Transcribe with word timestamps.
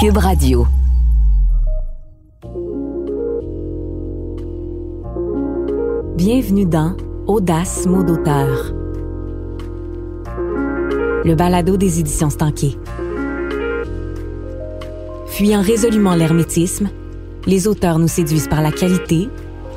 Cube 0.00 0.18
Radio. 0.18 0.64
Bienvenue 6.14 6.66
dans 6.66 6.96
Audace 7.26 7.84
mot 7.84 8.04
d'auteur. 8.04 8.72
Le 11.24 11.34
balado 11.34 11.76
des 11.76 11.98
éditions 11.98 12.30
Stanquet. 12.30 12.76
Fuyant 15.26 15.62
résolument 15.62 16.14
l'hermétisme, 16.14 16.90
les 17.46 17.66
auteurs 17.66 17.98
nous 17.98 18.06
séduisent 18.06 18.46
par 18.46 18.62
la 18.62 18.70
qualité, 18.70 19.28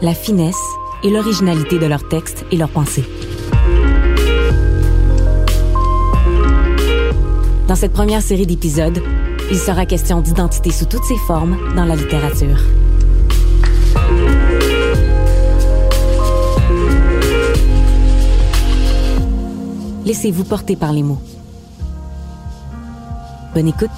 la 0.03 0.13
finesse 0.13 0.61
et 1.03 1.09
l'originalité 1.09 1.79
de 1.79 1.87
leurs 1.87 2.07
textes 2.07 2.45
et 2.51 2.57
leurs 2.57 2.69
pensées. 2.69 3.05
Dans 7.67 7.75
cette 7.75 7.93
première 7.93 8.21
série 8.21 8.45
d'épisodes, 8.45 9.01
il 9.51 9.57
sera 9.57 9.85
question 9.85 10.21
d'identité 10.21 10.71
sous 10.71 10.85
toutes 10.85 11.03
ses 11.03 11.17
formes 11.27 11.57
dans 11.75 11.83
la 11.83 11.97
littérature. 11.97 12.57
Laissez-vous 20.05 20.45
porter 20.45 20.77
par 20.77 20.93
les 20.93 21.03
mots. 21.03 21.21
Bonne 23.53 23.67
écoute. 23.67 23.89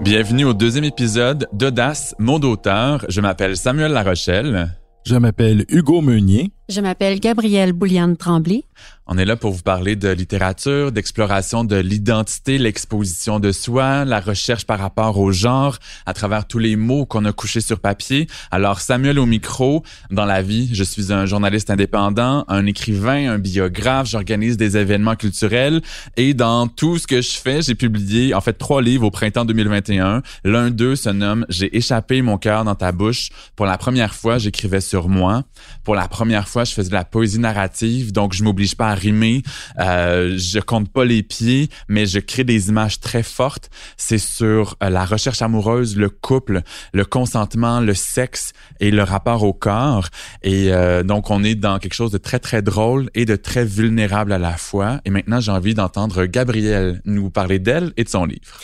Bienvenue 0.00 0.46
au 0.46 0.54
deuxième 0.54 0.84
épisode 0.84 1.46
d'Audace, 1.52 2.14
mon 2.18 2.38
d'auteur. 2.38 3.04
Je 3.08 3.20
m'appelle 3.20 3.56
Samuel 3.56 3.92
Larochelle. 3.92 4.70
Je 5.06 5.16
m'appelle 5.16 5.66
Hugo 5.68 6.00
Meunier. 6.00 6.50
Je 6.70 6.80
m'appelle 6.80 7.20
Gabrielle 7.20 7.74
Bouliane 7.74 8.16
Tremblay. 8.16 8.64
On 9.06 9.18
est 9.18 9.26
là 9.26 9.36
pour 9.36 9.52
vous 9.52 9.60
parler 9.60 9.96
de 9.96 10.08
littérature, 10.08 10.90
d'exploration 10.90 11.62
de 11.62 11.76
l'identité, 11.76 12.56
l'exposition 12.56 13.38
de 13.38 13.52
soi, 13.52 14.06
la 14.06 14.18
recherche 14.18 14.64
par 14.64 14.78
rapport 14.78 15.18
au 15.18 15.30
genre, 15.30 15.76
à 16.06 16.14
travers 16.14 16.46
tous 16.46 16.58
les 16.58 16.74
mots 16.74 17.04
qu'on 17.04 17.26
a 17.26 17.32
couchés 17.32 17.60
sur 17.60 17.80
papier. 17.80 18.28
Alors, 18.50 18.80
Samuel 18.80 19.18
au 19.18 19.26
micro, 19.26 19.82
dans 20.10 20.24
la 20.24 20.40
vie, 20.40 20.70
je 20.72 20.84
suis 20.84 21.12
un 21.12 21.26
journaliste 21.26 21.68
indépendant, 21.68 22.46
un 22.48 22.64
écrivain, 22.64 23.32
un 23.32 23.38
biographe, 23.38 24.08
j'organise 24.08 24.56
des 24.56 24.78
événements 24.78 25.16
culturels 25.16 25.82
et 26.16 26.32
dans 26.32 26.66
tout 26.66 26.96
ce 26.96 27.06
que 27.06 27.20
je 27.20 27.32
fais, 27.32 27.60
j'ai 27.60 27.74
publié 27.74 28.32
en 28.32 28.40
fait 28.40 28.54
trois 28.54 28.80
livres 28.80 29.04
au 29.04 29.10
printemps 29.10 29.44
2021. 29.44 30.22
L'un 30.44 30.70
d'eux 30.70 30.96
se 30.96 31.10
nomme 31.10 31.44
J'ai 31.50 31.76
échappé 31.76 32.22
mon 32.22 32.38
cœur 32.38 32.64
dans 32.64 32.74
ta 32.74 32.90
bouche. 32.90 33.28
Pour 33.54 33.66
la 33.66 33.76
première 33.76 34.14
fois, 34.14 34.38
j'écrivais 34.38 34.80
sur 34.80 35.10
moi. 35.10 35.42
Pour 35.84 35.94
la 35.94 36.08
première 36.08 36.48
fois, 36.48 36.53
je 36.62 36.72
faisais 36.72 36.90
de 36.90 36.94
la 36.94 37.04
poésie 37.04 37.40
narrative, 37.40 38.12
donc 38.12 38.32
je 38.32 38.44
m'oblige 38.44 38.76
pas 38.76 38.90
à 38.90 38.94
rimer. 38.94 39.42
Euh, 39.80 40.38
je 40.38 40.60
compte 40.60 40.92
pas 40.92 41.04
les 41.04 41.24
pieds, 41.24 41.68
mais 41.88 42.06
je 42.06 42.20
crée 42.20 42.44
des 42.44 42.68
images 42.68 43.00
très 43.00 43.24
fortes. 43.24 43.68
C'est 43.96 44.18
sur 44.18 44.76
euh, 44.82 44.90
la 44.90 45.04
recherche 45.04 45.42
amoureuse, 45.42 45.96
le 45.96 46.08
couple, 46.08 46.62
le 46.92 47.04
consentement, 47.04 47.80
le 47.80 47.94
sexe 47.94 48.52
et 48.78 48.92
le 48.92 49.02
rapport 49.02 49.42
au 49.42 49.52
corps. 49.52 50.08
Et 50.44 50.72
euh, 50.72 51.02
donc, 51.02 51.30
on 51.30 51.42
est 51.42 51.56
dans 51.56 51.80
quelque 51.80 51.94
chose 51.94 52.12
de 52.12 52.18
très, 52.18 52.38
très 52.38 52.62
drôle 52.62 53.10
et 53.14 53.24
de 53.24 53.34
très 53.34 53.64
vulnérable 53.64 54.32
à 54.32 54.38
la 54.38 54.56
fois. 54.56 55.00
Et 55.04 55.10
maintenant, 55.10 55.40
j'ai 55.40 55.50
envie 55.50 55.74
d'entendre 55.74 56.26
Gabrielle 56.26 57.00
nous 57.04 57.30
parler 57.30 57.58
d'elle 57.58 57.92
et 57.96 58.04
de 58.04 58.08
son 58.08 58.26
livre. 58.26 58.60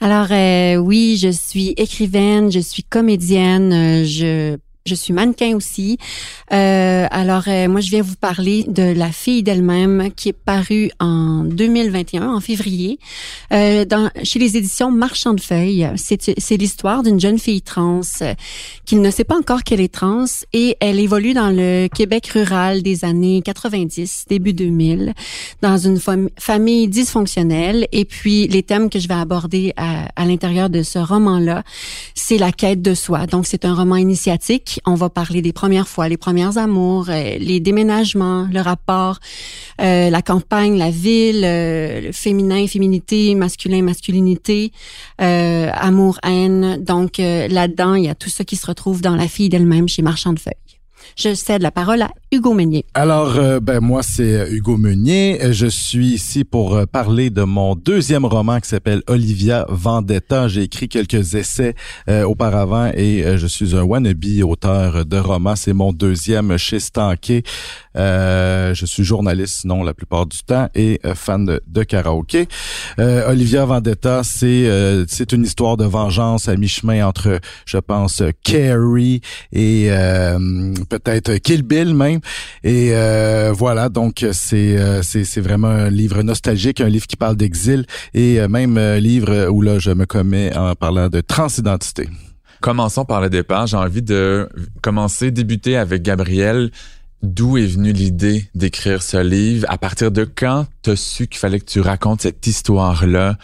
Alors 0.00 0.26
euh, 0.30 0.76
oui, 0.76 1.16
je 1.20 1.30
suis 1.30 1.68
écrivaine, 1.76 2.50
je 2.50 2.58
suis 2.58 2.82
comédienne, 2.82 3.72
euh, 3.72 4.04
je 4.04 4.58
je 4.86 4.94
suis 4.94 5.14
mannequin 5.14 5.56
aussi. 5.56 5.96
Euh, 6.52 7.06
alors, 7.10 7.44
euh, 7.46 7.68
moi, 7.68 7.80
je 7.80 7.88
viens 7.88 8.02
vous 8.02 8.16
parler 8.16 8.64
de 8.68 8.82
La 8.82 9.12
fille 9.12 9.42
d'elle-même 9.42 10.10
qui 10.14 10.28
est 10.28 10.34
parue 10.34 10.90
en 11.00 11.42
2021, 11.44 12.28
en 12.28 12.40
février, 12.40 12.98
euh, 13.52 13.86
dans, 13.86 14.10
chez 14.22 14.38
les 14.38 14.58
éditions 14.58 14.90
Marchand 14.90 15.32
de 15.32 15.40
Feuilles. 15.40 15.90
C'est 15.96 16.56
l'histoire 16.58 17.02
d'une 17.02 17.18
jeune 17.18 17.38
fille 17.38 17.62
trans 17.62 18.02
euh, 18.20 18.34
qui 18.84 18.96
ne 18.96 19.10
sait 19.10 19.24
pas 19.24 19.38
encore 19.38 19.62
qu'elle 19.62 19.80
est 19.80 19.92
trans 19.92 20.26
et 20.52 20.76
elle 20.80 21.00
évolue 21.00 21.32
dans 21.32 21.50
le 21.50 21.88
Québec 21.88 22.26
rural 22.26 22.82
des 22.82 23.06
années 23.06 23.40
90, 23.42 24.26
début 24.28 24.52
2000, 24.52 25.14
dans 25.62 25.78
une 25.78 25.98
famille 26.38 26.88
dysfonctionnelle. 26.88 27.88
Et 27.92 28.04
puis, 28.04 28.48
les 28.48 28.62
thèmes 28.62 28.90
que 28.90 28.98
je 28.98 29.08
vais 29.08 29.14
aborder 29.14 29.72
à, 29.78 30.10
à 30.14 30.26
l'intérieur 30.26 30.68
de 30.68 30.82
ce 30.82 30.98
roman-là, 30.98 31.62
c'est 32.14 32.36
la 32.36 32.52
quête 32.52 32.82
de 32.82 32.92
soi. 32.92 33.26
Donc, 33.26 33.46
c'est 33.46 33.64
un 33.64 33.74
roman 33.74 33.96
initiatique 33.96 34.73
on 34.86 34.94
va 34.94 35.10
parler 35.10 35.42
des 35.42 35.52
premières 35.52 35.88
fois, 35.88 36.08
les 36.08 36.16
premières 36.16 36.58
amours, 36.58 37.08
euh, 37.08 37.36
les 37.38 37.60
déménagements, 37.60 38.48
le 38.52 38.60
rapport, 38.60 39.18
euh, 39.80 40.10
la 40.10 40.22
campagne, 40.22 40.78
la 40.78 40.90
ville, 40.90 41.44
euh, 41.44 42.00
le 42.00 42.12
féminin, 42.12 42.66
féminité, 42.66 43.34
masculin, 43.34 43.82
masculinité, 43.82 44.72
amour, 45.18 46.18
haine. 46.24 46.82
Donc 46.82 47.18
là-dedans, 47.18 47.94
il 47.94 48.04
y 48.04 48.08
a 48.08 48.14
tout 48.14 48.30
ça 48.30 48.44
qui 48.44 48.56
se 48.56 48.66
retrouve 48.66 49.00
dans 49.00 49.16
La 49.16 49.28
fille 49.28 49.48
d'elle-même 49.48 49.88
chez 49.88 50.02
Marchand 50.02 50.32
de 50.32 50.38
Feuilles. 50.38 50.54
Je 51.16 51.34
cède 51.34 51.62
la 51.62 51.70
parole 51.70 52.02
à 52.02 52.10
Alors, 52.94 53.36
euh, 53.36 53.60
ben 53.60 53.80
moi, 53.80 54.02
c'est 54.02 54.40
euh, 54.40 54.50
Hugo 54.50 54.76
Meunier. 54.76 55.38
Je 55.52 55.66
suis 55.66 56.08
ici 56.08 56.42
pour 56.44 56.74
euh, 56.74 56.84
parler 56.84 57.30
de 57.30 57.42
mon 57.42 57.76
deuxième 57.76 58.24
roman 58.24 58.58
qui 58.60 58.68
s'appelle 58.68 59.02
Olivia 59.06 59.66
Vendetta. 59.68 60.48
J'ai 60.48 60.62
écrit 60.62 60.88
quelques 60.88 61.34
essais 61.34 61.74
auparavant 62.26 62.90
et 62.94 63.24
je 63.36 63.46
suis 63.46 63.76
un 63.76 63.82
wannabe 63.82 64.24
auteur 64.42 65.04
de 65.06 65.16
romans. 65.16 65.56
C'est 65.56 65.72
mon 65.72 65.92
deuxième 65.92 66.56
chez 66.56 66.80
Stanké. 66.80 67.42
je 67.94 68.84
suis 68.84 69.04
journaliste, 69.04 69.60
sinon, 69.60 69.82
la 69.82 69.94
plupart 69.94 70.26
du 70.26 70.38
temps, 70.38 70.68
et 70.74 71.00
fan 71.14 71.44
de, 71.44 71.60
de 71.66 71.82
karaoké. 71.82 72.48
Olivia 72.98 73.64
Vendetta, 73.64 74.22
c'est 74.24 74.68
c'est 75.08 75.32
une 75.32 75.44
histoire 75.44 75.76
de 75.76 75.84
vengeance 75.84 76.48
à 76.48 76.56
mi-chemin 76.56 77.06
entre, 77.06 77.40
je 77.66 77.78
pense, 77.78 78.22
Carrie 78.42 79.20
et 79.52 79.90
peut-être 80.88 81.36
Kill 81.36 81.62
Bill 81.62 81.94
même. 81.94 82.20
Et 82.62 82.90
euh, 82.92 83.52
voilà, 83.54 83.88
donc 83.88 84.24
c'est 84.32 84.78
euh, 84.78 85.02
c'est 85.02 85.40
vraiment 85.40 85.68
un 85.68 85.90
livre 85.90 86.22
nostalgique, 86.22 86.80
un 86.80 86.88
livre 86.88 87.06
qui 87.06 87.16
parle 87.16 87.36
d'exil 87.36 87.86
et 88.14 88.40
euh, 88.40 88.48
même 88.48 88.78
livre 88.96 89.48
où 89.48 89.62
là 89.62 89.78
je 89.78 89.90
me 89.90 90.06
commets 90.06 90.56
en 90.56 90.74
parlant 90.74 91.08
de 91.08 91.20
transidentité. 91.20 92.08
Commençons 92.60 93.04
par 93.04 93.20
le 93.20 93.28
départ. 93.28 93.66
J'ai 93.66 93.76
envie 93.76 94.02
de 94.02 94.48
commencer, 94.82 95.30
débuter 95.30 95.76
avec 95.76 96.02
Gabriel. 96.02 96.70
D'où 97.22 97.56
est 97.56 97.66
venue 97.66 97.92
l'idée 97.92 98.46
d'écrire 98.54 99.02
ce 99.02 99.16
livre? 99.16 99.66
À 99.70 99.78
partir 99.78 100.10
de 100.10 100.24
quand 100.24 100.66
t'as 100.82 100.94
su 100.94 101.26
qu'il 101.26 101.38
fallait 101.38 101.58
que 101.58 101.64
tu 101.64 101.80
racontes 101.80 102.20
cette 102.22 102.46
histoire-là 102.46 103.36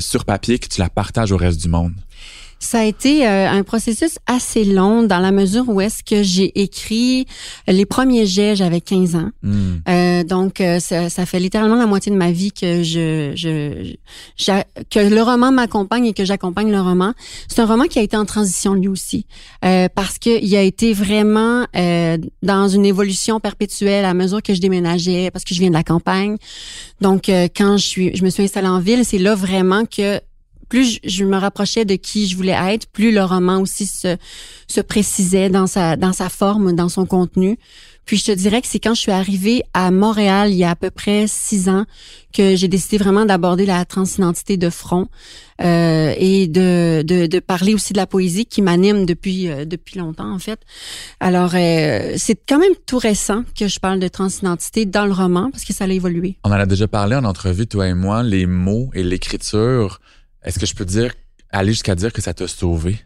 sur 0.00 0.24
papier, 0.24 0.58
que 0.58 0.66
tu 0.66 0.80
la 0.80 0.88
partages 0.88 1.30
au 1.30 1.36
reste 1.36 1.60
du 1.60 1.68
monde? 1.68 1.92
Ça 2.60 2.80
a 2.80 2.84
été 2.84 3.26
euh, 3.26 3.48
un 3.48 3.62
processus 3.62 4.18
assez 4.26 4.64
long 4.64 5.04
dans 5.04 5.20
la 5.20 5.30
mesure 5.30 5.68
où 5.68 5.80
est-ce 5.80 6.02
que 6.02 6.24
j'ai 6.24 6.60
écrit 6.60 7.26
les 7.68 7.86
premiers 7.86 8.26
jets, 8.26 8.56
j'avais 8.56 8.80
15 8.80 9.14
ans. 9.14 9.30
Hmm. 9.42 9.76
Euh, 9.88 10.24
donc, 10.24 10.60
euh, 10.60 10.80
ça, 10.80 11.08
ça, 11.08 11.24
fait 11.24 11.38
littéralement 11.38 11.76
la 11.76 11.86
moitié 11.86 12.10
de 12.10 12.16
ma 12.16 12.32
vie 12.32 12.50
que 12.50 12.82
je, 12.82 13.32
je, 13.36 13.94
que 14.90 14.98
le 14.98 15.22
roman 15.22 15.52
m'accompagne 15.52 16.06
et 16.06 16.14
que 16.14 16.24
j'accompagne 16.24 16.72
le 16.72 16.80
roman. 16.80 17.14
C'est 17.46 17.60
un 17.60 17.66
roman 17.66 17.84
qui 17.84 18.00
a 18.00 18.02
été 18.02 18.16
en 18.16 18.24
transition 18.24 18.74
lui 18.74 18.88
aussi, 18.88 19.26
euh, 19.64 19.88
parce 19.94 20.18
qu'il 20.18 20.56
a 20.56 20.62
été 20.62 20.92
vraiment 20.92 21.66
dans 22.42 22.68
une 22.68 22.86
évolution 22.86 23.40
perpétuelle 23.40 24.04
à 24.04 24.14
mesure 24.14 24.42
que 24.42 24.52
je 24.52 24.60
déménageais, 24.60 25.30
parce 25.30 25.44
que 25.44 25.54
je 25.54 25.60
viens 25.60 25.68
de 25.68 25.74
la 25.74 25.84
campagne. 25.84 26.36
Donc, 27.00 27.26
quand 27.28 27.76
je 27.76 27.86
suis, 27.86 28.16
je 28.16 28.24
me 28.24 28.30
suis 28.30 28.42
installée 28.42 28.68
en 28.68 28.80
ville, 28.80 29.04
c'est 29.04 29.18
là 29.18 29.34
vraiment 29.34 29.84
que 29.84 30.20
plus 30.68 31.00
je, 31.04 31.24
me 31.24 31.36
rapprochais 31.36 31.84
de 31.84 31.94
qui 31.94 32.26
je 32.28 32.36
voulais 32.36 32.56
être, 32.72 32.86
plus 32.88 33.12
le 33.12 33.22
roman 33.22 33.60
aussi 33.60 33.86
se, 33.86 34.16
se 34.66 34.80
précisait 34.80 35.48
dans 35.48 35.66
sa, 35.66 35.96
dans 35.96 36.12
sa 36.12 36.28
forme, 36.28 36.72
dans 36.72 36.88
son 36.88 37.06
contenu. 37.06 37.58
Puis 38.08 38.16
je 38.16 38.24
te 38.24 38.32
dirais 38.32 38.62
que 38.62 38.66
c'est 38.66 38.78
quand 38.78 38.94
je 38.94 39.00
suis 39.02 39.12
arrivée 39.12 39.62
à 39.74 39.90
Montréal 39.90 40.50
il 40.50 40.56
y 40.56 40.64
a 40.64 40.70
à 40.70 40.76
peu 40.76 40.90
près 40.90 41.26
six 41.26 41.68
ans 41.68 41.84
que 42.32 42.56
j'ai 42.56 42.66
décidé 42.66 42.96
vraiment 42.96 43.26
d'aborder 43.26 43.66
la 43.66 43.84
transidentité 43.84 44.56
de 44.56 44.70
front 44.70 45.08
euh, 45.60 46.14
et 46.16 46.46
de, 46.46 47.02
de, 47.02 47.26
de, 47.26 47.38
parler 47.38 47.74
aussi 47.74 47.92
de 47.92 47.98
la 47.98 48.06
poésie 48.06 48.46
qui 48.46 48.62
m'anime 48.62 49.04
depuis 49.04 49.50
euh, 49.50 49.66
depuis 49.66 49.98
longtemps 49.98 50.32
en 50.32 50.38
fait. 50.38 50.58
Alors 51.20 51.50
euh, 51.54 52.14
c'est 52.16 52.40
quand 52.48 52.58
même 52.58 52.72
tout 52.86 52.96
récent 52.96 53.44
que 53.54 53.68
je 53.68 53.78
parle 53.78 54.00
de 54.00 54.08
transidentité 54.08 54.86
dans 54.86 55.04
le 55.04 55.12
roman 55.12 55.50
parce 55.50 55.64
que 55.64 55.74
ça 55.74 55.84
a 55.84 55.88
évolué. 55.88 56.38
On 56.44 56.48
en 56.48 56.52
a 56.52 56.64
déjà 56.64 56.88
parlé 56.88 57.14
en 57.14 57.24
entrevue 57.24 57.66
toi 57.66 57.88
et 57.88 57.94
moi, 57.94 58.22
les 58.22 58.46
mots 58.46 58.88
et 58.94 59.02
l'écriture 59.02 60.00
est-ce 60.44 60.58
que 60.58 60.66
je 60.66 60.74
peux 60.74 60.84
dire 60.84 61.12
aller 61.50 61.72
jusqu'à 61.72 61.94
dire 61.94 62.12
que 62.12 62.20
ça 62.20 62.34
t'a 62.34 62.46
sauvé? 62.46 62.98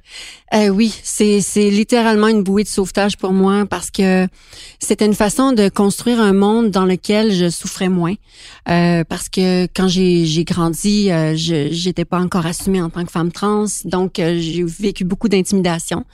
Euh, 0.55 0.69
oui, 0.69 0.95
c'est 1.03 1.41
c'est 1.41 1.71
littéralement 1.71 2.29
une 2.29 2.43
bouée 2.43 2.65
de 2.65 2.69
sauvetage 2.69 3.17
pour 3.17 3.33
moi 3.33 3.67
parce 3.67 3.91
que 3.91 4.27
c'était 4.81 5.07
une 5.07 5.15
façon 5.15 5.53
de 5.53 5.69
construire 5.69 6.21
un 6.21 6.33
monde 6.33 6.71
dans 6.71 6.85
lequel 6.85 7.33
je 7.33 7.49
souffrais 7.49 7.89
moins. 7.89 8.15
Euh, 8.69 9.05
parce 9.05 9.29
que 9.29 9.67
quand 9.75 9.89
j'ai 9.89 10.25
j'ai 10.27 10.45
grandi, 10.45 11.11
euh, 11.11 11.37
je 11.37 11.69
j'étais 11.71 12.05
pas 12.05 12.19
encore 12.19 12.47
assumée 12.47 12.83
en 12.83 12.91
tant 12.91 13.05
que 13.05 13.13
femme 13.13 13.31
trans, 13.31 13.67
donc 13.85 14.19
euh, 14.19 14.39
j'ai 14.41 14.65
vécu 14.65 15.05
beaucoup 15.05 15.29
d'intimidation. 15.29 16.05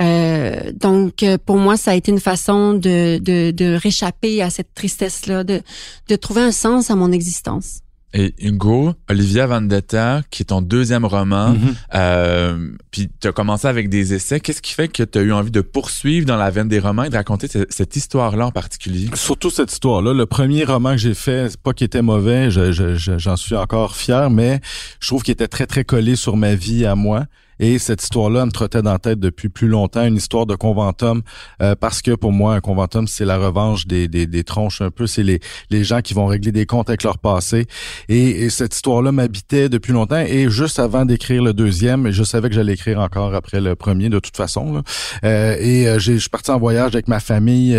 Euh, 0.00 0.72
donc, 0.72 1.22
pour 1.44 1.58
moi, 1.58 1.76
ça 1.76 1.90
a 1.90 1.94
été 1.94 2.10
une 2.10 2.18
façon 2.18 2.72
de, 2.72 3.18
de, 3.18 3.50
de 3.50 3.74
réchapper 3.74 4.40
à 4.40 4.48
cette 4.48 4.72
tristesse-là, 4.74 5.44
de, 5.44 5.60
de 6.08 6.16
trouver 6.16 6.40
un 6.40 6.50
sens 6.50 6.90
à 6.90 6.96
mon 6.96 7.12
existence. 7.12 7.80
Et 8.14 8.34
Hugo, 8.38 8.94
Olivia 9.08 9.46
Vendetta, 9.46 10.22
qui 10.30 10.42
est 10.42 10.46
ton 10.46 10.60
deuxième 10.60 11.04
roman, 11.04 11.54
mm-hmm. 11.54 11.74
euh, 11.94 12.68
puis 12.90 13.10
tu 13.20 13.28
as 13.28 13.32
commencé 13.32 13.66
avec 13.66 13.88
des 13.88 14.12
essais. 14.12 14.38
Qu'est-ce 14.38 14.60
qui 14.60 14.74
fait 14.74 14.88
que 14.88 15.02
tu 15.02 15.18
as 15.18 15.22
eu 15.22 15.32
envie 15.32 15.50
de 15.50 15.62
poursuivre 15.62 16.26
dans 16.26 16.36
la 16.36 16.50
veine 16.50 16.68
des 16.68 16.78
romans 16.78 17.04
et 17.04 17.10
de 17.10 17.16
raconter 17.16 17.48
cette 17.70 17.96
histoire-là 17.96 18.46
en 18.46 18.50
particulier? 18.50 19.08
Surtout 19.14 19.50
cette 19.50 19.72
histoire-là. 19.72 20.12
Le 20.12 20.26
premier 20.26 20.64
roman 20.64 20.92
que 20.92 20.98
j'ai 20.98 21.14
fait, 21.14 21.50
c'est 21.50 21.60
pas 21.60 21.72
qu'il 21.72 21.86
était 21.86 22.02
mauvais, 22.02 22.50
j'en 22.50 22.72
je, 22.72 22.96
je, 22.96 23.36
suis 23.36 23.56
encore 23.56 23.96
fier, 23.96 24.30
mais 24.30 24.60
je 25.00 25.06
trouve 25.06 25.22
qu'il 25.22 25.32
était 25.32 25.48
très, 25.48 25.66
très 25.66 25.84
collé 25.84 26.16
sur 26.16 26.36
ma 26.36 26.54
vie 26.54 26.84
à 26.84 26.94
moi. 26.94 27.24
Et 27.62 27.78
cette 27.78 28.02
histoire-là 28.02 28.44
me 28.44 28.50
trottait 28.50 28.82
dans 28.82 28.90
la 28.90 28.98
tête 28.98 29.20
depuis 29.20 29.48
plus 29.48 29.68
longtemps, 29.68 30.04
une 30.04 30.16
histoire 30.16 30.46
de 30.46 30.56
conventum, 30.56 31.22
euh, 31.62 31.76
parce 31.76 32.02
que 32.02 32.10
pour 32.10 32.32
moi, 32.32 32.56
un 32.56 32.60
conventum, 32.60 33.06
c'est 33.06 33.24
la 33.24 33.38
revanche 33.38 33.86
des, 33.86 34.08
des, 34.08 34.26
des, 34.26 34.42
tronches 34.42 34.82
un 34.82 34.90
peu, 34.90 35.06
c'est 35.06 35.22
les, 35.22 35.38
les 35.70 35.84
gens 35.84 36.00
qui 36.00 36.12
vont 36.12 36.26
régler 36.26 36.50
des 36.50 36.66
comptes 36.66 36.88
avec 36.88 37.04
leur 37.04 37.18
passé. 37.18 37.66
Et, 38.08 38.50
cette 38.50 38.74
histoire-là 38.74 39.12
m'habitait 39.12 39.68
depuis 39.68 39.92
longtemps. 39.92 40.18
Et 40.18 40.50
juste 40.50 40.80
avant 40.80 41.04
d'écrire 41.04 41.40
le 41.40 41.54
deuxième, 41.54 42.10
je 42.10 42.24
savais 42.24 42.48
que 42.48 42.56
j'allais 42.56 42.72
écrire 42.72 42.98
encore 42.98 43.32
après 43.32 43.60
le 43.60 43.76
premier, 43.76 44.08
de 44.08 44.18
toute 44.18 44.36
façon. 44.36 44.74
Là. 44.74 44.82
Euh, 45.24 45.56
et 45.60 45.86
euh, 45.86 46.00
je 46.00 46.14
suis 46.14 46.28
parti 46.28 46.50
en 46.50 46.58
voyage 46.58 46.94
avec 46.94 47.06
ma 47.06 47.20
famille 47.20 47.78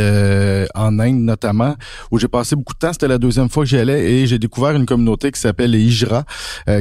en 0.75 0.99
Inde 0.99 1.19
notamment, 1.19 1.75
où 2.09 2.19
j'ai 2.19 2.29
passé 2.29 2.55
beaucoup 2.55 2.73
de 2.73 2.79
temps. 2.79 2.93
C'était 2.93 3.09
la 3.09 3.17
deuxième 3.17 3.49
fois 3.49 3.65
que 3.65 3.69
j'y 3.69 3.77
allais 3.77 4.13
et 4.13 4.27
j'ai 4.27 4.39
découvert 4.39 4.71
une 4.71 4.85
communauté 4.85 5.29
qui 5.29 5.41
s'appelle 5.41 5.71
les 5.71 5.81
Hijra, 5.81 6.23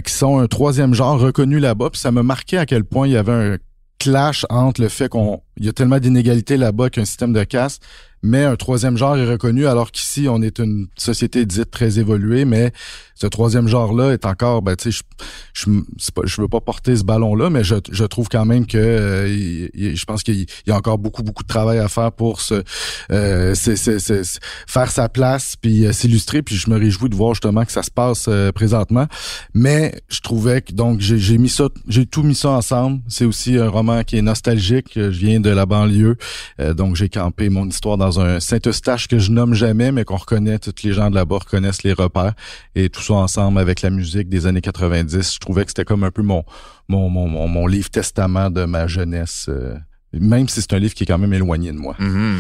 qui 0.05 0.13
sont 0.13 0.39
un 0.39 0.47
troisième 0.47 0.95
genre 0.95 1.19
reconnu 1.19 1.59
là-bas. 1.59 1.91
Puis 1.91 2.01
ça 2.01 2.13
me 2.13 2.23
marquait 2.23 2.59
à 2.59 2.67
quel 2.67 2.85
point 2.85 2.92
il 3.05 3.13
y 3.13 3.17
avait 3.17 3.33
un 3.33 3.59
clash 3.99 4.45
entre 4.51 4.81
le 4.81 4.89
fait 4.89 5.09
qu'on 5.09 5.43
il 5.57 5.65
y 5.65 5.69
a 5.69 5.73
tellement 5.73 5.99
d'inégalités 5.99 6.57
là-bas 6.57 6.91
qu'un 6.91 7.05
système 7.05 7.33
de 7.33 7.45
caste 7.45 7.83
mais 8.23 8.45
un 8.45 8.57
troisième 8.57 8.97
genre 8.97 9.17
est 9.17 9.29
reconnu 9.29 9.67
alors 9.67 9.93
qu'ici 9.93 10.27
on 10.29 10.43
est 10.43 10.59
une 10.59 10.89
société 10.97 11.47
dite 11.47 11.71
très 11.71 11.99
évoluée 11.99 12.45
mais 12.45 12.73
ce 13.15 13.27
troisième 13.27 13.69
genre 13.69 13.93
là 13.95 14.13
est 14.13 14.27
encore 14.27 14.63
ben 14.63 14.77
tu 14.77 14.93
sais 14.93 15.03
je 15.53 15.71
je, 15.71 16.11
je 16.25 16.41
veux 16.41 16.49
pas 16.49 16.61
porter 16.61 16.97
ce 16.97 17.05
ballon 17.05 17.35
là 17.35 17.51
mais 17.51 17.65
je, 17.65 17.77
je 17.91 18.05
trouve 18.05 18.29
quand 18.29 18.45
même 18.45 18.67
que 18.67 18.79
euh, 18.79 19.69
je 19.75 20.05
pense 20.05 20.23
qu'il 20.23 20.47
y 20.67 20.71
a 20.71 20.77
encore 20.77 20.99
beaucoup 20.99 21.23
beaucoup 21.23 21.43
de 21.43 21.49
travail 21.49 21.79
à 21.79 21.89
faire 21.89 22.13
pour 22.13 22.41
se 22.41 22.63
euh, 23.11 23.55
faire 24.67 24.91
sa 24.91 25.09
place 25.09 25.57
puis 25.61 25.87
euh, 25.87 25.93
s'illustrer 25.93 26.43
puis 26.43 26.57
je 26.57 26.71
me 26.71 26.79
réjouis 26.79 27.09
de 27.09 27.15
voir 27.15 27.35
justement 27.35 27.65
que 27.65 27.73
ça 27.73 27.83
se 27.83 27.91
passe 27.91 28.27
euh, 28.29 28.53
présentement. 28.53 29.07
Mais 29.55 29.95
je 30.09 30.21
trouvais 30.21 30.63
que 30.63 30.73
donc 30.73 31.01
j'ai 31.01 31.39
mis 31.39 31.49
ça 31.49 31.69
j'ai 31.89 32.07
tout 32.07 32.23
mis 32.23 32.35
ça 32.35 32.51
ensemble. 32.51 33.01
C'est 33.09 33.25
aussi 33.25 33.57
un 33.57 33.69
roman 33.69 34.05
qui 34.05 34.17
est 34.17 34.23
nostalgique. 34.23 34.93
Je 34.95 35.09
viens 35.09 35.41
de 35.41 35.51
la 35.51 35.67
banlieue 35.67 36.17
donc 36.59 36.97
j'ai 36.97 37.09
campé 37.09 37.49
mon 37.49 37.69
histoire 37.69 37.97
dans 37.97 38.21
un 38.21 38.41
Saint-Eustache 38.41 39.09
que 39.09 39.19
je 39.19 39.31
nomme 39.31 39.55
jamais, 39.55 39.93
mais 39.93 40.05
qu'on 40.05 40.17
reconnaît, 40.17 40.59
tous 40.59 40.83
les 40.85 40.93
gens 40.93 41.11
de 41.11 41.15
là-bas 41.15 41.39
reconnaissent 41.39 41.83
les 41.83 41.93
repères. 41.93 42.35
Et 42.75 42.89
tout 42.89 43.03
ça 43.03 43.12
ensemble 43.17 43.59
avec 43.59 43.83
la 43.83 43.91
musique 43.91 44.29
des 44.29 44.47
années 44.47 44.61
90, 44.61 45.35
je 45.35 45.39
trouvais 45.39 45.65
que 45.65 45.71
c'était 45.71 45.85
comme 45.85 46.05
un 46.05 46.11
peu 46.11 46.23
mon, 46.23 46.45
mon, 46.89 47.09
mon, 47.09 47.29
mon, 47.49 47.67
livre 47.67 47.91
testament 47.91 48.51
de 48.51 48.65
ma 48.65 48.87
jeunesse, 48.87 49.47
euh, 49.49 49.75
même 50.13 50.49
si 50.49 50.61
c'est 50.61 50.73
un 50.73 50.79
livre 50.79 50.95
qui 50.95 51.05
est 51.05 51.07
quand 51.07 51.19
même 51.19 51.33
éloigné 51.33 51.73
de 51.73 51.79
moi. 51.79 51.97
Mm-hmm. 51.99 52.37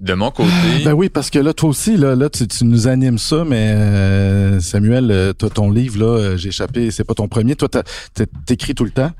De 0.00 0.14
mon 0.14 0.30
côté. 0.30 0.50
Ben 0.84 0.92
oui, 0.92 1.08
parce 1.08 1.30
que 1.30 1.38
là, 1.38 1.54
toi 1.54 1.70
aussi, 1.70 1.96
là, 1.96 2.14
là 2.14 2.28
tu, 2.28 2.46
nous 2.64 2.88
animes 2.88 3.16
ça, 3.16 3.44
mais 3.46 3.72
euh, 3.74 4.60
Samuel, 4.60 5.10
euh, 5.10 5.32
toi, 5.32 5.48
ton 5.48 5.70
livre, 5.70 5.98
là, 5.98 6.36
j'ai 6.36 6.48
échappé, 6.48 6.90
c'est 6.90 7.04
pas 7.04 7.14
ton 7.14 7.26
premier. 7.26 7.56
Toi, 7.56 7.68
t'écris 8.44 8.74
tout 8.74 8.84
le 8.84 8.90
temps 8.90 9.12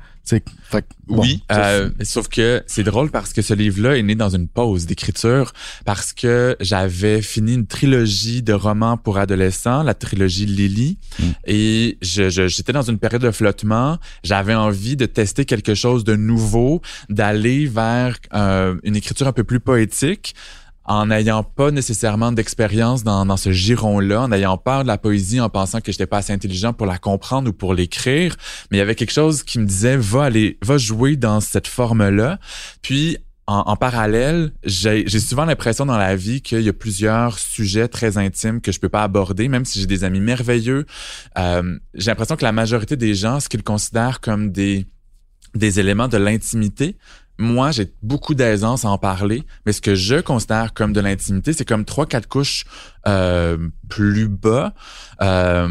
oui, 1.07 1.43
euh, 1.51 1.89
sauf 2.03 2.27
que 2.27 2.63
c'est 2.67 2.83
drôle 2.83 3.09
parce 3.09 3.33
que 3.33 3.41
ce 3.41 3.53
livre-là 3.53 3.97
est 3.97 4.03
né 4.03 4.15
dans 4.15 4.29
une 4.29 4.47
pause 4.47 4.85
d'écriture 4.85 5.53
parce 5.85 6.13
que 6.13 6.55
j'avais 6.59 7.21
fini 7.21 7.55
une 7.55 7.65
trilogie 7.65 8.43
de 8.43 8.53
romans 8.53 8.97
pour 8.97 9.17
adolescents, 9.17 9.81
la 9.81 9.95
trilogie 9.95 10.45
Lily, 10.45 10.97
mm. 11.17 11.23
et 11.47 11.97
je, 12.01 12.29
j'étais 12.47 12.73
dans 12.73 12.83
une 12.83 12.99
période 12.99 13.23
de 13.23 13.31
flottement. 13.31 13.97
J'avais 14.23 14.55
envie 14.55 14.95
de 14.95 15.05
tester 15.05 15.45
quelque 15.45 15.73
chose 15.73 16.03
de 16.03 16.15
nouveau, 16.15 16.81
d'aller 17.09 17.65
vers 17.65 18.17
euh, 18.33 18.75
une 18.83 18.95
écriture 18.95 19.27
un 19.27 19.33
peu 19.33 19.43
plus 19.43 19.59
poétique 19.59 20.35
en 20.89 21.05
n'ayant 21.05 21.43
pas 21.43 21.69
nécessairement 21.69 22.31
d'expérience 22.31 23.03
dans, 23.03 23.23
dans 23.23 23.37
ce 23.37 23.51
giron-là, 23.51 24.23
en 24.23 24.31
ayant 24.31 24.57
peur 24.57 24.81
de 24.81 24.87
la 24.87 24.97
poésie, 24.97 25.39
en 25.39 25.47
pensant 25.47 25.81
que 25.81 25.91
j'étais 25.91 26.07
pas 26.07 26.17
assez 26.17 26.33
intelligent 26.33 26.73
pour 26.73 26.87
la 26.87 26.97
comprendre 26.97 27.47
ou 27.49 27.53
pour 27.53 27.75
l'écrire. 27.75 28.35
Mais 28.69 28.77
il 28.77 28.79
y 28.79 28.81
avait 28.81 28.95
quelque 28.95 29.13
chose 29.13 29.43
qui 29.43 29.59
me 29.59 29.65
disait, 29.65 29.97
va 29.97 30.23
aller, 30.23 30.57
va 30.63 30.79
jouer 30.79 31.15
dans 31.15 31.41
cette 31.41 31.67
forme-là. 31.67 32.39
Puis, 32.81 33.19
en, 33.45 33.75
parallèle, 33.75 34.51
j'ai 34.63 35.07
souvent 35.07 35.45
l'impression 35.45 35.85
dans 35.85 35.97
la 35.97 36.15
vie 36.15 36.41
qu'il 36.41 36.61
y 36.61 36.69
a 36.69 36.73
plusieurs 36.73 37.39
sujets 37.39 37.87
très 37.87 38.17
intimes 38.19 38.61
que 38.61 38.71
je 38.71 38.79
peux 38.79 38.89
pas 38.89 39.01
aborder, 39.01 39.47
même 39.47 39.65
si 39.65 39.79
j'ai 39.79 39.87
des 39.87 40.03
amis 40.03 40.19
merveilleux. 40.19 40.85
Euh, 41.37 41.79
j'ai 41.95 42.11
l'impression 42.11 42.35
que 42.35 42.45
la 42.45 42.51
majorité 42.51 42.95
des 42.95 43.15
gens, 43.15 43.39
ce 43.39 43.49
qu'ils 43.49 43.63
considèrent 43.63 44.19
comme 44.21 44.51
des 44.51 44.85
des 45.55 45.79
éléments 45.79 46.07
de 46.07 46.17
l'intimité, 46.17 46.95
moi, 47.39 47.71
j'ai 47.71 47.91
beaucoup 48.03 48.35
d'aisance 48.35 48.83
à 48.83 48.89
en 48.89 48.97
parler, 48.97 49.43
mais 49.65 49.71
ce 49.71 49.81
que 49.81 49.95
je 49.95 50.15
considère 50.15 50.73
comme 50.73 50.91
de 50.91 50.99
l'intimité, 50.99 51.53
c'est 51.53 51.65
comme 51.65 51.85
trois, 51.85 52.05
quatre 52.05 52.27
couches 52.27 52.65
euh, 53.07 53.57
plus 53.87 54.27
bas. 54.27 54.73
Euh, 55.21 55.69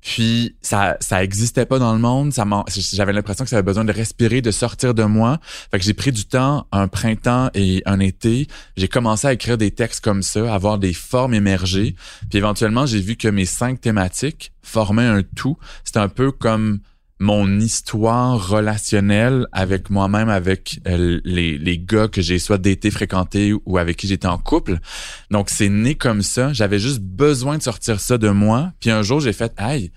puis 0.00 0.56
ça, 0.62 0.96
ça 1.00 1.22
existait 1.22 1.64
pas 1.64 1.78
dans 1.78 1.92
le 1.92 1.98
monde. 1.98 2.32
Ça 2.32 2.44
j'avais 2.92 3.12
l'impression 3.12 3.44
que 3.44 3.50
ça 3.50 3.56
avait 3.56 3.64
besoin 3.64 3.84
de 3.84 3.92
respirer, 3.92 4.40
de 4.40 4.50
sortir 4.50 4.94
de 4.94 5.04
moi. 5.04 5.38
Fait 5.70 5.78
que 5.78 5.84
j'ai 5.84 5.94
pris 5.94 6.12
du 6.12 6.26
temps, 6.26 6.66
un 6.70 6.88
printemps 6.88 7.50
et 7.54 7.82
un 7.86 7.98
été. 8.00 8.46
J'ai 8.76 8.88
commencé 8.88 9.28
à 9.28 9.32
écrire 9.32 9.58
des 9.58 9.70
textes 9.70 10.04
comme 10.04 10.22
ça, 10.22 10.52
à 10.52 10.54
avoir 10.54 10.78
des 10.78 10.92
formes 10.92 11.34
émergées. 11.34 11.96
Puis 12.30 12.38
éventuellement, 12.38 12.86
j'ai 12.86 13.00
vu 13.00 13.16
que 13.16 13.28
mes 13.28 13.46
cinq 13.46 13.80
thématiques 13.80 14.52
formaient 14.62 15.06
un 15.06 15.22
tout. 15.22 15.56
C'était 15.84 15.98
un 15.98 16.08
peu 16.08 16.30
comme 16.30 16.80
mon 17.18 17.60
histoire 17.60 18.48
relationnelle 18.48 19.46
avec 19.52 19.88
moi-même, 19.90 20.28
avec 20.28 20.80
euh, 20.86 21.20
les, 21.24 21.56
les 21.56 21.78
gars 21.78 22.08
que 22.08 22.20
j'ai 22.20 22.38
soit 22.38 22.58
d'été 22.58 22.90
fréquenté 22.90 23.54
ou 23.64 23.78
avec 23.78 23.96
qui 23.96 24.06
j'étais 24.06 24.26
en 24.26 24.38
couple. 24.38 24.78
Donc, 25.30 25.48
c'est 25.48 25.70
né 25.70 25.94
comme 25.94 26.22
ça. 26.22 26.52
J'avais 26.52 26.78
juste 26.78 27.00
besoin 27.00 27.56
de 27.56 27.62
sortir 27.62 28.00
ça 28.00 28.18
de 28.18 28.28
moi. 28.28 28.72
Puis 28.80 28.90
un 28.90 29.02
jour, 29.02 29.20
j'ai 29.20 29.32
fait, 29.32 29.52
hey, 29.58 29.92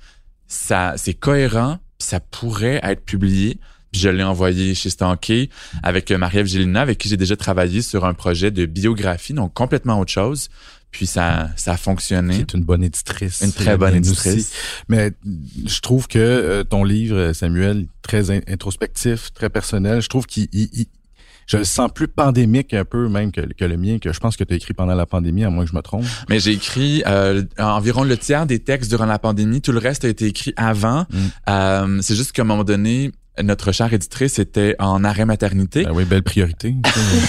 ça, 0.48 0.94
c'est 0.98 1.14
cohérent, 1.14 1.80
ça 2.00 2.20
pourrait 2.20 2.80
être 2.84 3.04
publié. 3.04 3.60
Je 3.92 4.08
l'ai 4.10 4.24
envoyé 4.24 4.76
chez 4.76 4.90
Stanké 4.90 5.50
avec 5.82 6.12
Marie-Ève 6.12 6.78
avec 6.78 7.00
qui 7.00 7.10
j'ai 7.10 7.18
déjà 7.18 7.36
travaillé 7.36 7.82
sur 7.82 8.06
un 8.06 8.14
projet 8.14 8.52
de 8.52 8.66
biographie, 8.66 9.34
donc 9.34 9.54
complètement 9.54 10.00
autre 10.00 10.12
chose. 10.12 10.50
Puis 10.92 11.06
ça, 11.06 11.50
ça 11.56 11.74
a 11.74 11.78
fonctionné. 11.78 12.36
C'est 12.40 12.54
une 12.56 12.64
bonne 12.64 12.84
éditrice. 12.84 13.42
Une 13.42 13.54
très 13.54 13.78
bonne 13.78 13.96
éditrice. 13.96 14.54
Mais 14.88 15.12
je 15.66 15.80
trouve 15.82 16.08
que 16.08 16.18
euh, 16.20 16.64
ton 16.64 16.84
livre, 16.84 17.32
Samuel, 17.34 17.86
très 18.02 18.32
introspectif, 18.32 19.32
très 19.34 19.50
personnel, 19.50 20.02
je 20.02 20.10
trouve 20.10 20.26
qu'il 20.26 20.48
je 21.50 21.58
le 21.58 21.64
sens 21.64 21.90
plus 21.92 22.08
pandémique 22.08 22.76
un 22.76 22.86
peu 22.86 23.10
même 23.10 23.32
que, 23.32 23.42
que 23.42 23.66
le 23.66 23.76
mien, 23.76 23.98
que 23.98 24.14
je 24.14 24.20
pense 24.20 24.38
que 24.38 24.44
tu 24.44 24.54
as 24.54 24.58
écrit 24.58 24.76
pendant 24.76 24.94
la 24.94 25.08
pandémie, 25.08 25.44
à 25.44 25.50
moins 25.50 25.64
que 25.64 25.72
je 25.72 25.76
me 25.76 25.82
trompe. 25.82 26.06
Mais 26.30 26.40
j'ai 26.40 26.52
écrit 26.52 27.02
euh, 27.08 27.44
environ 27.58 28.04
le 28.04 28.18
tiers 28.18 28.46
des 28.46 28.60
textes 28.60 28.92
durant 28.92 29.08
la 29.08 29.18
pandémie. 29.18 29.60
Tout 29.60 29.72
le 29.72 29.80
reste 29.80 30.06
a 30.06 30.10
été 30.10 30.28
écrit 30.28 30.54
avant. 30.58 31.08
Mm. 31.10 31.18
Euh, 31.50 32.00
c'est 32.04 32.14
juste 32.14 32.34
qu'à 32.34 32.44
un 32.44 32.46
moment 32.46 32.64
donné, 32.64 33.12
notre 33.42 33.72
chère 33.72 33.94
éditrice 33.94 34.40
était 34.40 34.76
en 34.80 35.04
arrêt 35.04 35.26
maternité. 35.26 35.84
Ben 35.84 35.92
oui, 35.94 36.06
belle 36.06 36.24
priorité. 36.24 36.76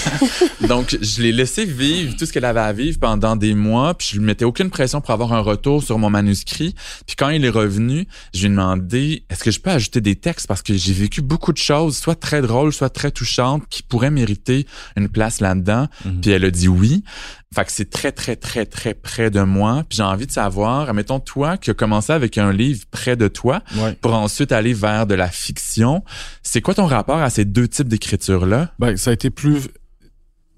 Donc, 0.68 0.98
je 1.00 1.22
l'ai 1.22 1.32
laissé 1.32 1.64
vivre 1.64 2.16
tout 2.16 2.26
ce 2.26 2.32
qu'elle 2.32 2.44
avait 2.44 2.60
à 2.60 2.72
vivre 2.72 2.98
pendant 2.98 3.36
des 3.36 3.54
mois, 3.54 3.94
puis 3.94 4.08
je 4.12 4.18
lui 4.18 4.24
mettais 4.24 4.44
aucune 4.44 4.70
pression 4.70 5.00
pour 5.00 5.10
avoir 5.10 5.32
un 5.32 5.40
retour 5.40 5.82
sur 5.82 5.98
mon 5.98 6.10
manuscrit. 6.10 6.74
Puis 7.06 7.16
quand 7.16 7.28
il 7.30 7.44
est 7.44 7.50
revenu, 7.50 8.06
je 8.34 8.40
lui 8.40 8.46
ai 8.46 8.50
demandé 8.50 9.24
est-ce 9.30 9.44
que 9.44 9.50
je 9.50 9.60
peux 9.60 9.70
ajouter 9.70 10.00
des 10.00 10.16
textes? 10.16 10.46
Parce 10.46 10.62
que 10.62 10.74
j'ai 10.74 10.92
vécu 10.92 11.22
beaucoup 11.22 11.52
de 11.52 11.58
choses, 11.58 11.96
soit 11.96 12.18
très 12.18 12.42
drôles, 12.42 12.72
soit 12.72 12.90
très 12.90 13.10
touchantes, 13.10 13.62
qui 13.70 13.82
pourraient 13.82 14.10
mériter 14.10 14.66
une 14.96 15.08
place 15.08 15.40
là-dedans. 15.40 15.86
Mhm. 16.04 16.20
Puis 16.20 16.30
elle 16.30 16.44
a 16.44 16.50
dit 16.50 16.68
oui. 16.68 17.04
Fait 17.52 17.64
que 17.64 17.72
c'est 17.72 17.90
très, 17.90 18.12
très, 18.12 18.36
très, 18.36 18.64
très 18.64 18.94
près 18.94 19.28
de 19.28 19.40
moi. 19.40 19.82
Puis 19.88 19.96
j'ai 19.96 20.04
envie 20.04 20.28
de 20.28 20.30
savoir, 20.30 20.94
mettons 20.94 21.18
toi 21.18 21.56
qui 21.56 21.70
as 21.70 21.74
commencé 21.74 22.12
avec 22.12 22.38
un 22.38 22.52
livre 22.52 22.84
près 22.92 23.16
de 23.16 23.26
toi 23.26 23.60
pour 24.00 24.14
ensuite 24.14 24.52
aller 24.52 24.72
vers 24.72 25.04
de 25.04 25.14
la 25.16 25.28
fiction. 25.28 26.04
C'est 26.44 26.60
quoi 26.60 26.74
ton 26.74 26.86
rapport 26.86 27.18
à 27.18 27.28
ces 27.28 27.44
deux 27.44 27.66
types 27.66 27.88
d'écriture-là? 27.88 28.70
Ben, 28.78 28.96
ça 28.96 29.10
a 29.10 29.14
été 29.14 29.30
plus 29.30 29.68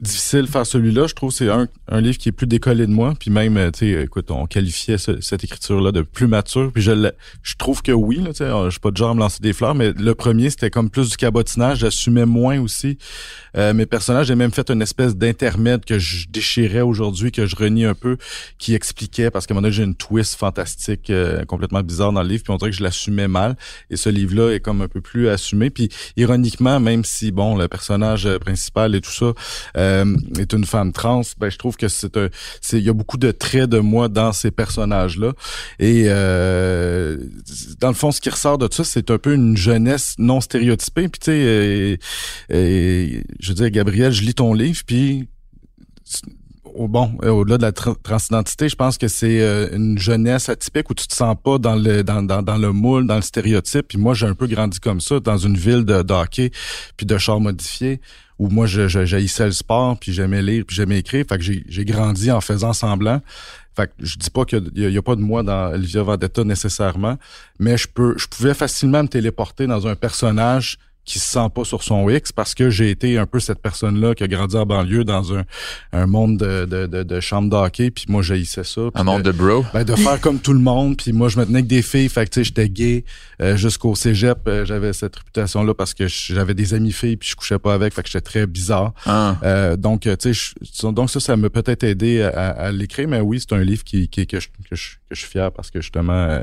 difficile 0.03 0.49
faire 0.49 0.67
celui-là. 0.67 1.07
Je 1.07 1.15
trouve 1.15 1.31
que 1.31 1.37
c'est 1.37 1.49
un, 1.49 1.69
un 1.89 2.01
livre 2.01 2.19
qui 2.19 2.29
est 2.29 2.33
plus 2.33 2.49
décollé 2.49 2.87
de 2.87 2.93
moi. 2.93 3.15
Puis 3.19 3.31
même, 3.31 3.55
tu 3.73 3.95
sais, 3.95 4.03
écoute, 4.03 4.31
on 4.31 4.47
qualifiait 4.47 4.99
cette 4.99 5.45
écriture-là 5.45 5.93
de 5.93 6.03
plus 6.03 6.27
mature. 6.27 6.73
Puis 6.73 6.83
je, 6.83 7.11
je 7.43 7.55
trouve 7.57 7.83
que 7.83 7.93
oui, 7.93 8.19
tu 8.27 8.35
sais, 8.35 8.49
je 8.65 8.71
suis 8.71 8.81
pas 8.81 8.91
de 8.91 8.97
genre 8.97 9.11
à 9.11 9.15
me 9.15 9.21
lancer 9.21 9.39
des 9.41 9.53
fleurs, 9.53 9.75
mais 9.75 9.93
le 9.93 10.15
premier, 10.15 10.51
c'était 10.51 10.71
comme 10.71 10.91
plus 10.91 11.11
du 11.11 11.17
cabotinage. 11.17 11.79
J'assumais 11.79 12.27
moins 12.27 12.61
aussi 12.61 12.99
euh, 13.57 13.73
mes 13.73 13.87
personnages. 13.87 14.27
J'ai 14.27 14.35
même 14.35 14.51
fait 14.51 14.71
une 14.71 14.83
espèce 14.83 15.17
d'intermède 15.17 15.85
que 15.85 15.99
je 15.99 16.27
déchirais 16.29 16.81
aujourd'hui, 16.81 17.31
que 17.31 17.47
je 17.47 17.55
renie 17.55 17.85
un 17.85 17.95
peu, 17.95 18.17
qui 18.59 18.75
expliquait, 18.75 19.31
parce 19.31 19.47
qu'à 19.47 19.55
un 19.55 19.57
moment 19.57 19.63
donné, 19.63 19.75
j'ai 19.75 19.85
une 19.85 19.95
twist 19.95 20.35
fantastique, 20.35 21.11
euh, 21.11 21.45
complètement 21.45 21.83
bizarre 21.83 22.13
dans 22.13 22.23
le 22.23 22.29
livre, 22.29 22.43
puis 22.43 22.53
on 22.53 22.57
dirait 22.57 22.71
que 22.71 22.77
je 22.77 22.83
l'assumais 22.83 23.29
mal. 23.29 23.57
Et 23.89 23.97
ce 23.97 24.09
livre-là 24.09 24.51
est 24.53 24.61
comme 24.61 24.83
un 24.83 24.89
peu 24.89 25.01
plus 25.01 25.29
assumé. 25.29 25.71
Puis 25.71 25.91
ironiquement, 26.17 26.81
même 26.81 27.05
si, 27.05 27.31
bon, 27.31 27.57
le 27.57 27.69
personnage 27.69 28.29
principal 28.39 28.97
et 28.97 29.01
tout 29.01 29.11
ça 29.11 29.33
euh, 29.77 29.92
est 30.39 30.53
une 30.53 30.65
femme 30.65 30.93
trans, 30.93 31.23
ben, 31.39 31.51
je 31.51 31.59
trouve 31.59 31.77
que 31.77 31.89
c'est 31.89 32.17
un... 32.17 32.29
Il 32.73 32.81
y 32.81 32.89
a 32.89 32.93
beaucoup 32.93 33.19
de 33.19 33.31
traits 33.31 33.69
de 33.71 33.79
moi 33.79 34.09
dans 34.09 34.33
ces 34.33 34.51
personnages-là. 34.51 35.33
Et 35.79 36.05
euh, 36.07 37.19
dans 37.81 37.89
le 37.89 37.95
fond, 37.95 38.11
ce 38.13 38.21
qui 38.21 38.31
ressort 38.31 38.59
de 38.59 38.69
ça, 38.73 38.85
c'est 38.85 39.11
un 39.11 39.19
peu 39.19 39.35
une 39.35 39.57
jeunesse 39.57 40.15
non 40.19 40.41
stéréotypée. 40.41 41.09
Puis 41.09 41.21
tu 41.21 41.31
sais, 41.31 41.99
je 42.49 43.49
veux 43.49 43.55
dire, 43.55 43.71
Gabriel, 43.71 44.13
je 44.13 44.23
lis 44.23 44.35
ton 44.35 44.55
livre, 44.55 44.83
puis 44.87 45.29
bon, 46.77 47.17
au-delà 47.23 47.59
de 47.59 47.63
la 47.63 47.73
transidentité, 47.73 48.69
je 48.69 48.77
pense 48.77 48.99
que 48.99 49.09
c'est 49.09 49.41
euh, 49.41 49.69
une 49.73 49.99
jeunesse 49.99 50.49
atypique 50.49 50.91
où 50.91 50.95
tu 50.95 51.07
te 51.07 51.15
sens 51.15 51.37
pas 51.43 51.59
dans 51.59 51.77
le 51.77 52.03
dans, 52.03 52.23
dans, 52.23 52.43
dans 52.43 52.57
le 52.57 52.73
moule, 52.73 53.07
dans 53.07 53.17
le 53.17 53.23
stéréotype. 53.23 53.89
Puis 53.89 53.99
moi, 53.99 54.15
j'ai 54.15 54.27
un 54.27 54.35
peu 54.35 54.47
grandi 54.47 54.81
comme 54.81 55.01
ça, 55.01 55.21
dans 55.21 55.39
une 55.39 55.57
ville 55.57 55.85
de, 55.85 56.03
de 56.03 56.13
hockey, 56.13 56.51
puis 56.97 57.07
de 57.07 57.19
chars 57.19 57.41
modifiés, 57.41 58.01
où 58.39 58.49
moi, 58.49 58.67
je, 58.67 58.89
je 58.89 59.45
le 59.45 59.51
sport, 59.53 59.99
puis 59.99 60.13
j'aimais 60.13 60.43
lire, 60.43 60.65
puis 60.67 60.77
j'aimais 60.77 60.99
écrire. 60.99 61.25
Fait 61.29 61.39
que 61.39 61.45
j'ai, 61.45 61.65
j'ai 61.69 61.85
grandi 61.85 62.31
en 62.31 62.41
faisant 62.41 62.73
semblant. 62.73 63.21
Fait 63.75 63.87
que 63.87 63.93
je 64.01 64.19
dis 64.19 64.31
pas 64.31 64.45
qu'il 64.45 64.71
y, 64.75 64.97
a, 64.97 65.03
pas 65.03 65.17
de 65.17 65.23
moi 65.23 65.43
dans 65.43 65.73
Olivia 65.73 66.03
Vendetta 66.03 66.45
nécessairement, 66.45 67.17
mais 67.59 67.79
je 67.79 67.89
peux, 67.89 68.15
je 68.19 68.27
pouvais 68.27 68.53
facilement 68.53 69.03
me 69.03 69.09
téléporter 69.09 69.67
dans 69.67 69.87
un 69.87 69.95
personnage 69.95 70.79
qui 71.05 71.19
se 71.19 71.27
sent 71.27 71.49
pas 71.55 71.65
sur 71.65 71.83
son 71.83 72.09
X 72.09 72.31
parce 72.33 72.55
que 72.55 72.71
j'ai 72.71 72.91
été 72.91 73.19
un 73.19 73.27
peu 73.27 73.41
cette 73.41 73.61
personne-là 73.61 74.15
qui 74.15 74.23
a 74.23 74.29
grandi 74.29 74.57
en 74.57 74.67
banlieue 74.67 75.05
dans 75.05 75.35
un, 75.35 75.43
un 75.93 76.07
monde 76.07 76.37
de, 76.37 76.65
de, 76.65 76.87
de, 76.87 77.03
de 77.03 77.21
chambre 77.21 77.51
d'hockey 77.51 77.91
puis 77.91 78.05
moi 78.09 78.23
j'haïssais 78.23 78.65
ça. 78.65 78.83
Un 78.95 79.05
monde 79.05 79.23
de 79.23 79.33
bro. 79.33 79.65
Ben, 79.75 79.85
de 79.85 79.97
faire 79.97 80.21
comme 80.21 80.39
tout 80.39 80.53
le 80.53 80.61
monde 80.61 80.97
puis 80.97 81.13
moi 81.13 81.29
je 81.29 81.39
me 81.39 81.45
tenais 81.45 81.59
avec 81.59 81.67
des 81.67 81.83
filles 81.83 82.09
fait 82.09 82.27
que 82.27 82.31
tu 82.31 82.41
sais 82.41 82.45
j'étais 82.45 82.69
gay 82.69 83.05
euh, 83.43 83.57
jusqu'au 83.57 83.95
cégep 83.95 84.39
euh, 84.47 84.65
j'avais 84.65 84.93
cette 84.93 85.17
réputation 85.17 85.63
là 85.63 85.75
parce 85.75 85.95
que 85.95 86.07
j'avais 86.09 86.55
des 86.55 86.75
amis 86.75 86.93
filles 86.93 87.17
puis 87.17 87.29
je 87.29 87.37
couchais 87.37 87.59
pas 87.59 87.75
avec 87.75 87.93
fait 87.93 88.03
que 88.03 88.09
j'étais 88.09 88.21
très 88.21 88.47
bizarre. 88.47 88.93
Ah. 89.05 89.37
Euh, 89.43 89.77
donc 89.77 90.09
tu 90.19 90.35
sais 90.35 90.93
donc 90.93 91.11
ça 91.11 91.21
ça 91.21 91.37
m'a 91.37 91.51
peut-être 91.51 91.85
aidé 91.85 92.23
à, 92.23 92.51
à 92.51 92.73
l'écrire 92.73 93.09
mais 93.09 93.21
oui 93.21 93.41
c'est 93.41 93.55
un 93.55 93.63
livre 93.63 93.85
qui, 93.85 94.09
qui 94.09 94.27
que, 94.27 94.41
je, 94.41 94.49
que, 94.49 94.77
je, 94.77 94.91
que 95.09 95.15
je 95.15 95.21
suis 95.21 95.29
fier 95.29 95.51
parce 95.53 95.71
que 95.71 95.81
justement 95.81 96.41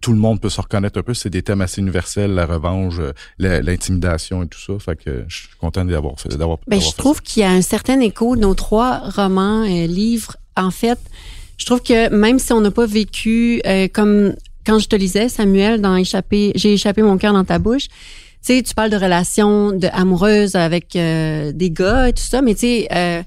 tout 0.00 0.12
le 0.12 0.18
monde 0.18 0.40
peut 0.40 0.50
se 0.50 0.60
reconnaître 0.60 0.98
un 0.98 1.02
peu 1.02 1.14
c'est 1.14 1.30
des 1.30 1.42
thèmes 1.42 1.60
assez 1.60 1.80
universels 1.80 2.32
la 2.32 2.46
revanche 2.46 3.00
l'intimité 3.38 3.86
intimidation 3.86 4.42
et 4.42 4.48
tout 4.48 4.58
ça. 4.58 4.78
Fait 4.78 4.96
que 4.96 5.24
je 5.28 5.36
suis 5.36 5.48
content 5.60 5.84
d'avoir 5.84 6.18
fait. 6.20 6.36
D'avoir, 6.36 6.58
ben, 6.66 6.80
je 6.80 6.94
trouve 6.96 7.22
qu'il 7.22 7.42
y 7.42 7.44
a 7.44 7.50
un 7.50 7.62
certain 7.62 8.00
écho 8.00 8.36
de 8.36 8.40
nos 8.40 8.54
trois 8.54 8.98
romans, 9.10 9.64
euh, 9.64 9.86
livres. 9.86 10.36
En 10.56 10.70
fait, 10.70 10.98
je 11.56 11.66
trouve 11.66 11.82
que 11.82 12.08
même 12.10 12.38
si 12.38 12.52
on 12.52 12.60
n'a 12.60 12.70
pas 12.70 12.86
vécu 12.86 13.60
euh, 13.66 13.88
comme 13.92 14.34
quand 14.66 14.78
je 14.78 14.88
te 14.88 14.96
lisais, 14.96 15.28
Samuel, 15.28 15.80
dans 15.80 15.96
Échappé, 15.96 16.52
j'ai 16.54 16.72
échappé 16.74 17.02
mon 17.02 17.16
cœur 17.18 17.32
dans 17.32 17.44
ta 17.44 17.58
bouche. 17.58 17.88
Tu 17.88 18.54
sais, 18.54 18.62
tu 18.62 18.74
parles 18.74 18.90
de 18.90 18.96
relations 18.96 19.72
de, 19.72 19.88
amoureuses 19.92 20.54
avec 20.54 20.96
euh, 20.96 21.52
des 21.52 21.70
gars 21.70 22.08
et 22.08 22.12
tout 22.12 22.22
ça, 22.22 22.42
mais 22.42 22.54
tu 22.54 22.86
sais, 22.86 23.24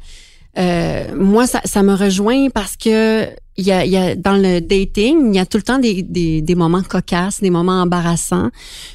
moi, 1.15 1.47
ça, 1.47 1.61
ça 1.65 1.83
me 1.83 1.93
rejoint 1.93 2.49
parce 2.49 2.75
que 2.75 3.27
il 3.57 3.65
y 3.65 3.71
a, 3.71 3.85
il 3.85 3.91
y 3.91 3.97
a 3.97 4.15
dans 4.15 4.37
le 4.37 4.61
dating, 4.61 5.33
il 5.33 5.35
y 5.35 5.39
a 5.39 5.45
tout 5.45 5.57
le 5.57 5.63
temps 5.63 5.79
des, 5.79 6.01
des, 6.01 6.41
des 6.41 6.55
moments 6.55 6.81
cocasses, 6.81 7.41
des 7.41 7.49
moments 7.49 7.81
embarrassants. 7.81 8.49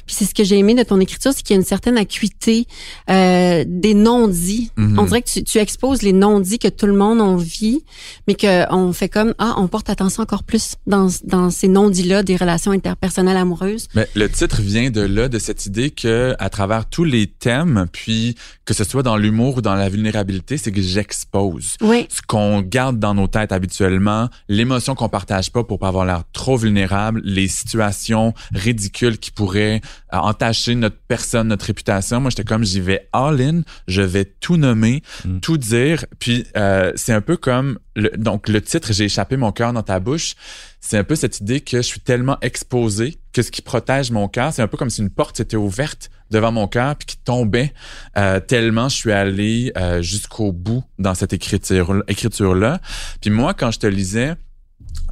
Puis 0.05 0.15
c'est 0.15 0.25
ce 0.25 0.33
que 0.33 0.43
j'ai 0.43 0.57
aimé 0.57 0.73
de 0.73 0.83
ton 0.83 0.99
écriture, 0.99 1.33
c'est 1.35 1.43
qu'il 1.43 1.53
y 1.55 1.57
a 1.57 1.59
une 1.59 1.65
certaine 1.65 1.97
acuité 1.97 2.65
euh, 3.09 3.63
des 3.67 3.93
non-dits. 3.93 4.71
Mhm. 4.75 4.99
On 4.99 5.03
dirait 5.03 5.21
que 5.21 5.29
tu, 5.29 5.43
tu, 5.43 5.59
exposes 5.59 6.01
les 6.01 6.13
non-dits 6.13 6.57
que 6.57 6.67
tout 6.67 6.87
le 6.87 6.95
monde 6.95 7.21
en 7.21 7.35
vit, 7.35 7.83
mais 8.27 8.33
que 8.33 8.71
on 8.73 8.91
fait 8.91 9.09
comme 9.09 9.35
ah, 9.37 9.53
on 9.57 9.67
porte 9.67 9.89
attention 9.89 10.23
encore 10.23 10.43
plus 10.43 10.75
dans, 10.87 11.09
dans 11.25 11.51
ces 11.51 11.67
non-dits-là 11.67 12.23
des 12.23 12.35
relations 12.35 12.71
interpersonnelles 12.71 13.37
amoureuses. 13.37 13.87
Mais 13.93 14.07
le 14.15 14.29
titre 14.29 14.61
vient 14.61 14.89
de 14.89 15.01
là, 15.01 15.29
de 15.29 15.37
cette 15.37 15.65
idée 15.67 15.91
que 15.91 16.35
à 16.39 16.49
travers 16.49 16.87
tous 16.87 17.03
les 17.03 17.27
thèmes, 17.27 17.85
puis 17.91 18.35
que 18.65 18.73
ce 18.73 18.83
soit 18.83 19.03
dans 19.03 19.17
l'humour 19.17 19.57
ou 19.57 19.61
dans 19.61 19.75
la 19.75 19.89
vulnérabilité, 19.89 20.57
c'est 20.57 20.71
que 20.71 20.81
j'expose 20.81 21.75
oui. 21.81 22.07
ce 22.09 22.21
qu'on 22.25 22.61
garde 22.61 22.99
dans 22.99 23.13
nos 23.13 23.27
têtes 23.27 23.51
habituellement 23.51 24.29
l'émotion 24.47 24.95
qu'on 24.95 25.09
partage 25.09 25.51
pas 25.51 25.63
pour 25.63 25.79
pas 25.79 25.87
avoir 25.87 26.05
l'air 26.05 26.23
trop 26.33 26.57
vulnérable, 26.57 27.21
les 27.23 27.47
situations 27.47 28.33
ridicules 28.53 29.17
qui 29.17 29.31
pourraient 29.31 29.81
euh, 30.13 30.17
entacher 30.17 30.75
notre 30.75 30.97
personne, 31.07 31.47
notre 31.47 31.65
réputation. 31.65 32.19
Moi, 32.19 32.29
j'étais 32.29 32.43
comme 32.43 32.63
j'y 32.63 32.81
vais 32.81 33.07
all 33.13 33.41
in, 33.41 33.61
je 33.87 34.01
vais 34.01 34.25
tout 34.25 34.57
nommer, 34.57 35.01
mm. 35.25 35.39
tout 35.39 35.57
dire. 35.57 36.05
Puis 36.19 36.45
euh, 36.57 36.91
c'est 36.95 37.13
un 37.13 37.21
peu 37.21 37.37
comme 37.37 37.79
donc 38.17 38.49
le 38.49 38.61
titre 38.61 38.91
j'ai 38.93 39.05
échappé 39.05 39.37
mon 39.37 39.51
cœur 39.51 39.73
dans 39.73 39.83
ta 39.83 39.99
bouche. 39.99 40.35
C'est 40.79 40.97
un 40.97 41.03
peu 41.03 41.15
cette 41.15 41.39
idée 41.39 41.61
que 41.61 41.77
je 41.77 41.81
suis 41.81 42.01
tellement 42.01 42.37
exposé 42.41 43.17
que 43.33 43.41
ce 43.41 43.51
qui 43.51 43.61
protège 43.61 44.11
mon 44.11 44.27
cœur, 44.27 44.53
c'est 44.53 44.61
un 44.61 44.67
peu 44.67 44.77
comme 44.77 44.89
si 44.89 45.01
une 45.01 45.09
porte 45.09 45.37
s'était 45.37 45.57
ouverte 45.57 46.09
devant 46.31 46.51
mon 46.51 46.67
cœur 46.67 46.95
puis 46.95 47.05
qui 47.05 47.17
tombait 47.17 47.73
euh, 48.17 48.39
tellement 48.39 48.89
je 48.89 48.95
suis 48.95 49.11
allé 49.11 49.73
jusqu'au 50.01 50.51
bout 50.51 50.83
dans 50.99 51.13
cette 51.13 51.33
écriture 51.33 52.03
écriture 52.07 52.55
là. 52.55 52.79
Puis 53.21 53.29
moi 53.29 53.53
quand 53.53 53.71
je 53.71 53.79
te 53.79 53.87
lisais 53.87 54.35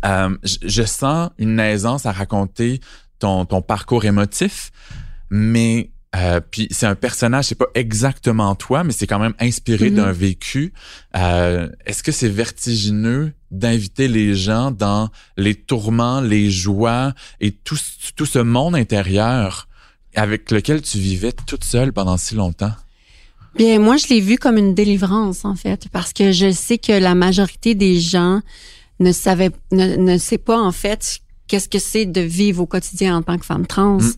euh, 0.05 0.37
je, 0.43 0.83
sens 0.83 1.29
une 1.37 1.59
aisance 1.59 2.05
à 2.05 2.11
raconter 2.11 2.81
ton, 3.19 3.45
ton 3.45 3.61
parcours 3.61 4.03
émotif, 4.03 4.71
mais 5.29 5.91
euh, 6.15 6.39
puis 6.39 6.67
c'est 6.71 6.85
un 6.85 6.95
personnage, 6.95 7.45
c'est 7.45 7.55
pas 7.55 7.69
exactement 7.73 8.53
toi, 8.55 8.83
mais 8.83 8.91
c'est 8.91 9.07
quand 9.07 9.19
même 9.19 9.33
inspiré 9.39 9.89
mm-hmm. 9.89 9.95
d'un 9.95 10.11
vécu. 10.11 10.73
Euh, 11.17 11.69
Est-ce 11.85 12.03
que 12.03 12.11
c'est 12.11 12.29
vertigineux 12.29 13.33
d'inviter 13.49 14.07
les 14.07 14.35
gens 14.35 14.71
dans 14.71 15.09
les 15.37 15.55
tourments, 15.55 16.21
les 16.21 16.51
joies 16.51 17.13
et 17.39 17.51
tout, 17.51 17.77
tout 18.15 18.25
ce 18.25 18.39
monde 18.39 18.75
intérieur 18.75 19.67
avec 20.15 20.51
lequel 20.51 20.81
tu 20.81 20.99
vivais 20.99 21.31
toute 21.31 21.63
seule 21.63 21.91
pendant 21.91 22.17
si 22.17 22.35
longtemps? 22.35 22.73
Bien, 23.55 23.79
moi, 23.79 23.97
je 23.97 24.07
l'ai 24.07 24.19
vu 24.19 24.37
comme 24.37 24.57
une 24.57 24.73
délivrance, 24.73 25.45
en 25.45 25.55
fait, 25.55 25.87
parce 25.91 26.13
que 26.13 26.31
je 26.31 26.51
sais 26.51 26.77
que 26.77 26.91
la 26.91 27.13
majorité 27.13 27.75
des 27.75 27.99
gens 27.99 28.41
ne 28.99 29.11
savait, 29.11 29.51
ne, 29.71 29.95
ne 29.95 30.17
sait 30.17 30.37
pas 30.37 30.59
en 30.59 30.71
fait 30.71 31.22
qu'est-ce 31.47 31.69
que 31.69 31.79
c'est 31.79 32.05
de 32.05 32.21
vivre 32.21 32.61
au 32.61 32.65
quotidien 32.65 33.17
en 33.17 33.21
tant 33.21 33.37
que 33.37 33.45
femme 33.45 33.67
trans. 33.67 33.97
Mm. 33.97 34.13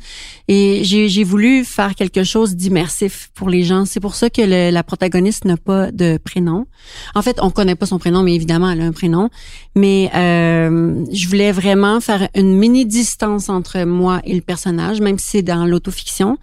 Et 0.48 0.82
j'ai 0.84 1.24
voulu 1.24 1.65
faire 1.65 1.96
quelque 1.96 2.24
chose 2.24 2.55
d'immersif 2.55 3.32
pour 3.34 3.50
les 3.50 3.63
gens. 3.63 3.86
C'est 3.86 4.00
pour 4.00 4.15
ça 4.15 4.29
que 4.29 4.41
le, 4.41 4.72
la 4.72 4.84
protagoniste 4.84 5.46
n'a 5.46 5.58
pas 5.58 5.91
de 5.91 6.17
prénom. 6.17 6.67
En 7.15 7.22
fait, 7.22 7.38
on 7.41 7.50
connaît 7.50 7.75
pas 7.75 7.88
son 7.88 8.00
prénom, 8.00 8.24
mais 8.24 8.36
évidemment, 8.36 8.70
elle 8.70 8.82
a 8.82 8.86
un 8.86 8.91
prénom. 8.91 9.29
Mais 9.75 10.10
euh, 10.15 11.03
je 11.12 11.27
voulais 11.27 11.51
vraiment 11.51 12.00
faire 12.00 12.29
une 12.36 12.55
mini 12.58 12.86
distance 12.86 13.50
entre 13.50 13.84
moi 13.84 14.22
et 14.24 14.34
le 14.34 14.41
personnage, 14.41 15.01
même 15.01 15.17
si 15.17 15.27
c'est 15.27 15.41
dans 15.41 15.65
l'autofiction. 15.65 16.38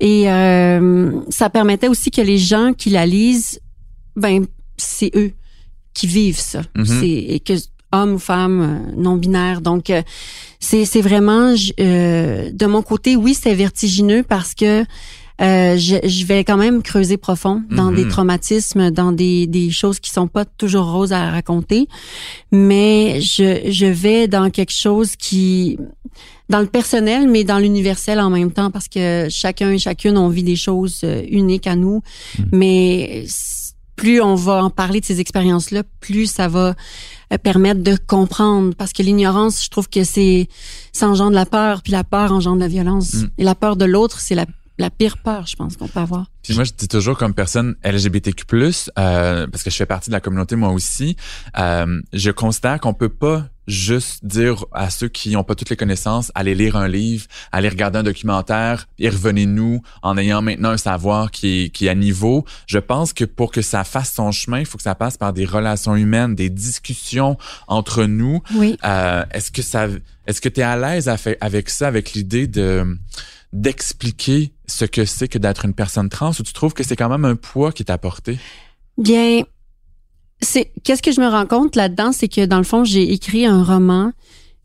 Et 0.00 0.30
euh, 0.30 1.20
ça 1.28 1.50
permettait 1.50 1.88
aussi 1.88 2.10
que 2.10 2.20
les 2.20 2.38
gens 2.38 2.72
qui 2.72 2.90
la 2.90 3.06
lisent, 3.06 3.60
ben 4.16 4.46
c'est 4.76 5.10
eux 5.16 5.32
qui 5.94 6.06
vivent 6.06 6.38
ça. 6.38 6.62
Mhm. 6.76 6.84
C'est 6.84 7.08
et 7.08 7.40
que 7.40 7.54
hommes 7.92 8.14
ou 8.14 8.18
femmes 8.18 8.60
euh, 8.60 8.92
non 8.96 9.16
binaires. 9.16 9.60
Donc 9.60 9.90
euh, 9.90 10.02
c'est 10.60 10.84
c'est 10.84 11.00
vraiment 11.00 11.54
euh, 11.80 12.50
de 12.52 12.66
mon 12.66 12.82
côté 12.82 13.16
oui 13.16 13.34
c'est 13.34 13.54
vertigineux 13.54 14.22
parce 14.22 14.54
que 14.54 14.84
euh, 15.40 15.76
je, 15.76 15.96
je, 16.02 16.24
vais 16.26 16.42
quand 16.42 16.56
même 16.56 16.82
creuser 16.82 17.16
profond 17.16 17.62
dans 17.70 17.92
des 17.92 18.02
mhm. 18.02 18.10
traumatismes, 18.10 18.90
dans 18.90 19.12
des, 19.12 19.46
des 19.46 19.70
choses 19.70 20.00
qui 20.00 20.10
sont 20.10 20.26
pas 20.26 20.44
toujours 20.44 20.90
roses 20.90 21.12
à 21.12 21.30
raconter, 21.30 21.86
mais 22.50 23.20
je, 23.20 23.70
je 23.70 23.86
vais 23.86 24.26
dans 24.26 24.50
quelque 24.50 24.72
chose 24.72 25.14
qui 25.14 25.78
dans 26.48 26.58
le 26.58 26.66
personnel, 26.66 27.28
mais 27.28 27.44
dans 27.44 27.60
l'universel 27.60 28.18
en 28.18 28.30
même 28.30 28.50
temps, 28.50 28.72
parce 28.72 28.88
que 28.88 29.28
chacun 29.30 29.70
et 29.70 29.78
chacune 29.78 30.18
on 30.18 30.28
vit 30.28 30.42
des 30.42 30.56
choses 30.56 31.04
uniques 31.30 31.68
à 31.68 31.76
nous, 31.76 32.02
mhm. 32.36 32.48
mais 32.50 33.24
plus 33.94 34.20
on 34.20 34.34
va 34.34 34.64
en 34.64 34.70
parler 34.70 35.00
de 35.00 35.04
ces 35.04 35.20
expériences-là, 35.20 35.84
plus 36.00 36.26
ça 36.26 36.48
va 36.48 36.74
euh, 37.32 37.38
permettre 37.38 37.82
de 37.82 37.96
comprendre. 38.06 38.74
Parce 38.74 38.92
que 38.92 39.02
l'ignorance, 39.02 39.64
je 39.64 39.70
trouve 39.70 39.88
que 39.88 40.04
c'est 40.04 40.48
ça 40.92 41.08
engendre 41.08 41.32
la 41.32 41.46
peur, 41.46 41.82
puis 41.82 41.92
la 41.92 42.04
peur 42.04 42.32
engendre 42.32 42.60
la 42.60 42.68
violence. 42.68 43.14
Mm. 43.14 43.28
Et 43.38 43.44
la 43.44 43.54
peur 43.54 43.76
de 43.76 43.84
l'autre, 43.84 44.20
c'est 44.20 44.34
la, 44.34 44.46
la 44.78 44.90
pire 44.90 45.18
peur, 45.18 45.46
je 45.46 45.56
pense, 45.56 45.76
qu'on 45.76 45.88
peut 45.88 46.00
avoir. 46.00 46.26
Puis 46.42 46.54
moi, 46.54 46.64
je 46.64 46.72
dis 46.76 46.88
toujours 46.88 47.18
comme 47.18 47.34
personne 47.34 47.74
LGBTQ+, 47.84 48.44
euh, 48.98 49.46
parce 49.46 49.62
que 49.62 49.70
je 49.70 49.76
fais 49.76 49.86
partie 49.86 50.10
de 50.10 50.14
la 50.14 50.20
communauté 50.20 50.56
moi 50.56 50.70
aussi, 50.70 51.16
euh, 51.58 52.00
je 52.12 52.30
considère 52.30 52.80
qu'on 52.80 52.94
peut 52.94 53.08
pas 53.08 53.48
juste 53.68 54.24
dire 54.24 54.64
à 54.72 54.90
ceux 54.90 55.08
qui 55.08 55.30
n'ont 55.30 55.44
pas 55.44 55.54
toutes 55.54 55.70
les 55.70 55.76
connaissances, 55.76 56.32
allez 56.34 56.54
lire 56.54 56.74
un 56.74 56.88
livre, 56.88 57.26
allez 57.52 57.68
regarder 57.68 57.98
un 57.98 58.02
documentaire 58.02 58.88
et 58.98 59.08
revenez-nous 59.10 59.82
en 60.02 60.16
ayant 60.16 60.42
maintenant 60.42 60.70
un 60.70 60.78
savoir 60.78 61.30
qui 61.30 61.64
est, 61.64 61.68
qui 61.68 61.86
est 61.86 61.90
à 61.90 61.94
niveau. 61.94 62.44
Je 62.66 62.78
pense 62.78 63.12
que 63.12 63.24
pour 63.24 63.52
que 63.52 63.62
ça 63.62 63.84
fasse 63.84 64.14
son 64.14 64.32
chemin, 64.32 64.60
il 64.60 64.66
faut 64.66 64.78
que 64.78 64.82
ça 64.82 64.94
passe 64.94 65.16
par 65.16 65.32
des 65.32 65.44
relations 65.44 65.94
humaines, 65.94 66.34
des 66.34 66.50
discussions 66.50 67.36
entre 67.68 68.04
nous. 68.04 68.40
Oui. 68.54 68.78
Euh, 68.84 69.24
est-ce 69.32 69.52
que 69.52 69.62
ça, 69.62 69.86
est-ce 70.26 70.40
que 70.40 70.48
tu 70.48 70.60
es 70.60 70.64
à 70.64 70.76
l'aise 70.76 71.08
avec 71.40 71.70
ça, 71.70 71.86
avec 71.86 72.12
l'idée 72.14 72.46
de 72.46 72.98
d'expliquer 73.52 74.52
ce 74.66 74.84
que 74.84 75.06
c'est 75.06 75.28
que 75.28 75.38
d'être 75.38 75.64
une 75.64 75.72
personne 75.72 76.10
trans 76.10 76.32
ou 76.38 76.42
tu 76.42 76.52
trouves 76.52 76.74
que 76.74 76.84
c'est 76.84 76.96
quand 76.96 77.08
même 77.08 77.24
un 77.24 77.36
poids 77.36 77.72
qui 77.72 77.82
est 77.82 77.90
apporté? 77.90 78.38
Bien, 78.98 79.42
c'est 80.40 80.72
qu'est-ce 80.84 81.02
que 81.02 81.12
je 81.12 81.20
me 81.20 81.28
rends 81.28 81.46
compte 81.46 81.76
là-dedans, 81.76 82.12
c'est 82.12 82.28
que 82.28 82.44
dans 82.46 82.58
le 82.58 82.64
fond, 82.64 82.84
j'ai 82.84 83.12
écrit 83.12 83.46
un 83.46 83.62
roman 83.62 84.12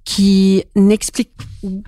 qui 0.06 0.64
n'explique 0.76 1.32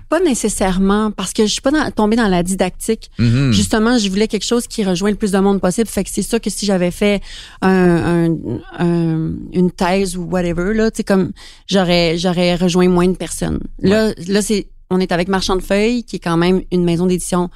pas 0.08 0.20
nécessairement 0.20 1.10
parce 1.10 1.34
que 1.34 1.44
je 1.44 1.52
suis 1.52 1.60
pas 1.60 1.70
dans, 1.70 1.90
tombée 1.90 2.16
dans 2.16 2.28
la 2.28 2.42
didactique. 2.42 3.10
Mhm. 3.18 3.52
Justement, 3.52 3.98
je 3.98 4.08
voulais 4.08 4.26
quelque 4.26 4.44
chose 4.44 4.66
qui 4.66 4.84
rejoint 4.84 5.10
le 5.10 5.16
plus 5.16 5.32
de 5.32 5.38
monde 5.38 5.60
possible. 5.60 5.86
Fait 5.86 6.02
que 6.02 6.10
c'est 6.10 6.22
sûr 6.22 6.40
que 6.40 6.48
si 6.48 6.64
j'avais 6.64 6.90
fait 6.90 7.20
un, 7.60 8.34
un, 8.78 9.32
une 9.52 9.70
thèse 9.70 10.16
ou 10.16 10.22
whatever 10.22 10.72
là, 10.72 10.90
tu 10.90 10.98
sais 10.98 11.04
comme 11.04 11.32
j'aurais 11.66 12.16
j'aurais 12.16 12.54
rejoint 12.54 12.88
moins 12.88 13.08
de 13.08 13.16
personnes. 13.16 13.60
Là 13.80 14.12
là 14.28 14.40
c'est 14.40 14.68
on 14.88 14.98
est 14.98 15.12
avec 15.12 15.28
Marchand 15.28 15.56
de 15.56 15.62
feuilles 15.62 16.04
qui 16.04 16.16
est 16.16 16.20
quand 16.20 16.38
même 16.38 16.62
une 16.72 16.84
maison 16.84 17.06
d'édition 17.06 17.50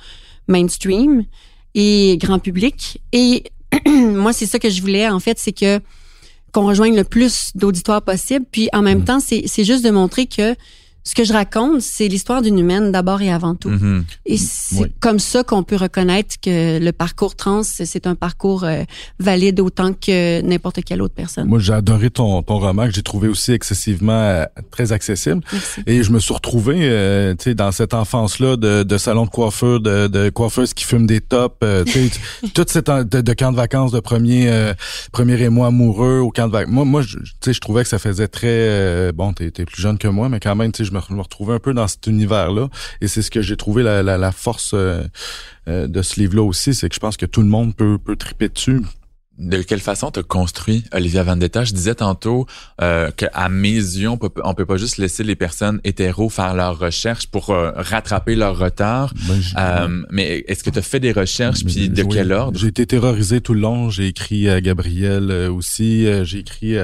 mainstream 0.46 1.25
et 1.75 2.18
grand 2.20 2.38
public 2.38 3.00
et 3.12 3.44
moi 3.87 4.32
c'est 4.34 4.46
ça 4.46 4.58
que 4.58 4.68
je 4.68 4.82
voulais 4.82 5.08
en 5.08 5.20
fait, 5.20 5.38
c'est 5.38 5.52
que 5.52 5.80
qu'on 6.52 6.66
rejoigne 6.66 6.97
le 6.97 7.04
plus 7.04 7.50
d'auditoires 7.54 8.02
possible. 8.02 8.45
Puis 8.50 8.69
en 8.73 8.83
même 8.83 8.99
Mhm. 9.00 9.04
temps, 9.04 9.21
c'est 9.21 9.45
c'est 9.47 9.64
juste 9.64 9.85
de 9.85 9.90
montrer 9.90 10.26
que 10.26 10.54
ce 11.02 11.14
que 11.14 11.25
je 11.25 11.33
raconte, 11.33 11.80
c'est 11.80 12.09
l'histoire 12.09 12.42
d'une 12.42 12.59
humaine 12.59 12.92
d'abord 12.92 13.23
et 13.23 13.33
avant 13.33 13.54
tout. 13.54 13.71
Mhm. 13.71 14.04
Et 14.26 14.37
c'est 14.37 14.80
Oui. 14.83 14.92
comme 15.00 15.19
ça 15.19 15.42
qu'on 15.45 15.62
peut 15.62 15.76
reconnaître 15.76 16.37
que 16.42 16.78
le 16.78 16.92
parcours 16.92 17.35
trans, 17.37 17.62
c'est 17.62 18.07
un 18.07 18.14
parcours 18.14 18.64
euh, 18.64 18.83
valide 19.19 19.61
autant 19.61 19.92
que 19.92 20.40
n'importe 20.42 20.83
quelle 20.85 21.00
autre 21.02 21.14
personne. 21.14 21.49
Moi, 21.49 21.59
j'ai 21.59 21.73
adoré 21.73 22.11
ton, 22.11 22.42
ton 22.42 22.59
roman 22.59 22.87
que 22.87 22.92
j'ai 22.95 23.02
trouvé 23.02 23.28
aussi 23.28 23.52
excessivement 23.52 24.12
euh, 24.12 24.45
très 24.71 24.92
accessible. 24.92 25.40
Merci. 25.52 25.80
Et 25.87 26.02
je 26.02 26.11
me 26.12 26.19
suis 26.19 26.35
retrouvé, 26.35 26.76
euh, 26.80 27.35
tu 27.35 27.45
sais, 27.45 27.54
dans 27.54 27.73
cette 27.73 27.95
enfance-là 27.95 28.57
de, 28.57 28.83
de 28.83 28.99
salon 28.99 29.25
de 29.25 29.30
coiffeur, 29.30 29.80
de, 29.80 30.07
de 30.07 30.28
coiffeuses 30.30 30.75
qui 30.75 30.85
fument 30.85 31.07
des 31.07 31.21
tops, 31.21 31.57
euh, 31.64 31.85
tu 31.85 31.92
sais, 32.09 32.11
toute 32.54 32.71
cette 32.71 32.88
de, 32.90 33.21
de 33.21 33.33
camp 33.33 33.52
de 33.52 33.57
vacances 33.57 33.92
de 33.92 34.00
premier 34.00 34.49
euh, 34.49 34.75
premier 35.12 35.40
émoi 35.40 35.69
amoureux 35.69 36.19
au 36.19 36.30
camp 36.30 36.47
de 36.47 36.52
vacances. 36.52 36.73
Moi, 36.75 36.85
moi, 36.85 37.02
je- 37.02 37.16
tu 37.19 37.25
sais, 37.42 37.52
je 37.52 37.61
trouvais 37.61 37.83
que 37.85 37.88
ça 37.88 37.99
faisait 37.99 38.28
très 38.28 38.49
euh, 38.50 39.12
bon. 39.12 39.33
T'es 39.33 39.47
es 39.47 39.64
plus 39.64 39.80
jeune 39.80 39.97
que 39.99 40.09
moi, 40.09 40.28
mais 40.28 40.40
quand 40.40 40.54
même, 40.57 40.73
tu 40.73 40.78
sais, 40.78 40.89
je 40.90 41.14
me, 41.14 41.20
retrouvais 41.20 41.54
un 41.54 41.59
peu 41.59 41.75
dans 41.75 41.88
cet 41.88 42.06
univers-là. 42.06 42.68
Et 43.00 43.09
c'est 43.09 43.23
ce 43.23 43.30
que 43.30 43.42
j'ai 43.42 43.56
trouvé 43.56 43.82
la 43.82 44.32
force 44.32 44.73
euh, 44.75 45.02
euh, 45.68 45.87
de 45.87 46.02
ce 46.02 46.20
livre-là 46.20 46.42
aussi, 46.42 46.75
c'est 46.75 46.88
que 46.88 46.94
je 46.94 47.00
pense 47.00 47.16
que 47.16 47.26
tout 47.26 47.42
le 47.42 47.49
monde 47.49 47.75
peut 47.75 47.99
peut 47.99 48.16
triper 48.16 48.49
dessus. 48.49 48.80
De 49.40 49.62
quelle 49.62 49.80
façon 49.80 50.11
t'as 50.11 50.23
construit 50.23 50.85
Olivia 50.92 51.23
Vendetta? 51.23 51.64
Je 51.64 51.73
disais 51.73 51.94
tantôt 51.94 52.44
euh, 52.82 53.11
qu'à 53.11 53.49
mes 53.49 53.70
yeux, 53.73 54.11
on 54.11 54.18
peut, 54.18 54.28
on 54.44 54.52
peut 54.52 54.66
pas 54.66 54.76
juste 54.76 54.99
laisser 54.99 55.25
les 55.25 55.35
personnes 55.35 55.80
hétéros 55.82 56.28
faire 56.28 56.52
leurs 56.54 56.78
recherches 56.78 57.26
pour 57.26 57.49
euh, 57.49 57.73
rattraper 57.75 58.37
leur 58.37 58.59
retard. 58.59 59.14
Ben, 59.26 59.40
Euh, 59.56 60.02
mais 60.11 60.44
est-ce 60.47 60.62
que 60.62 60.68
tu 60.68 60.78
as 60.78 60.82
fait 60.82 61.00
des 61.00 61.12
recherches, 61.12 61.64
puis 61.64 61.88
de 61.88 62.02
Oui. 62.02 62.09
quel 62.12 62.32
ordre? 62.32 62.59
J'ai 62.59 62.66
été 62.66 62.87
terrorisé 62.87 63.40
tout 63.40 63.54
le 63.54 63.61
long. 63.61 63.88
J'ai 63.88 64.09
écrit 64.09 64.50
à 64.50 64.61
Gabriel 64.61 65.30
aussi. 65.49 66.06
J'ai 66.25 66.40
écrit... 66.40 66.75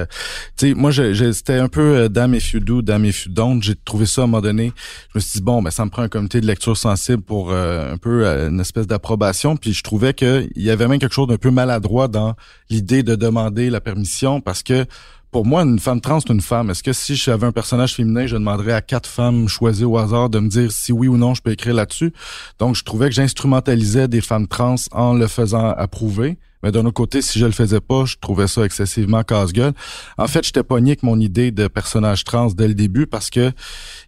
tu 0.57 0.69
sais, 0.69 0.73
moi, 0.73 0.91
c'était 0.91 1.57
un 1.59 1.67
peu 1.67 2.09
Dame 2.09 2.33
if 2.33 2.53
you 2.53 2.59
do, 2.59 2.81
Dame 2.81 3.05
if 3.05 3.27
you 3.27 3.31
don't. 3.31 3.61
J'ai 3.61 3.75
trouvé 3.75 4.07
ça 4.07 4.21
à 4.21 4.23
un 4.23 4.27
moment 4.27 4.41
donné. 4.41 4.73
Je 5.13 5.19
me 5.19 5.21
suis 5.21 5.37
dit, 5.39 5.43
bon, 5.43 5.61
ben 5.61 5.69
ça 5.69 5.85
me 5.85 5.91
prend 5.91 6.01
un 6.01 6.09
comité 6.09 6.41
de 6.41 6.47
lecture 6.47 6.75
sensible 6.75 7.21
pour 7.21 7.53
un 7.53 7.97
peu 7.97 8.25
une 8.25 8.59
espèce 8.59 8.87
d'approbation. 8.87 9.57
Puis 9.57 9.73
je 9.73 9.83
trouvais 9.83 10.15
qu'il 10.15 10.49
y 10.55 10.71
avait 10.71 10.87
même 10.87 10.97
quelque 10.97 11.13
chose 11.13 11.27
d'un 11.27 11.37
peu 11.37 11.51
maladroit 11.51 12.07
dans 12.07 12.35
l'idée 12.69 13.03
de 13.03 13.15
demander 13.15 13.69
la 13.69 13.81
permission 13.81 14.41
parce 14.41 14.63
que 14.63 14.85
pour 15.31 15.45
moi, 15.45 15.63
une 15.63 15.79
femme 15.79 15.99
trans, 15.99 16.21
c'est 16.21 16.31
une 16.31 16.41
femme. 16.41 16.69
Est-ce 16.69 16.81
que 16.81 16.93
si 16.93 17.15
j'avais 17.15 17.45
un 17.45 17.51
personnage 17.51 17.95
féminin, 17.95 18.25
je 18.27 18.35
demanderais 18.35 18.71
à 18.71 18.81
quatre 18.81 19.09
femmes 19.09 19.47
choisies 19.49 19.83
au 19.83 19.97
hasard 19.97 20.29
de 20.29 20.39
me 20.39 20.47
dire 20.47 20.71
si 20.71 20.93
oui 20.93 21.07
ou 21.07 21.17
non 21.17 21.33
je 21.33 21.41
peux 21.41 21.51
écrire 21.51 21.73
là-dessus? 21.73 22.13
Donc, 22.59 22.75
je 22.75 22.83
trouvais 22.83 23.09
que 23.09 23.15
j'instrumentalisais 23.15 24.07
des 24.07 24.21
femmes 24.21 24.47
trans 24.47 24.75
en 24.91 25.13
le 25.13 25.27
faisant 25.27 25.69
approuver. 25.71 26.37
Mais 26.63 26.71
d'un 26.71 26.85
autre 26.85 26.93
côté, 26.93 27.21
si 27.21 27.39
je 27.39 27.45
le 27.45 27.51
faisais 27.51 27.79
pas, 27.79 28.05
je 28.05 28.15
trouvais 28.19 28.47
ça 28.47 28.63
excessivement 28.63 29.23
casse-gueule. 29.23 29.73
En 30.17 30.27
fait, 30.27 30.43
j'étais 30.43 30.63
pogné 30.63 30.91
avec 30.91 31.03
mon 31.03 31.19
idée 31.19 31.51
de 31.51 31.67
personnage 31.67 32.23
trans 32.23 32.47
dès 32.47 32.67
le 32.67 32.73
début 32.73 33.07
parce 33.07 33.29
que 33.29 33.51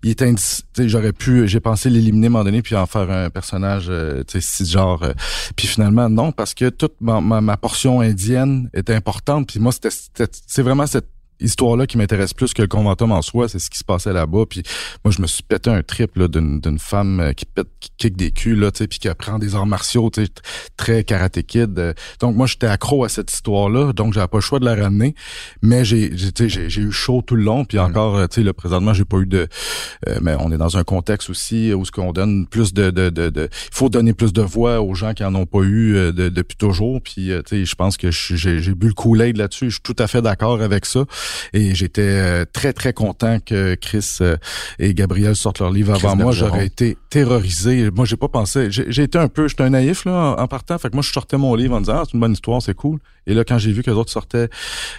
il 0.03 0.10
était 0.10 0.34
j'aurais 0.79 1.13
pu, 1.13 1.48
j'ai 1.48 1.60
pensé 1.60 1.89
l'éliminer 1.89 2.27
à 2.27 2.29
un 2.29 2.32
moment 2.32 2.44
donné 2.44 2.62
puis 2.62 2.75
en 2.75 2.86
faire 2.86 3.10
un 3.10 3.29
personnage, 3.29 3.88
euh, 3.89 4.24
tu 4.27 4.41
sais, 4.41 4.77
euh. 4.77 5.13
puis 5.56 5.68
finalement, 5.68 6.10
non, 6.10 6.32
parce 6.32 6.53
que 6.53 6.70
toute 6.70 6.96
ma, 7.01 7.22
ma, 7.22 7.58
portion 7.58 8.01
indienne 8.01 8.70
était 8.74 8.96
importante. 8.96 9.48
Puis 9.48 9.60
moi, 9.60 9.72
c'était- 9.72 9.89
c'est 10.48 10.62
vraiment 10.62 10.88
cette 10.88 11.08
histoire-là 11.39 11.88
qui 11.88 11.98
m'intéresse 11.98 12.34
plus 12.34 12.53
que 12.53 12.62
le 12.62 12.67
conventum 12.67 13.12
en 13.12 13.22
soi, 13.22 13.48
c'est 13.48 13.60
ce 13.60 13.69
qui 13.69 13.77
se 13.77 13.84
passait 13.84 14.13
là-bas. 14.13 14.46
Puis 14.50 14.63
moi, 15.03 15.12
je 15.12 15.22
me 15.22 15.27
suis 15.27 15.43
pété 15.43 15.70
un 15.70 15.81
trip 15.83 16.16
là, 16.16 16.27
d'une, 16.27 16.59
d'une 16.59 16.79
femme 16.79 17.20
euh, 17.20 17.33
qui 17.33 17.46
pète, 17.46 17.68
qui 17.79 17.90
kick 17.98 18.18
des 18.18 18.31
culs, 18.31 18.59
là, 18.59 18.72
tu 18.72 18.79
sais, 18.79 18.87
puis 18.87 19.00
qui 19.00 19.07
apprend 19.07 19.40
des 19.40 19.55
arts 19.55 19.66
martiaux, 19.66 20.09
tu 20.09 20.25
sais, 20.25 20.31
très 20.77 21.03
karaté 21.03 21.44
kid. 21.44 21.77
Euh, 21.79 21.94
Donc 22.20 22.35
moi, 22.35 22.48
j'étais 22.48 22.68
accro 22.68 23.03
à 23.03 23.09
cette 23.09 23.31
histoire-là, 23.31 23.94
donc 23.94 24.14
j'avais 24.14 24.27
pas 24.27 24.37
le 24.37 24.42
choix 24.42 24.59
de 24.59 24.66
la 24.66 24.75
ramener. 24.75 25.16
Mais 25.61 25.85
j'ai, 25.85 26.16
j'ai, 26.16 26.31
tu 26.31 26.44
sais, 26.44 26.50
j'ai, 26.50 26.70
j'ai 26.70 26.81
eu 26.81 26.92
chaud 26.92 27.22
tout 27.25 27.35
le 27.35 27.44
long, 27.44 27.66
puis 27.66 27.79
encore, 27.79 28.18
euh, 28.18 28.27
tu 28.27 28.35
sais, 28.35 28.44
là, 28.44 28.53
présentement, 28.53 28.94
j'ai 28.94 29.05
pas 29.05 29.18
eu 29.18 29.25
de... 29.25 29.48
euh, 30.07 30.20
mais 30.22 30.35
on 30.40 30.51
est 30.51 30.57
dans 30.57 30.77
un 30.77 30.83
contexte 30.83 31.29
aussi 31.29 31.74
où 31.74 31.85
ce 31.85 31.92
qu'on 31.92 32.11
donne 32.11 32.48
plus 32.48 32.74
de... 32.74 32.90
de, 32.90 33.09
de, 33.09 33.29
de- 33.29 33.50
il 33.51 33.75
faut 33.75 33.90
donner 33.90 34.14
plus 34.14 34.33
de 34.33 34.42
voix 34.42 34.81
aux 34.81 34.94
gens 34.94 35.14
qui 35.14 35.24
en 35.24 35.33
ont 35.35 35.46
pas 35.46 35.61
eu 35.61 35.94
de- 36.14 36.29
depuis 36.29 36.57
toujours. 36.57 37.01
Puis, 37.01 37.31
tu 37.46 37.50
sais, 37.50 37.66
je 37.66 37.75
pense 37.75 37.98
que 37.98 38.11
j'ai, 38.11 38.59
bu 38.74 38.87
le 38.87 38.94
Kool-Aid 38.94 39.37
là-dessus. 39.37 39.70
Je 39.70 39.75
suis 39.75 39.81
tout 39.81 39.96
à 40.00 40.07
fait 40.07 40.22
d'accord 40.22 40.61
avec 40.61 40.85
ça. 40.85 41.05
Et 41.53 41.75
j'étais 41.75 42.01
euh, 42.01 42.46
très, 42.51 42.74
très 42.74 42.94
content 42.94 43.39
que 43.39 43.75
Chris 43.75 44.18
euh, 44.22 44.37
et 44.79 44.94
Gabriel 44.94 45.35
sortent 45.35 45.59
leur 45.59 45.72
livre 45.72 45.94
Chris 45.94 46.05
avant 46.05 46.15
moi. 46.15 46.31
J'aurais 46.31 46.65
été 46.65 46.98
terrorisé. 47.09 47.89
Moi, 47.92 48.05
j'ai 48.05 48.18
pas 48.18 48.27
pensé... 48.27 48.72
J'ai, 48.72 48.85
j'ai 48.89 49.03
été 49.03 49.18
un 49.18 49.27
peu... 49.27 49.48
J'étais 49.48 49.63
un 49.63 49.70
naïf, 49.72 50.05
là, 50.05 50.35
en, 50.37 50.48
partant. 50.48 50.77
Fait 50.77 50.89
que 50.89 50.96
moi, 50.96 51.03
je 51.03 51.11
sortais 51.11 51.37
mon 51.37 51.55
livre 51.55 51.75
en 51.75 51.79
disant 51.81 51.94
«Ah, 51.98 52.03
c'est 52.05 52.13
une 52.13 52.20
bonne 52.20 52.33
histoire, 52.33 52.61
c'est 52.61 52.74
cool.» 52.75 53.00
Et 53.27 53.33
là, 53.33 53.44
quand 53.44 53.57
j'ai 53.59 53.72
vu 53.72 53.83
que 53.83 53.92
les 53.92 53.96
autres 53.98 54.11
sortaient... 54.11 54.50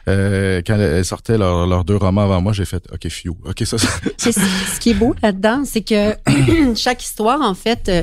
euh, 0.09 0.63
quand 0.67 0.77
elles 0.77 1.05
sortaient 1.05 1.39
leurs 1.39 1.67
leurs 1.67 1.85
deux 1.85 1.97
romans 1.97 2.23
avant 2.25 2.41
moi, 2.41 2.53
j'ai 2.53 2.65
fait 2.65 2.83
«OK, 2.93 3.09
few. 3.09 3.37
OK, 3.45 3.63
ça... 3.65 3.79
ça- 3.79 3.89
ce 4.19 4.81
qui 4.81 4.91
est 4.91 4.95
beau 4.95 5.15
là-dedans, 5.23 5.63
c'est 5.65 5.81
que 5.83 6.15
chaque 6.77 7.03
histoire, 7.03 7.41
en 7.41 7.55
fait, 7.55 7.89
euh, 7.89 8.03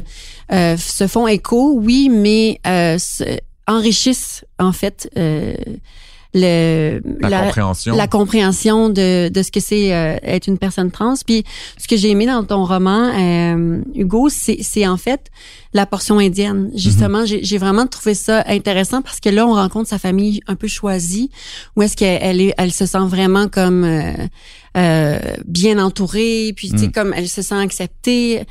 euh, 0.51 0.77
se 0.77 1.07
font 1.07 1.27
écho, 1.27 1.73
oui, 1.79 2.09
mais 2.09 2.59
euh, 2.67 2.97
se- 2.97 3.37
enrichissent, 3.67 4.45
en 4.59 4.71
fait, 4.71 5.09
euh, 5.17 5.53
le, 6.39 7.01
La, 7.19 7.43
compréhension. 7.43 7.95
la 7.95 8.07
compréhension 8.07 8.89
de, 8.89 9.29
de 9.29 9.41
ce 9.43 9.51
que 9.51 9.59
c'est 9.59 9.93
euh, 9.93 10.17
être 10.23 10.47
une 10.47 10.57
personne 10.57 10.91
trans. 10.91 11.13
Puis 11.25 11.43
ce 11.77 11.87
que 11.87 11.97
j'ai 11.97 12.09
aimé 12.09 12.25
dans 12.25 12.43
ton 12.43 12.63
roman, 12.65 13.11
euh, 13.17 13.81
Hugo, 13.95 14.29
c'est 14.29 14.57
c'est 14.61 14.87
en 14.87 14.97
fait 14.97 15.27
la 15.73 15.85
portion 15.85 16.19
indienne. 16.19 16.71
Justement, 16.75 17.25
j'ai 17.25 17.43
j'ai 17.43 17.57
vraiment 17.57 17.87
trouvé 17.87 18.13
ça 18.13 18.43
intéressant 18.47 19.01
parce 19.01 19.19
que 19.19 19.29
là, 19.29 19.45
on 19.47 19.53
rencontre 19.53 19.89
sa 19.89 19.99
famille 19.99 20.41
un 20.47 20.55
peu 20.55 20.67
choisie, 20.67 21.29
où 21.75 21.81
est-ce 21.81 21.95
qu'elle 21.97 22.19
elle, 22.21 22.41
est- 22.41 22.53
elle 22.57 22.71
se 22.71 22.85
sent 22.85 23.05
vraiment 23.07 23.47
comme 23.47 23.83
euh, 23.83 24.13
euh, 24.77 25.19
bien 25.45 25.79
entourée, 25.83 26.53
puis 26.55 26.69
tu 26.69 26.77
sais 26.77 26.87
Mm. 26.87 26.91
comme 26.91 27.13
elle 27.15 27.27
se 27.27 27.41
sent 27.41 27.55
acceptée. 27.55 28.43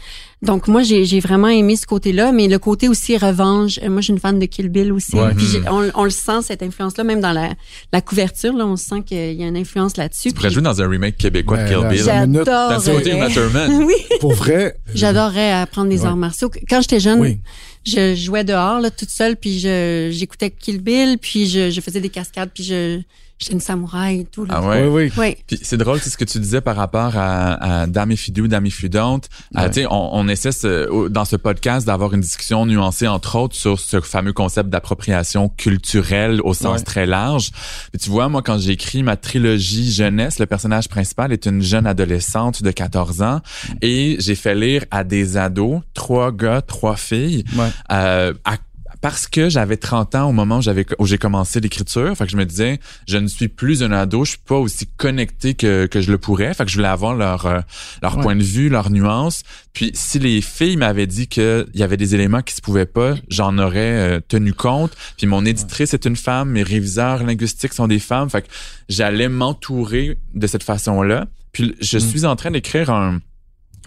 Donc 0.47 0.69
moi, 0.69 0.83
j'ai 0.83 1.05
j'ai 1.05 1.21
vraiment 1.21 1.49
aimé 1.49 1.77
ce 1.77 1.87
côté-là, 1.87 2.33
mais 2.33 2.49
le 2.49 2.59
côté 2.59 2.89
aussi 2.89 3.17
revanche. 3.19 3.79
euh, 3.83 3.89
Moi, 3.91 4.01
je 4.01 4.05
suis 4.07 4.13
une 4.13 4.19
fan 4.21 4.39
de 4.39 4.47
Kill 4.47 4.69
Bill 4.69 4.93
aussi. 4.93 5.15
Ouais. 5.17 5.35
Puis 5.35 5.45
Mm. 5.47 5.49
j'ai- 5.53 5.69
on, 5.69 5.91
on 5.95 6.05
le 6.05 6.11
sent 6.11 6.43
cette 6.43 6.63
influence-là, 6.63 7.05
même 7.05 7.21
dans 7.21 7.33
la, 7.33 7.51
la 7.93 8.01
couverture. 8.01 8.55
Là, 8.57 8.67
on 8.67 8.77
sent 8.77 9.03
qu'il 9.05 9.33
y 9.35 9.43
a 9.43 9.47
une 9.49 9.57
influence 9.57 9.97
là-dessus. 9.97 10.29
Tu 10.29 10.35
pourrais 10.35 10.49
Puis 10.49 10.55
jouer 10.55 10.63
dans 10.63 10.81
un 10.81 10.89
remake 10.89 11.17
québécois 11.19 11.59
de 11.59 11.63
Ben, 11.65 11.69
Kill 11.69 11.83
là, 11.83 11.89
Bill. 12.27 12.43
Dans 12.45 12.81
J'adorerais. 12.81 13.19
Matterman. 13.19 13.85
oui, 13.87 13.95
Pour 14.21 14.33
vrai... 14.35 14.77
j'adorerais 14.95 15.53
apprendre 15.53 15.89
des 15.91 16.01
Ouais. 16.01 16.07
arts 16.07 16.17
martiaux. 16.17 16.51
Quand 16.69 16.81
j'étais 16.81 17.01
jeune, 17.01 17.21
Oui. 17.21 17.39
je 17.85 18.15
jouais 18.15 18.45
dehors 18.45 18.81
là, 18.81 18.91
toute 18.91 19.11
seule, 19.11 19.37
puis 19.37 19.59
je 19.59 20.09
j'écoutais 20.13 20.51
Kill 20.51 20.81
Bill, 20.81 21.19
puis 21.21 21.47
je, 21.49 21.71
je 21.71 21.81
faisais 21.81 22.01
des 22.01 22.09
cascades, 22.11 22.51
puis 22.55 22.63
je 22.65 23.01
j'étais 23.39 23.53
une 23.55 23.61
samouraï 23.61 24.21
et 24.21 24.25
tout. 24.25 24.45
Là. 24.45 24.55
Ah 24.59 24.67
ouais? 24.69 24.87
Oui, 24.87 25.13
oui. 25.17 25.37
Puis 25.47 25.59
c'est 25.63 25.77
drôle, 25.77 26.01
c'est 26.01 26.11
ce 26.11 26.17
que 26.17 26.25
tu 26.25 26.39
disais 26.39 26.61
par 26.61 26.77
rapport 26.77 27.17
à, 27.17 27.83
à 27.83 27.87
Dame 27.87 28.13
if 28.13 28.29
you 28.29 28.35
do, 28.35 28.47
Dame 28.47 28.67
if 28.67 28.83
you 28.83 28.89
don't. 28.89 29.21
Euh, 29.57 29.61
Ouais. 29.63 29.69
tu 29.71 29.81
sais, 29.81 29.87
on, 29.91 30.15
on 30.17 30.29
essaie 30.29 30.53
ce- 30.53 31.09
dans 31.09 31.25
ce 31.25 31.37
podcast 31.37 31.87
d'avoir 31.87 32.15
une 32.15 32.21
discussion 32.21 32.65
nuancée 32.67 33.07
entre 33.09 33.37
autres 33.37 33.55
sur 33.57 33.79
ce 33.81 34.01
fameux 34.01 34.33
concept 34.33 34.69
d'appropriation 34.71 35.49
culturelle 35.49 36.41
au 36.43 36.55
sens 36.55 36.79
Ouais. 36.79 36.85
très 36.85 37.07
large. 37.07 37.51
Puis 37.93 38.01
tu 38.01 38.11
vois, 38.11 38.29
moi 38.29 38.43
quand 38.43 38.59
j'ai 38.59 38.73
écrit 38.73 39.03
ma 39.03 39.17
trilogie 39.17 39.91
jeunesse, 39.93 40.39
le 40.39 40.47
personnage 40.47 40.89
principal 40.89 41.33
est 41.33 41.47
une 41.47 41.63
jeune 41.63 41.87
adolescente 41.87 42.63
de 42.63 42.71
14 42.71 43.23
ans 43.23 43.41
et 43.83 44.17
j'ai 44.19 44.35
fait 44.35 44.55
lire 44.55 44.85
à 44.91 45.05
des 45.05 45.37
ados, 45.37 45.81
trois 45.95 46.33
gars, 46.33 46.63
trois 46.63 46.97
filles, 46.97 47.45
Ouais. 47.57 47.69
euh, 47.93 48.33
à 48.45 48.57
parce 49.07 49.29
que 49.29 49.49
j'avais 49.49 49.77
30 49.77 50.17
ans 50.17 50.29
au 50.31 50.33
moment 50.33 50.59
où 50.59 50.63
j'avais 50.63 50.85
où 50.99 51.07
j'ai 51.07 51.17
commencé 51.17 51.61
l'écriture, 51.61 52.17
fait 52.17 52.25
que 52.25 52.33
je 52.33 52.37
me 52.37 52.45
disais 52.45 52.81
je 53.07 53.19
ne 53.19 53.29
suis 53.29 53.47
plus 53.47 53.85
un 53.85 53.93
ado, 53.93 54.25
je 54.25 54.31
suis 54.31 54.41
pas 54.45 54.57
aussi 54.57 54.89
connecté 54.97 55.55
que, 55.55 55.87
que 55.87 56.01
je 56.01 56.11
le 56.11 56.19
pourrais, 56.19 56.53
fait 56.55 56.65
que 56.65 56.73
je 56.73 56.75
voulais 56.75 56.89
avoir 56.89 57.15
leur 57.15 57.47
euh, 57.47 57.61
leur 58.03 58.19
point 58.19 58.35
de 58.35 58.43
vue, 58.43 58.69
leur 58.69 58.91
nuance. 58.91 59.45
Puis 59.75 59.93
si 59.95 60.19
les 60.19 60.41
filles 60.41 60.77
m'avaient 60.77 61.07
dit 61.07 61.29
qu'il 61.29 61.69
y 61.75 61.85
avait 61.85 61.97
des 61.97 62.17
éléments 62.17 62.43
qui 62.43 62.53
se 62.53 62.61
pouvaient 62.61 62.85
pas, 62.85 63.15
j'en 63.29 63.59
aurais 63.59 63.79
euh, 64.17 64.21
tenu 64.27 64.53
compte. 64.53 64.91
Puis 65.17 65.29
mon 65.29 65.45
éditrice 65.45 65.95
est 65.95 66.05
une 66.05 66.17
femme, 66.17 66.51
mes 66.51 66.65
réviseurs 66.65 67.23
linguistiques 67.23 67.75
sont 67.75 67.87
des 67.87 68.01
femmes, 68.01 68.29
fait 68.29 68.43
que 68.43 68.49
j'allais 68.89 69.29
m'entourer 69.29 70.19
de 70.35 70.49
cette 70.49 70.65
façon-là. 70.65 71.29
Puis 71.53 71.77
je 71.81 71.99
mm. 71.99 72.01
suis 72.01 72.25
en 72.25 72.35
train 72.35 72.51
d'écrire 72.51 72.91
un 72.91 73.21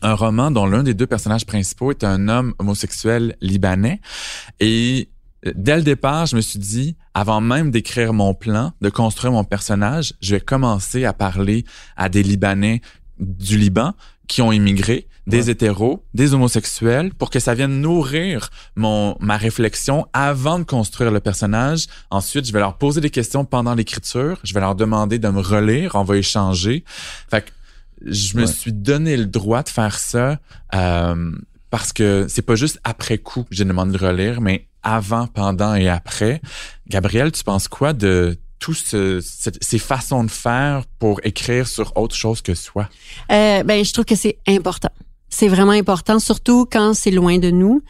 un 0.02 0.14
roman 0.14 0.52
dont 0.52 0.66
l'un 0.66 0.84
des 0.84 0.94
deux 0.94 1.08
personnages 1.08 1.46
principaux 1.46 1.92
est 1.92 2.04
un 2.04 2.28
homme 2.28 2.54
homosexuel 2.60 3.36
libanais. 3.42 4.02
Et 4.60 5.10
euh, 5.46 5.52
dès 5.56 5.78
le 5.78 5.84
départ, 5.84 6.26
je 6.26 6.36
me 6.36 6.42
suis 6.42 6.60
dit, 6.60 6.96
avant 7.14 7.42
même 7.42 7.72
d'écrire 7.72 8.14
mon 8.14 8.34
plan, 8.34 8.74
de 8.82 8.90
construire 8.90 9.32
mon 9.32 9.44
personnage, 9.44 10.14
je 10.22 10.36
vais 10.36 10.42
commencer 10.42 11.06
à 11.06 11.14
parler 11.14 11.66
à 11.96 12.10
des 12.10 12.24
Libanais 12.24 12.82
du 13.20 13.58
Liban 13.58 13.94
qui 14.28 14.42
ont 14.44 14.52
immigré, 14.52 15.08
des 15.26 15.50
hétéros, 15.50 16.06
des 16.14 16.34
homosexuels, 16.34 17.14
pour 17.14 17.32
que 17.32 17.40
ça 17.40 17.56
vienne 17.56 17.82
nourrir 17.82 18.50
mon 18.76 19.18
ma 19.20 19.38
réflexion 19.38 20.06
avant 20.14 20.60
de 20.60 20.64
construire 20.64 21.12
le 21.12 21.20
personnage. 21.20 21.88
Ensuite, 22.12 22.46
je 22.46 22.54
vais 22.54 22.60
leur 22.60 22.78
poser 22.78 23.02
des 23.02 23.10
questions 23.10 23.44
pendant 23.44 23.74
l'écriture. 23.74 24.40
Je 24.44 24.54
vais 24.54 24.60
leur 24.60 24.76
demander 24.76 25.18
de 25.18 25.28
me 25.30 25.42
relire. 25.42 25.96
On 25.96 26.04
va 26.04 26.18
échanger. 26.18 26.84
Fait 27.30 27.42
que 27.42 27.50
je 28.06 28.38
me 28.38 28.46
suis 28.46 28.74
donné 28.74 29.18
le 29.18 29.26
droit 29.26 29.64
de 29.64 29.70
faire 29.70 30.00
ça 30.00 30.40
euh, 30.74 31.32
parce 31.70 31.94
que 31.94 32.26
c'est 32.30 32.42
pas 32.42 32.56
juste 32.56 32.80
après 32.84 33.18
coup 33.18 33.44
que 33.44 33.56
j'ai 33.56 33.66
demandé 33.66 33.98
de 33.98 34.04
relire, 34.04 34.42
mais 34.42 34.68
avant, 34.84 35.28
pendant 35.28 35.76
et 35.76 35.90
après. 35.90 36.42
Gabriel, 36.88 37.32
tu 37.32 37.44
penses 37.44 37.68
quoi 37.68 37.94
de 37.94 38.38
tous 38.60 38.74
ce, 38.74 39.22
ces 39.22 39.80
façons 39.80 40.24
de 40.24 40.32
faire 40.32 40.84
pour 41.00 41.20
écrire 41.24 41.68
sur 41.68 41.96
autre 41.96 42.16
chose 42.16 42.42
que 42.42 42.56
soi? 42.56 42.90
Euh, 43.32 43.64
ben, 43.64 43.84
je 43.84 43.94
trouve 43.94 44.06
que 44.06 44.16
c'est 44.16 44.38
important. 44.48 44.90
C'est 45.30 45.48
vraiment 45.48 45.74
important, 45.74 46.18
surtout 46.20 46.66
quand 46.70 46.94
c'est 46.96 47.12
loin 47.12 47.38
de 47.38 47.52
nous. 47.52 47.84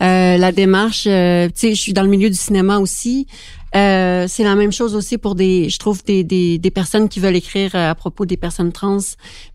Euh, 0.00 0.36
la 0.36 0.52
démarche, 0.52 1.06
euh, 1.06 1.48
tu 1.48 1.54
sais, 1.56 1.74
je 1.74 1.80
suis 1.80 1.92
dans 1.92 2.04
le 2.04 2.08
milieu 2.08 2.30
du 2.30 2.36
cinéma 2.36 2.78
aussi. 2.78 3.26
Euh, 3.76 4.26
c'est 4.28 4.44
la 4.44 4.54
même 4.54 4.72
chose 4.72 4.94
aussi 4.94 5.18
pour 5.18 5.34
des, 5.34 5.68
je 5.68 5.78
trouve 5.78 6.04
des, 6.04 6.22
des, 6.22 6.58
des, 6.58 6.70
personnes 6.70 7.08
qui 7.08 7.18
veulent 7.18 7.34
écrire 7.34 7.72
euh, 7.74 7.90
à 7.90 7.94
propos 7.96 8.24
des 8.24 8.36
personnes 8.36 8.70
trans, 8.70 8.98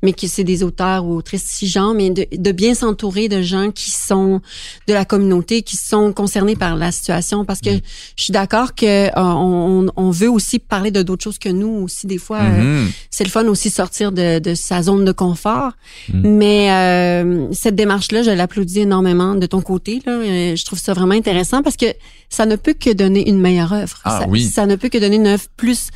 mais 0.04 0.12
qui 0.12 0.28
c'est 0.28 0.44
des 0.44 0.62
auteurs 0.62 1.06
ou 1.06 1.16
autrices 1.16 1.46
cisgenres, 1.46 1.94
mais 1.94 2.10
de, 2.10 2.28
de 2.32 2.52
bien 2.52 2.74
s'entourer 2.74 3.30
de 3.30 3.42
gens 3.42 3.72
qui 3.72 3.92
sont 3.92 4.42
de 4.88 4.94
la 4.94 5.06
communauté, 5.06 5.62
qui 5.62 5.78
sont 5.78 6.12
concernés 6.12 6.58
par 6.58 6.76
la 6.76 6.92
situation, 6.92 7.46
parce 7.46 7.62
que 7.62 7.70
mm. 7.70 7.82
je 8.18 8.24
suis 8.24 8.34
d'accord 8.34 8.76
que 8.76 9.08
euh, 9.08 9.12
on, 9.16 9.88
on, 9.96 10.12
veut 10.12 10.30
aussi 10.30 10.60
parler 10.60 10.92
de 10.92 11.02
d'autres 11.02 11.24
choses 11.24 11.40
que 11.40 11.50
nous 11.50 11.84
aussi 11.84 12.06
des 12.06 12.18
fois. 12.18 12.42
Mm-hmm. 12.42 12.88
c'est 13.10 13.24
le 13.24 13.30
fun 13.30 13.46
aussi 13.48 13.70
sortir 13.70 14.12
de, 14.12 14.40
de 14.40 14.54
sa 14.54 14.84
zone 14.84 15.06
de 15.06 15.14
confort, 15.14 15.72
mm. 16.14 16.28
mais 16.28 17.54
cette 17.54 17.76
démarche-là, 17.76 18.24
je 18.24 18.32
l'applaudis 18.32 18.82
énormément 18.82 19.36
de 19.36 19.46
ton 19.46 19.62
côté. 19.62 20.02
Là, 20.06 20.20
je 20.56 20.66
trouve 20.66 20.80
ça 20.80 20.94
vraiment 20.94 21.14
intéressant 21.14 21.64
parce 21.64 21.78
que 21.78 21.86
ça 22.30 22.46
ne 22.46 22.56
peut 22.56 22.74
que 22.74 22.92
donner 22.92 23.28
une 23.28 23.40
meilleure 23.40 23.74
œuvre. 23.74 24.02
Ah, 24.10 24.20
ça, 24.22 24.28
oui. 24.28 24.44
ça 24.44 24.66
ne 24.66 24.76
peut 24.76 24.90
que 24.90 24.98
donner 24.98 25.18
une 25.18 25.28
œuvre 25.28 25.46
plus 25.58 25.90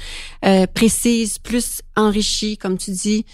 euh, 0.46 0.66
précise, 0.68 1.40
plus 1.40 1.82
enrichie, 1.96 2.58
comme 2.58 2.78
tu 2.78 2.92
dis. 2.92 3.26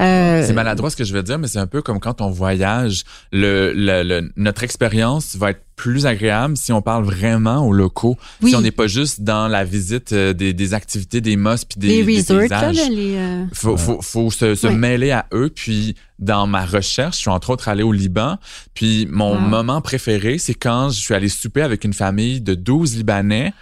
Euh, 0.00 0.44
c'est 0.46 0.52
maladroit 0.52 0.90
ce 0.90 0.96
que 0.96 1.04
je 1.04 1.14
veux 1.14 1.22
dire, 1.22 1.38
mais 1.38 1.48
c'est 1.48 1.58
un 1.58 1.66
peu 1.66 1.82
comme 1.82 2.00
quand 2.00 2.20
on 2.20 2.30
voyage. 2.30 3.04
Le, 3.32 3.72
le, 3.74 4.30
notre 4.36 4.62
expérience 4.64 5.36
va 5.36 5.50
être 5.50 5.62
plus 5.78 6.06
agréable 6.06 6.56
si 6.56 6.72
on 6.72 6.82
parle 6.82 7.04
vraiment 7.04 7.64
aux 7.66 7.72
locaux. 7.72 8.18
Si 8.44 8.54
on 8.54 8.60
n'est 8.60 8.72
pas 8.72 8.88
juste 8.88 9.22
dans 9.22 9.46
la 9.46 9.64
visite 9.64 10.12
euh, 10.12 10.32
des, 10.32 10.52
des 10.52 10.74
activités, 10.74 11.20
des 11.20 11.36
mosses 11.36 11.64
puis 11.64 11.78
des, 11.78 12.02
les 12.02 12.18
resorts, 12.18 12.40
des 12.40 12.48
paysages. 12.48 12.76
Là, 12.76 12.88
les, 12.90 13.16
euh... 13.16 13.44
Faut, 13.52 13.76
faut, 13.76 14.02
faut 14.02 14.30
se, 14.30 14.56
se 14.56 14.66
mêler 14.66 15.12
à 15.12 15.26
eux. 15.32 15.50
Puis 15.54 15.94
dans 16.18 16.48
ma 16.48 16.66
recherche, 16.66 17.16
je 17.16 17.20
suis 17.20 17.30
entre 17.30 17.50
autres 17.50 17.68
allé 17.68 17.84
au 17.84 17.92
Liban. 17.92 18.38
Puis 18.74 19.06
mon 19.10 19.36
moment 19.36 19.80
préféré, 19.80 20.38
c'est 20.38 20.54
quand 20.54 20.90
je 20.90 21.00
suis 21.00 21.14
allé 21.14 21.28
souper 21.28 21.62
avec 21.62 21.84
une 21.84 21.94
famille 21.94 22.40
de 22.40 22.54
12 22.54 22.96
Libanais. 22.96 23.52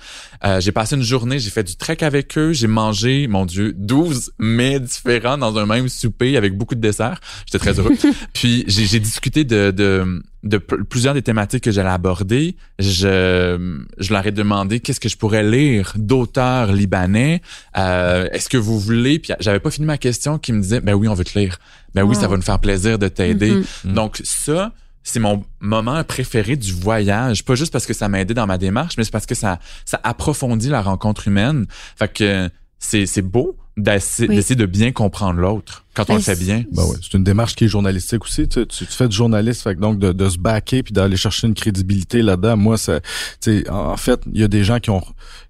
Euh, 0.45 0.61
j'ai 0.61 0.73
passé 0.73 0.97
une 0.97 1.03
journée, 1.03 1.39
j'ai 1.39 1.51
fait 1.51 1.65
du 1.65 1.77
trek 1.77 1.99
avec 2.01 2.37
eux, 2.39 2.53
j'ai 2.53 2.67
mangé, 2.67 3.27
mon 3.27 3.47
Dieu, 3.47 3.73
12 3.77 4.33
mets 4.39 4.81
différents 4.81 5.39
dans 5.39 5.59
un 5.59 5.67
même 5.67 5.89
souper 5.89 6.37
avec 6.37 6.57
beaucoup 6.57 6.75
de 6.75 6.81
desserts. 6.81 7.21
J'étais 7.47 7.59
très 7.59 7.79
heureux. 7.79 7.93
Puis 8.33 8.65
j'ai 8.67 9.01
discuté 9.01 9.45
de, 9.45 9.71
de, 9.71 10.23
de 10.43 10.59
plusieurs 10.59 11.15
des 11.15 11.23
thématiques 11.23 11.65
que 11.65 11.71
j'allais 11.71 11.91
aborder. 11.91 12.57
Je, 12.79 13.83
je 13.99 14.13
leur 14.13 14.27
ai 14.27 14.33
demandé 14.33 14.81
qu'est-ce 14.81 15.01
que 15.01 15.09
je 15.09 15.17
pourrais 15.17 15.43
lire 15.43 15.93
d'auteurs 15.97 16.73
libanais. 16.73 17.43
Euh, 17.77 18.29
Est-ce 18.33 18.49
que 18.49 18.57
vous 18.57 18.79
voulez? 18.79 19.19
Puis 19.19 19.33
j'avais 19.41 19.61
pas 19.61 19.71
fini 19.71 19.87
ma 19.87 19.99
question 19.99 20.39
qui 20.39 20.53
me 20.53 20.61
disait, 20.61 20.81
ben 20.81 20.95
oui, 20.95 21.09
on 21.09 21.15
veut 21.15 21.25
te 21.25 21.39
lire. 21.39 21.59
Ben 21.95 22.03
oui, 22.03 22.15
ça 22.15 22.29
va 22.29 22.37
nous 22.37 22.43
faire 22.43 22.59
plaisir 22.59 22.99
de 22.99 23.09
t'aider. 23.09 23.53
Mm-hmm. 23.53 23.93
Donc 23.95 24.21
ça, 24.23 24.73
c'est 25.07 25.21
mon 25.21 25.45
moment 25.61 26.03
préféré 26.03 26.57
du 26.57 26.73
voyage. 26.73 27.45
Pas 27.45 27.55
juste 27.55 27.73
parce 27.73 27.87
que 27.87 27.95
ça 27.95 28.09
m'a 28.09 28.21
aidé 28.21 28.35
dans 28.35 28.47
ma 28.47 28.59
démarche, 28.59 28.97
mais 28.99 29.05
c'est 29.05 29.13
parce 29.13 29.25
que 29.25 29.37
ça, 29.37 29.61
ça 29.85 30.01
approfondit 30.03 30.69
la 30.69 30.83
rencontre 30.83 31.29
humaine. 31.29 31.67
Fait 31.97 32.13
que 32.13 32.51
c'est, 32.81 33.07
c'est 33.07 33.23
beau 33.23 33.57
d'essayer 33.77 34.57
de 34.57 34.67
bien 34.67 34.91
comprendre 34.91 35.39
l'autre 35.39 35.85
quand 35.95 36.09
on 36.09 36.15
le 36.15 36.21
fait 36.21 36.39
bien. 36.39 36.65
Ben 36.73 36.83
ouais, 36.85 36.97
c'est 37.03 37.15
une 37.15 37.25
démarche 37.25 37.55
qui 37.55 37.65
est 37.65 37.69
journalistique 37.69 38.25
aussi. 38.25 38.49
Tu, 38.49 38.67
tu, 38.67 38.85
fais 38.87 39.09
du 39.09 39.17
journaliste, 39.17 39.63
fait 39.63 39.75
donc 39.75 39.99
de, 39.99 40.13
de 40.13 40.29
se 40.29 40.39
baquer 40.39 40.83
puis 40.83 40.93
d'aller 40.93 41.17
chercher 41.17 41.47
une 41.47 41.55
crédibilité 41.55 42.23
là-dedans. 42.23 42.57
Moi, 42.57 42.79
ça, 42.79 43.01
tu 43.41 43.63
sais, 43.63 43.71
en 43.71 43.97
fait, 43.97 44.21
il 44.33 44.41
y 44.41 44.45
a 44.45 44.49
des 44.49 44.65
gens 44.65 44.79
qui 44.79 44.91
ont, 44.91 45.03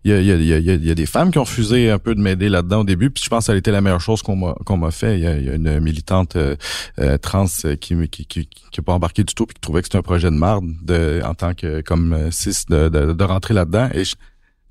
il 0.04 0.10
y 0.10 0.14
a, 0.14 0.20
y, 0.20 0.32
a, 0.32 0.36
y, 0.36 0.70
a, 0.70 0.74
y 0.74 0.90
a 0.90 0.94
des 0.94 1.06
femmes 1.06 1.30
qui 1.30 1.38
ont 1.38 1.44
refusé 1.44 1.90
un 1.90 1.98
peu 1.98 2.14
de 2.14 2.20
m'aider 2.20 2.48
là-dedans 2.48 2.80
au 2.80 2.84
début. 2.84 3.10
Puis 3.10 3.22
je 3.24 3.28
pense 3.28 3.40
que 3.40 3.46
ça 3.46 3.52
a 3.52 3.56
été 3.56 3.70
la 3.70 3.80
meilleure 3.80 4.00
chose 4.00 4.22
qu'on 4.22 4.36
m'a 4.36 4.54
qu'on 4.64 4.76
m'a 4.76 4.90
fait. 4.90 5.18
Il 5.18 5.20
y, 5.20 5.44
y 5.46 5.48
a, 5.48 5.54
une 5.54 5.78
militante 5.80 6.34
euh, 6.34 6.56
euh 6.98 7.18
trans 7.18 7.46
qui, 7.80 8.08
qui, 8.08 8.26
qui, 8.26 8.48
qui 8.48 8.80
a 8.80 8.82
pas 8.82 8.92
embarqué 8.92 9.22
du 9.22 9.34
tout 9.34 9.46
puis 9.46 9.54
qui 9.54 9.60
trouvait 9.60 9.82
que 9.82 9.86
c'était 9.86 9.98
un 9.98 10.02
projet 10.02 10.30
de 10.30 10.36
marde 10.36 10.64
de 10.82 11.20
en 11.24 11.34
tant 11.34 11.54
que 11.54 11.80
comme 11.80 12.12
euh, 12.12 12.30
cis 12.30 12.64
de, 12.68 12.88
de, 12.88 13.12
de 13.12 13.24
rentrer 13.24 13.54
là-dedans. 13.54 13.88
Et 13.94 14.02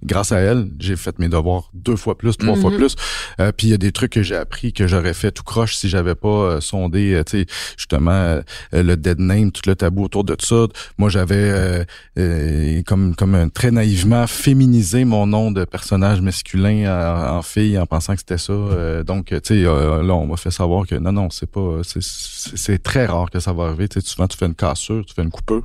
grâce 0.03 0.31
à 0.31 0.39
elle, 0.39 0.67
j'ai 0.79 0.95
fait 0.95 1.17
mes 1.19 1.29
devoirs 1.29 1.69
deux 1.73 1.95
fois 1.95 2.17
plus, 2.17 2.37
trois 2.37 2.55
fois 2.55 2.69
Mhm. 2.71 2.77
plus. 2.77 2.95
Euh, 3.39 3.51
puis 3.51 3.67
il 3.67 3.69
y 3.71 3.73
a 3.73 3.77
des 3.77 3.91
trucs 3.91 4.11
que 4.11 4.21
j'ai 4.23 4.35
appris 4.35 4.73
que 4.73 4.87
j'aurais 4.87 5.13
fait 5.13 5.31
tout 5.31 5.43
croche 5.43 5.75
si 5.75 5.89
j'avais 5.89 6.15
pas 6.15 6.27
euh, 6.27 6.61
sondé, 6.61 7.13
euh, 7.13 7.23
tu 7.23 7.39
sais, 7.41 7.45
justement 7.77 8.11
euh, 8.11 8.41
le 8.71 8.95
dead 8.95 9.19
name, 9.19 9.51
tout 9.51 9.61
le 9.67 9.75
tabou 9.75 10.03
autour 10.03 10.23
de 10.23 10.35
ça. 10.39 10.65
Moi, 10.97 11.09
j'avais 11.09 11.35
euh, 11.35 11.83
euh, 12.19 12.81
comme 12.85 13.15
comme 13.15 13.35
un- 13.35 13.49
très 13.49 13.71
naïvement 13.71 14.27
féminisé 14.27 15.05
mon 15.05 15.25
nom 15.27 15.51
de 15.51 15.65
personnage 15.65 16.21
masculin 16.21 16.85
en, 16.87 17.37
en 17.37 17.41
fille 17.41 17.77
en 17.79 17.85
pensant 17.85 18.13
que 18.13 18.19
c'était 18.19 18.37
ça. 18.37 18.53
Euh, 18.53 19.03
donc, 19.03 19.27
tu 19.27 19.39
sais, 19.43 19.65
euh, 19.65 20.03
là, 20.03 20.13
on 20.13 20.27
m'a 20.27 20.37
fait 20.37 20.51
savoir 20.51 20.85
que 20.85 20.95
non, 20.95 21.11
non, 21.11 21.29
c'est 21.29 21.49
pas, 21.49 21.81
c'est- 21.83 22.75
très 22.83 23.05
rare 23.05 23.29
que 23.31 23.39
ça 23.39 23.53
va 23.53 23.65
arriver. 23.65 23.87
Tu 23.87 23.99
sais, 24.01 24.07
souvent, 24.07 24.27
tu 24.27 24.37
fais 24.37 24.45
une 24.45 24.53
cassure, 24.55 25.03
tu 25.05 25.13
fais 25.13 25.23
une 25.23 25.29
coupure. 25.31 25.63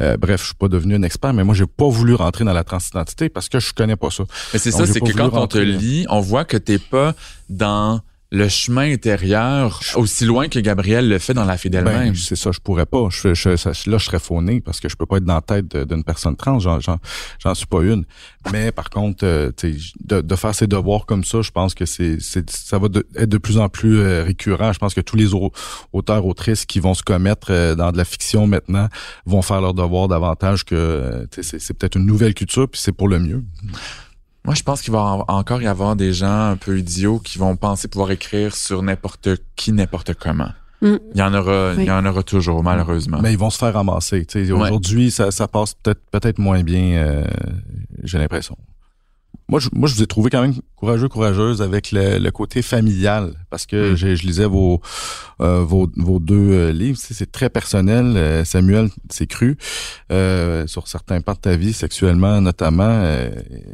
Euh, 0.00 0.16
bref, 0.16 0.40
je 0.40 0.46
suis 0.46 0.54
pas 0.54 0.68
devenu 0.68 0.94
un 0.94 1.02
expert, 1.02 1.32
mais 1.34 1.44
moi, 1.44 1.54
j'ai 1.54 1.66
pas 1.66 1.88
voulu 1.88 2.14
rentrer 2.14 2.44
dans 2.44 2.52
la 2.52 2.64
transidentité 2.64 3.28
parce 3.28 3.48
que 3.48 3.58
je 3.64 3.72
connais 3.72 3.96
pas 3.96 4.10
ça. 4.10 4.24
Mais 4.52 4.58
c'est 4.58 4.70
ça, 4.70 4.86
c'est 4.86 5.00
que 5.00 5.12
quand 5.12 5.34
on 5.34 5.46
te 5.46 5.58
lit, 5.58 6.06
on 6.08 6.20
voit 6.20 6.44
que 6.44 6.56
t'es 6.56 6.78
pas 6.78 7.14
dans 7.48 8.00
le 8.34 8.48
chemin 8.48 8.92
intérieur 8.92 9.80
aussi 9.96 10.24
loin 10.24 10.48
que 10.48 10.58
Gabriel 10.58 11.08
le 11.08 11.18
fait 11.18 11.34
dans 11.34 11.44
La 11.44 11.56
fille 11.56 11.70
d'elle-même. 11.70 12.08
Ben, 12.12 12.14
c'est 12.16 12.36
ça, 12.36 12.50
je 12.52 12.58
pourrais 12.58 12.86
pas. 12.86 13.06
Je, 13.10 13.32
je, 13.34 13.50
là, 13.90 13.98
je 13.98 14.04
serais 14.04 14.18
fauné 14.18 14.60
parce 14.60 14.80
que 14.80 14.88
je 14.88 14.96
peux 14.96 15.06
pas 15.06 15.18
être 15.18 15.24
dans 15.24 15.34
la 15.36 15.40
tête 15.40 15.76
d'une 15.76 16.02
personne 16.04 16.34
trans. 16.36 16.58
J'en, 16.58 16.80
j'en, 16.80 16.98
j'en 17.38 17.54
suis 17.54 17.66
pas 17.66 17.82
une. 17.82 18.04
Mais 18.52 18.72
par 18.72 18.90
contre, 18.90 19.24
euh, 19.24 19.50
de, 20.04 20.20
de 20.20 20.36
faire 20.36 20.54
ses 20.54 20.66
devoirs 20.66 21.06
comme 21.06 21.24
ça, 21.24 21.42
je 21.42 21.50
pense 21.50 21.74
que 21.74 21.86
c'est, 21.86 22.16
c'est 22.20 22.50
ça 22.50 22.78
va 22.78 22.88
de- 22.88 23.06
être 23.16 23.28
de 23.28 23.38
plus 23.38 23.58
en 23.58 23.68
plus 23.68 23.98
euh, 24.00 24.24
récurrent. 24.24 24.72
Je 24.72 24.78
pense 24.78 24.94
que 24.94 25.00
tous 25.00 25.16
les 25.16 25.32
au- 25.32 25.52
auteurs, 25.92 26.26
autrices 26.26 26.66
qui 26.66 26.80
vont 26.80 26.94
se 26.94 27.02
commettre 27.02 27.48
euh, 27.50 27.74
dans 27.74 27.92
de 27.92 27.96
la 27.96 28.04
fiction 28.04 28.46
maintenant 28.46 28.88
vont 29.26 29.42
faire 29.42 29.60
leurs 29.60 29.74
devoirs 29.74 30.08
davantage 30.08 30.64
que 30.64 31.26
c'est 31.40 31.74
peut-être 31.74 31.96
une 31.96 32.06
nouvelle 32.06 32.34
culture, 32.34 32.68
puis 32.68 32.80
c'est 32.80 32.92
pour 32.92 33.08
le 33.08 33.18
mieux. 33.20 33.42
Moi, 34.44 34.54
je 34.54 34.62
pense 34.62 34.82
qu'il 34.82 34.92
va 34.92 35.00
en- 35.02 35.24
encore 35.28 35.62
y 35.62 35.66
avoir 35.66 35.96
des 35.96 36.12
gens 36.12 36.50
un 36.50 36.56
peu 36.56 36.78
idiots 36.78 37.18
qui 37.18 37.38
vont 37.38 37.56
penser 37.56 37.88
pouvoir 37.88 38.10
écrire 38.10 38.54
sur 38.54 38.82
n'importe 38.82 39.28
qui, 39.56 39.72
n'importe 39.72 40.12
comment. 40.14 40.50
Mm. 40.82 40.96
Il 41.14 41.18
y 41.18 41.22
en 41.22 41.32
aura, 41.32 41.70
Oui. 41.74 41.84
il 41.84 41.86
y 41.86 41.90
en 41.90 42.04
aura 42.04 42.22
toujours, 42.22 42.62
malheureusement. 42.62 43.18
Mais 43.22 43.32
ils 43.32 43.38
vont 43.38 43.48
se 43.48 43.56
faire 43.58 43.72
ramasser. 43.72 44.26
tu 44.26 44.44
sais. 44.44 44.52
Aujourd'hui, 44.52 45.10
ça, 45.10 45.30
ça 45.30 45.48
passe 45.48 45.74
peut-être 45.74 46.02
peut-être 46.10 46.38
moins 46.38 46.62
bien, 46.62 46.96
euh, 46.98 47.24
j'ai 48.02 48.18
l'impression. 48.18 48.56
Moi 49.48 49.60
je, 49.60 49.68
moi, 49.72 49.88
je 49.88 49.94
vous 49.94 50.02
ai 50.02 50.06
trouvé 50.06 50.30
quand 50.30 50.40
même 50.40 50.54
courageux, 50.76 51.08
courageuse 51.08 51.60
avec 51.62 51.92
le, 51.92 52.18
le 52.18 52.30
côté 52.30 52.62
familial. 52.62 53.34
parce 53.50 53.66
que 53.66 53.92
Mm. 53.92 53.96
j'ai- 53.96 54.16
je 54.16 54.26
lisais 54.26 54.46
vos 54.46 54.80
euh, 55.40 55.62
vos, 55.64 55.88
vos 55.96 56.18
deux 56.20 56.34
euh, 56.52 56.72
livres. 56.72 56.98
Tu 56.98 57.06
sais, 57.06 57.14
C'est 57.14 57.30
très 57.30 57.48
personnel. 57.50 58.16
Euh, 58.16 58.44
Samuel, 58.44 58.88
c'est 59.10 59.26
cru 59.26 59.56
euh, 60.12 60.66
sur 60.66 60.88
certains 60.88 61.20
pans 61.20 61.34
de 61.34 61.38
ta 61.38 61.56
vie, 61.56 61.72
sexuellement 61.72 62.40
notamment. 62.40 62.88
Euh, 62.88 63.30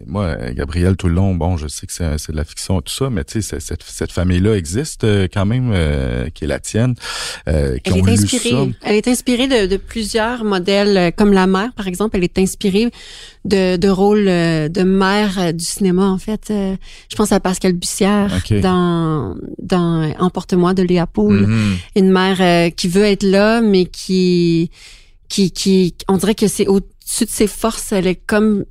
moi, 0.07 0.37
Gabriel, 0.53 0.97
tout 0.97 1.09
le 1.09 1.15
long, 1.15 1.35
bon, 1.35 1.57
je 1.57 1.67
sais 1.69 1.87
que 1.87 1.93
c'est 1.93 2.19
c'est 2.19 2.33
de 2.33 2.37
la 2.37 2.45
fiction 2.45 2.81
et 2.81 2.83
tout 2.83 2.93
ça, 2.93 3.09
mais 3.11 3.25
tu 3.25 3.35
sais, 3.35 3.43
c'est- 3.43 3.61
cette, 3.61 3.83
cette 3.83 4.13
famille-là 4.13 4.55
existe 4.57 5.05
euh, 5.05 5.29
quand 5.33 5.47
même, 5.47 5.71
euh, 5.73 6.29
qui 6.31 6.45
est 6.45 6.49
la 6.49 6.61
tienne, 6.61 6.95
euh, 7.49 7.79
qui 7.79 7.91
Elle 7.93 8.03
ont 8.03 8.07
est 8.07 8.11
lu 8.11 8.13
inspirée. 8.25 8.51
ça. 8.51 8.67
Elle 8.83 8.97
est 8.97 9.09
inspirée 9.09 9.49
de, 9.49 9.67
de 9.67 9.77
plusieurs 9.77 10.45
modèles, 10.45 11.13
comme 11.17 11.33
la 11.33 11.47
mère, 11.47 11.73
par 11.75 11.87
exemple. 11.89 12.17
Elle 12.17 12.25
est 12.25 12.39
inspirée 12.39 12.91
de, 13.45 13.77
de 13.77 13.89
rôles 13.89 14.29
euh, 14.29 14.69
de 14.69 14.83
mère 14.83 15.39
euh, 15.39 15.53
du 15.53 15.65
cinéma, 15.65 16.07
en 16.09 16.19
fait. 16.19 16.49
Euh, 16.51 16.77
Je 17.11 17.17
pense 17.17 17.33
à 17.33 17.41
Pascal 17.41 17.73
Bussière 17.73 18.31
dans 18.61 19.35
dans 19.63 20.13
Emporte-moi 20.19 20.75
de 20.75 20.83
Léa 20.83 21.07
Poul. 21.07 21.47
Mhm. 21.47 21.77
Une 21.97 22.11
mère 22.11 22.41
euh, 22.41 22.71
qui 22.71 22.89
veut 22.89 23.05
être 23.05 23.23
là, 23.23 23.61
mais 23.61 23.87
qui 23.87 24.71
qui 25.29 25.51
qui 25.53 25.95
on 26.09 26.17
dirait 26.19 26.35
que 26.35 26.49
c'est 26.49 26.67
au-dessus 26.67 27.25
de 27.25 27.31
ses 27.31 27.47
forces. 27.47 27.93
Elle 27.93 28.07
est 28.07 28.21
comme 28.27 28.65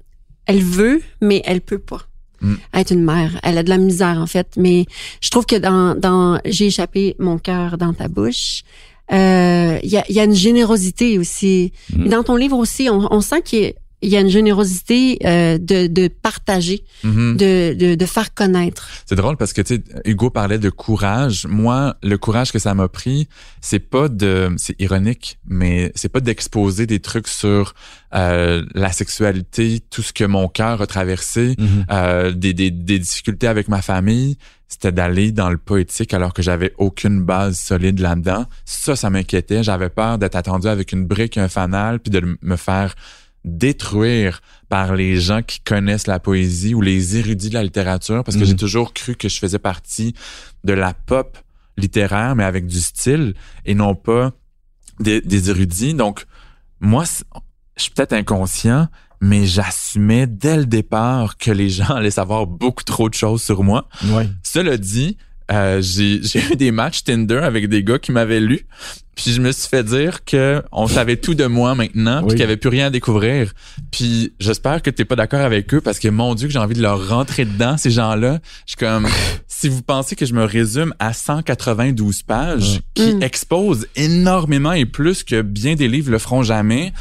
elle 0.46 0.64
veut, 0.64 1.02
mais 1.22 1.42
elle 1.46 1.62
peut 1.62 1.80
pas. 1.80 2.02
Mm. 2.42 2.54
Être 2.74 2.92
une 2.94 3.04
mère, 3.04 3.40
elle 3.44 3.58
a 3.58 3.64
de 3.64 3.70
la 3.70 3.78
misère 3.78 4.18
en 4.20 4.26
fait, 4.28 4.48
mais 4.56 4.86
je 5.22 5.30
trouve 5.30 5.46
que 5.46 5.58
dans 5.58 5.94
dans 5.94 6.40
j'ai 6.46 6.68
échappé 6.68 7.16
mon 7.20 7.38
cœur 7.38 7.78
dans 7.78 7.94
ta 7.94 8.08
bouche. 8.08 8.62
euh, 9.12 9.78
Il 9.84 9.90
y, 9.90 9.98
a, 9.98 10.06
y 10.10 10.20
a 10.20 10.24
une 10.24 10.34
générosité 10.36 11.18
aussi. 11.20 11.74
Mm. 11.94 12.08
Dans 12.10 12.24
ton 12.24 12.36
livre 12.38 12.58
aussi, 12.58 12.88
on, 12.90 13.12
on 13.14 13.22
sent 13.22 13.42
qu'il 13.42 13.60
y 13.64 13.66
a- 13.68 13.74
il 14.02 14.10
y 14.10 14.16
a 14.18 14.22
une 14.22 14.30
générosité 14.30 15.20
euh, 15.26 15.58
de, 15.58 15.88
de 15.88 16.08
partager, 16.08 16.84
Mhm. 17.04 17.38
de, 17.38 17.74
de, 17.74 17.96
de 17.96 18.06
faire 18.06 18.34
connaître. 18.34 18.88
C'est 19.06 19.16
drôle 19.16 19.38
parce 19.38 19.54
que 19.54 19.62
tu 19.62 19.76
sais, 19.76 19.84
Hugo 20.06 20.30
parlait 20.30 20.58
de 20.60 20.70
courage. 20.70 21.46
Moi, 21.48 21.96
le 22.04 22.18
courage 22.18 22.52
que 22.52 22.60
ça 22.60 22.74
m'a 22.74 22.88
pris, 22.88 23.28
c'est 23.62 23.80
pas 23.80 24.08
de, 24.08 24.52
c'est 24.58 24.80
ironique, 24.80 25.38
mais 25.48 25.92
c'est 25.96 26.10
pas 26.10 26.20
d'exposer 26.22 26.86
des 26.86 27.00
trucs 27.00 27.28
sur 27.28 27.74
euh, 28.16 28.64
la 28.74 28.92
sexualité, 28.92 29.82
tout 29.90 30.02
ce 30.02 30.14
que 30.14 30.24
mon 30.24 30.48
cœur 30.48 30.82
a 30.82 30.88
traversé, 30.88 31.56
Mhm. 31.58 31.86
euh, 31.92 32.32
des, 32.32 32.54
des, 32.54 32.72
des 32.72 33.00
difficultés 33.00 33.48
avec 33.48 33.68
ma 33.68 33.82
famille. 33.82 34.38
C'était 34.72 34.92
d'aller 34.92 35.32
dans 35.32 35.50
le 35.50 35.58
poétique 35.58 36.14
alors 36.14 36.32
que 36.32 36.44
j'avais 36.44 36.74
aucune 36.78 37.24
base 37.24 37.58
solide 37.58 38.00
là-dedans. 38.00 38.46
Ça, 38.66 38.96
ça 38.96 39.10
m'inquiétait. 39.10 39.64
J'avais 39.64 39.90
peur 39.90 40.20
d'être 40.20 40.36
attendu 40.36 40.68
avec 40.68 40.92
une 40.92 41.06
brique, 41.06 41.38
un 41.40 41.50
fanal, 41.50 42.00
puis 42.00 42.12
de 42.12 42.38
me 42.42 42.56
faire 42.56 42.94
détruire 43.46 44.42
par 44.70 44.96
les 44.96 45.20
gens 45.20 45.42
qui 45.42 45.60
connaissent 45.62 46.08
la 46.08 46.20
poésie 46.20 46.74
ou 46.76 46.82
les 46.82 47.18
érudits 47.18 47.50
de 47.50 47.54
la 47.56 47.64
littérature 47.64 48.24
parce 48.24 48.36
que 48.38 48.42
Mhm. 48.44 48.48
j'ai 48.50 48.56
toujours 48.56 48.94
cru 48.94 49.16
que 49.16 49.30
je 49.30 49.40
faisais 49.40 49.60
partie 49.60 50.14
de 50.64 50.74
la 50.74 50.94
pop 50.94 51.38
littéraire 51.78 52.36
mais 52.36 52.44
avec 52.44 52.68
du 52.68 52.80
style 52.80 53.34
et 53.66 53.76
non 53.76 53.96
pas 53.96 54.32
des, 55.00 55.22
des 55.22 55.50
érudits. 55.50 55.94
Donc 55.94 56.26
moi 56.80 57.04
je 57.78 57.84
suis 57.84 57.92
peut-être 57.92 58.14
inconscient 58.14 58.88
mais 59.22 59.46
j'assumais 59.46 60.28
dès 60.28 60.56
le 60.58 60.66
départ 60.66 61.38
que 61.38 61.52
les 61.52 61.70
gens 61.70 61.96
allaient 61.96 62.12
savoir 62.12 62.46
beaucoup 62.48 62.84
trop 62.84 63.10
de 63.10 63.14
choses 63.16 63.42
sur 63.44 63.64
moi. 63.64 63.90
Ouais. 64.06 64.30
Cela 64.44 64.78
dit, 64.78 65.18
euh, 65.52 65.82
j'ai 65.82 66.22
j'ai 66.24 66.40
eu 66.52 66.56
des 66.56 66.72
matchs 66.72 67.04
Tinder 67.04 67.42
avec 67.44 67.68
des 67.70 67.84
gars 67.84 68.00
qui 68.00 68.12
m'avaient 68.12 68.40
lu, 68.40 68.66
puis 69.16 69.32
je 69.34 69.42
me 69.42 69.52
suis 69.52 69.68
fait 69.68 69.84
dire 69.84 70.24
que 70.24 70.62
on 70.72 70.88
savait 70.88 71.18
tout 71.18 71.34
de 71.36 71.46
moi 71.46 71.76
maintenant, 71.76 72.18
puis 72.20 72.26
Oui. 72.28 72.32
qu'il 72.34 72.40
y 72.42 72.44
avait 72.44 72.58
plus 72.58 72.70
rien 72.70 72.88
à 72.88 72.90
découvrir. 72.90 73.54
Puis 73.92 74.34
j'espère 74.40 74.82
que 74.82 74.90
t'es 74.90 75.06
pas 75.06 75.16
d'accord 75.16 75.42
avec 75.42 75.74
eux 75.74 75.82
parce 75.82 76.00
que 76.00 76.08
mon 76.08 76.36
Dieu 76.36 76.48
que 76.48 76.54
j'ai 76.54 76.60
envie 76.60 76.76
de 76.76 76.82
leur 76.82 77.10
rentrer 77.10 77.46
dedans 77.46 77.78
ces 77.78 77.92
gens-là. 77.92 78.40
Je 78.66 78.72
suis 78.72 78.78
comme 78.78 79.08
si 79.48 79.68
vous 79.70 79.82
pensez 79.82 80.16
que 80.16 80.26
je 80.26 80.34
me 80.34 80.44
résume 80.46 80.94
à 81.00 81.14
192 81.14 82.22
pages 82.24 82.82
qui 82.94 83.14
Mm. 83.16 83.24
exposent 83.24 83.88
énormément 83.96 84.74
et 84.74 84.86
plus 84.86 85.24
que 85.24 85.42
bien 85.42 85.76
des 85.76 85.88
livres 85.88 86.12
le 86.12 86.20
feront 86.20 86.44
jamais. 86.44 86.94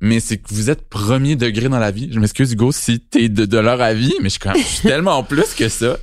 Mais 0.00 0.18
c'est 0.18 0.38
que 0.38 0.48
vous 0.54 0.70
êtes 0.70 0.88
premier 0.88 1.36
degré 1.36 1.68
dans 1.68 1.78
la 1.78 1.90
vie. 1.90 2.08
Je 2.10 2.18
m'excuse 2.18 2.52
Hugo 2.52 2.72
si 2.72 3.00
t'es 3.00 3.28
de, 3.28 3.44
de 3.44 3.58
leur 3.58 3.82
avis, 3.82 4.14
mais 4.22 4.24
je 4.24 4.28
suis, 4.30 4.38
quand 4.38 4.54
même- 4.54 4.62
je 4.62 4.66
suis 4.66 4.88
tellement 4.88 5.22
plus 5.22 5.52
que 5.54 5.68
ça. 5.68 5.98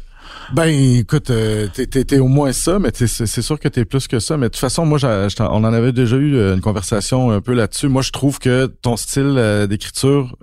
Ben, 0.53 0.67
écoute, 0.67 1.29
euh, 1.29 1.67
t'es, 1.67 2.19
au 2.19 2.27
moins 2.27 2.53
ça, 2.53 2.79
mais 2.79 2.91
c'est, 2.93 3.41
sûr 3.41 3.59
que 3.59 3.67
t'es 3.67 3.83
plus 3.83 4.07
que 4.07 4.19
ça. 4.19 4.37
Mais 4.37 4.47
de 4.47 4.51
toute 4.51 4.61
façon, 4.61 4.85
moi, 4.85 4.97
j'étais- 4.97 5.43
on 5.43 5.63
en 5.63 5.73
avait 5.73 5.91
déjà 5.91 6.15
eu 6.15 6.35
euh, 6.35 6.55
une 6.55 6.61
conversation 6.61 7.31
un 7.31 7.41
peu 7.41 7.53
là-dessus. 7.53 7.89
Moi, 7.89 8.01
je 8.01 8.11
trouve 8.11 8.39
que 8.39 8.65
ton 8.65 8.95
style 8.95 9.35
euh, 9.37 9.67
d'écriture 9.67 10.37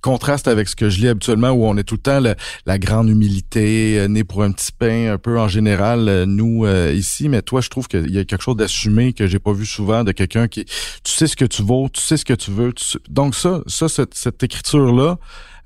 contraste 0.00 0.48
avec 0.48 0.68
ce 0.68 0.76
que 0.76 0.88
je 0.88 1.00
lis 1.00 1.08
habituellement, 1.08 1.50
où 1.50 1.64
on 1.64 1.76
est 1.76 1.82
tout 1.82 1.96
le 1.96 2.00
temps 2.00 2.20
la 2.66 2.78
grande 2.78 3.08
humilité, 3.08 3.98
euh, 3.98 4.08
né 4.08 4.22
pour 4.22 4.42
un 4.42 4.52
petit 4.52 4.70
pain, 4.72 5.12
un 5.12 5.18
peu 5.18 5.38
en 5.38 5.48
général, 5.48 6.24
nous, 6.24 6.64
euh, 6.64 6.92
ici. 6.92 7.28
Mais 7.28 7.42
toi, 7.42 7.60
je 7.60 7.68
trouve 7.68 7.88
qu'il 7.88 8.10
y 8.10 8.18
a 8.18 8.24
quelque 8.24 8.42
chose 8.42 8.56
d'assumé 8.56 9.12
que 9.12 9.26
j'ai 9.26 9.38
pas 9.38 9.52
vu 9.52 9.66
souvent 9.66 10.04
de 10.04 10.12
quelqu'un 10.12 10.46
qui, 10.46 10.64
tu 10.66 11.12
sais 11.12 11.26
ce 11.26 11.36
que 11.36 11.44
tu 11.44 11.62
vaux, 11.62 11.88
tu 11.92 12.00
sais 12.00 12.16
ce 12.16 12.24
que 12.24 12.34
tu 12.34 12.50
veux. 12.50 12.72
Donc 13.08 13.34
ça, 13.34 13.60
ça, 13.66 13.88
cette, 13.88 14.14
cette 14.14 14.42
écriture-là, 14.42 15.18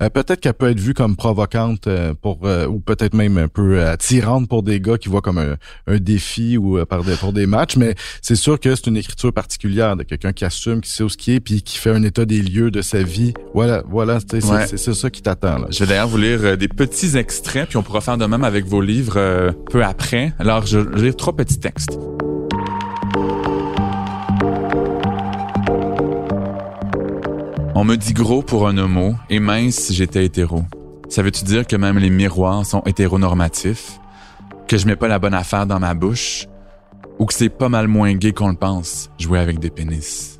euh, 0.03 0.09
peut-être 0.11 0.41
qu'elle 0.41 0.55
peut 0.55 0.71
être 0.71 0.81
vue 0.81 0.95
comme 0.95 1.17
provocante 1.17 1.87
euh, 1.87 2.15
pour 2.21 2.41
euh, 2.45 2.67
ou 2.67 2.81
peut-être 2.81 3.15
même 3.15 3.39
un 3.39 3.49
peu 3.49 3.83
attirante 3.85 4.49
pour 4.49 4.63
des 4.63 4.81
gars 4.81 4.99
qui 4.99 5.09
voient 5.09 5.21
comme 5.23 5.39
un, 5.39 5.57
un 5.87 5.99
défi 5.99 6.57
ou 6.59 6.85
par 6.87 7.03
des, 7.05 7.15
pour 7.17 7.33
des 7.33 7.47
matchs, 7.47 7.77
mais 7.77 7.95
c'est 8.21 8.37
sûr 8.37 8.59
que 8.61 8.75
c'est 8.75 8.87
une 8.87 8.97
écriture 8.97 9.33
particulière 9.33 9.97
de 9.97 10.03
quelqu'un 10.03 10.33
qui 10.33 10.45
assume, 10.45 10.81
qui 10.81 10.91
sait 10.91 11.03
où 11.05 11.09
ce 11.09 11.17
qui 11.17 11.33
est, 11.33 11.41
puis 11.41 11.63
qui 11.63 11.79
fait 11.79 11.91
un 11.91 12.03
état 12.03 12.25
des 12.25 12.41
lieux 12.43 12.71
de 12.71 12.83
sa 12.83 13.03
vie. 13.03 13.33
Voilà, 13.55 13.83
voilà, 13.89 14.19
c'est 14.21 14.45
Ouais. 14.45 14.67
ça 14.67 15.11
qui 15.11 15.23
t'attend 15.23 15.59
là. 15.59 15.67
Je 15.71 15.79
vais 15.81 15.87
d'ailleurs 15.87 16.09
vous 16.09 16.19
lire 16.19 16.57
des 16.57 16.69
petits 16.69 17.17
extraits, 17.17 17.69
puis 17.69 17.77
on 17.77 17.83
pourra 17.83 18.01
faire 18.01 18.19
de 18.19 18.27
même 18.27 18.45
avec 18.45 18.67
vos 18.67 18.81
livres 18.81 19.15
euh, 19.17 19.53
peu 19.71 19.85
après. 19.85 20.33
Alors, 20.39 20.67
je 20.67 20.79
vais 20.79 21.03
lire 21.03 21.17
trois 21.17 21.35
petits 21.35 21.59
textes. 21.61 21.99
On 27.75 27.85
me 27.85 27.97
dit 27.97 28.13
gros 28.13 28.43
pour 28.43 28.69
un 28.69 28.77
homo 28.77 29.15
et 29.31 29.39
mince 29.39 29.77
si 29.77 29.95
j'étais 29.95 30.27
hétéro. 30.27 30.63
Ça 31.09 31.23
veut-tu 31.23 31.45
dire 31.45 31.67
que 31.67 31.75
même 31.75 31.99
les 31.99 32.11
miroirs 32.11 32.67
sont 32.67 32.83
hétéronormatifs? 32.85 33.99
Que 34.69 34.77
je 34.77 34.87
mets 34.87 34.95
pas 34.95 35.09
la 35.09 35.19
bonne 35.19 35.33
affaire 35.33 35.67
dans 35.67 35.81
ma 35.81 35.95
bouche? 35.95 36.49
Ou 37.19 37.25
que 37.25 37.33
c'est 37.33 37.49
pas 37.49 37.71
mal 37.71 37.89
moins 37.89 38.13
gay 38.13 38.33
qu'on 38.33 38.51
le 38.51 38.57
pense, 38.57 39.09
jouer 39.19 39.39
avec 39.39 39.59
des 39.59 39.71
pénis? 39.71 40.39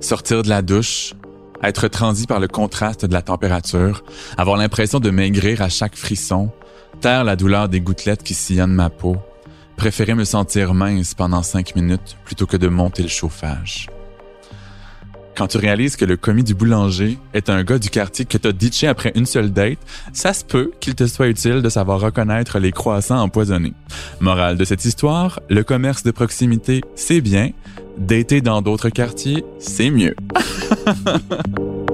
Sortir 0.00 0.42
de 0.42 0.48
la 0.48 0.62
douche, 0.62 1.12
être 1.62 1.88
transi 1.88 2.26
par 2.26 2.40
le 2.40 2.48
contraste 2.48 3.04
de 3.04 3.12
la 3.12 3.20
température, 3.20 4.02
avoir 4.38 4.56
l'impression 4.56 4.98
de 4.98 5.10
maigrir 5.10 5.60
à 5.60 5.68
chaque 5.68 5.94
frisson, 5.94 6.50
taire 7.02 7.22
la 7.22 7.36
douleur 7.36 7.68
des 7.68 7.82
gouttelettes 7.82 8.22
qui 8.22 8.32
sillonnent 8.32 8.72
ma 8.72 8.88
peau, 8.88 9.18
préférer 9.76 10.14
me 10.14 10.24
sentir 10.24 10.72
mince 10.72 11.12
pendant 11.12 11.42
cinq 11.42 11.76
minutes 11.76 12.16
plutôt 12.24 12.46
que 12.46 12.56
de 12.56 12.68
monter 12.68 13.02
le 13.02 13.10
chauffage. 13.10 13.88
Quand 15.40 15.46
tu 15.46 15.56
réalises 15.56 15.96
que 15.96 16.04
le 16.04 16.18
commis 16.18 16.44
du 16.44 16.52
boulanger 16.52 17.16
est 17.32 17.48
un 17.48 17.64
gars 17.64 17.78
du 17.78 17.88
quartier 17.88 18.26
que 18.26 18.36
t'as 18.36 18.52
ditché 18.52 18.86
après 18.86 19.10
une 19.14 19.24
seule 19.24 19.50
date, 19.50 19.78
ça 20.12 20.34
se 20.34 20.44
peut 20.44 20.70
qu'il 20.80 20.94
te 20.94 21.06
soit 21.06 21.28
utile 21.28 21.62
de 21.62 21.68
savoir 21.70 21.98
reconnaître 21.98 22.58
les 22.58 22.72
croissants 22.72 23.22
empoisonnés. 23.22 23.72
Morale 24.20 24.58
de 24.58 24.66
cette 24.66 24.84
histoire, 24.84 25.40
le 25.48 25.64
commerce 25.64 26.02
de 26.02 26.10
proximité, 26.10 26.82
c'est 26.94 27.22
bien. 27.22 27.52
Dater 27.96 28.42
dans 28.42 28.60
d'autres 28.60 28.90
quartiers, 28.90 29.42
c'est 29.58 29.88
mieux. 29.88 30.14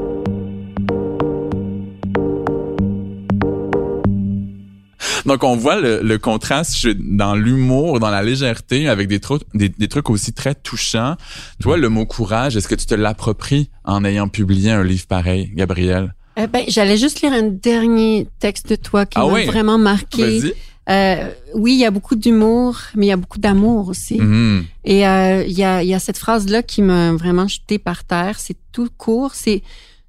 Donc, 5.26 5.42
on 5.44 5.56
voit 5.56 5.80
le, 5.80 6.00
le 6.02 6.18
contraste 6.18 6.76
je- 6.78 6.90
dans 6.98 7.34
l'humour, 7.34 7.98
dans 8.00 8.10
la 8.10 8.22
légèreté, 8.22 8.88
avec 8.88 9.08
des, 9.08 9.20
trucs 9.20 9.42
des, 9.54 9.68
des 9.68 9.88
trucs 9.88 10.08
aussi 10.08 10.32
très 10.32 10.54
touchants. 10.54 11.16
Toi, 11.60 11.76
le 11.76 11.88
mot 11.88 12.06
courage, 12.06 12.56
est-ce 12.56 12.68
que 12.68 12.74
tu 12.76 12.86
te 12.86 12.94
l'appropries 12.94 13.68
en 13.84 14.04
ayant 14.04 14.28
publié 14.28 14.70
un 14.70 14.84
livre 14.84 15.06
pareil, 15.06 15.50
Gabriel? 15.54 16.14
Euh, 16.38 16.46
ben, 16.46 16.64
j'allais 16.68 16.96
juste 16.96 17.22
lire 17.22 17.32
un 17.32 17.42
dernier 17.48 18.28
texte 18.38 18.68
de 18.70 18.76
toi 18.76 19.06
qui 19.06 19.18
Ah 19.18 19.26
m'a 19.26 19.32
oui? 19.32 19.44
vraiment 19.46 19.78
marqué. 19.78 20.54
Euh, 20.88 21.30
oui, 21.54 21.72
il 21.72 21.80
y 21.80 21.84
a 21.84 21.90
beaucoup 21.90 22.14
d'humour, 22.14 22.78
mais 22.94 23.06
il 23.06 23.08
y 23.08 23.12
a 23.12 23.16
beaucoup 23.16 23.40
d'amour 23.40 23.88
aussi. 23.88 24.20
Mhm. 24.20 24.64
Et 24.84 25.08
euh, 25.08 25.42
il 25.44 25.58
y, 25.58 25.64
a, 25.64 25.82
il 25.82 25.88
y 25.88 25.94
a 25.94 25.98
cette 25.98 26.18
phrase-là 26.18 26.62
qui 26.62 26.80
m'a 26.82 27.12
vraiment 27.14 27.48
jeté 27.48 27.78
par 27.80 28.04
terre. 28.04 28.38
C'est 28.38 28.56
tout 28.70 28.88
court. 28.96 29.32
C'est 29.34 29.62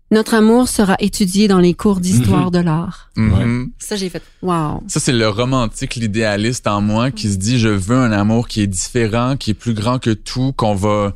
notre 0.10 0.34
amour 0.36 0.70
sera 0.70 0.96
étudié 1.00 1.48
dans 1.48 1.60
les 1.60 1.74
cours 1.74 2.00
d'histoire 2.00 2.50
de 2.52 2.60
l'art. 2.60 3.10
Mhm. 3.17 3.72
Ça, 3.78 3.96
j'ai 3.96 4.10
fait 4.10 4.24
wow. 4.41 4.84
Ça, 4.88 5.00
c'est 5.00 5.12
le 5.12 5.28
romantique, 5.28 5.96
l'idéaliste 5.96 6.67
en 6.67 6.82
moi 6.82 7.12
qui 7.12 7.30
se 7.30 7.38
dit, 7.38 7.60
je 7.60 7.67
veux 7.67 7.98
un 7.98 8.12
amour 8.12 8.48
qui 8.48 8.62
est 8.62 8.67
différent, 8.67 9.36
qui 9.36 9.52
est 9.52 9.56
plus 9.56 9.74
grand 9.74 10.00
que 10.00 10.12
tout, 10.12 10.54
qu'on 10.54 10.76
va, 10.76 11.13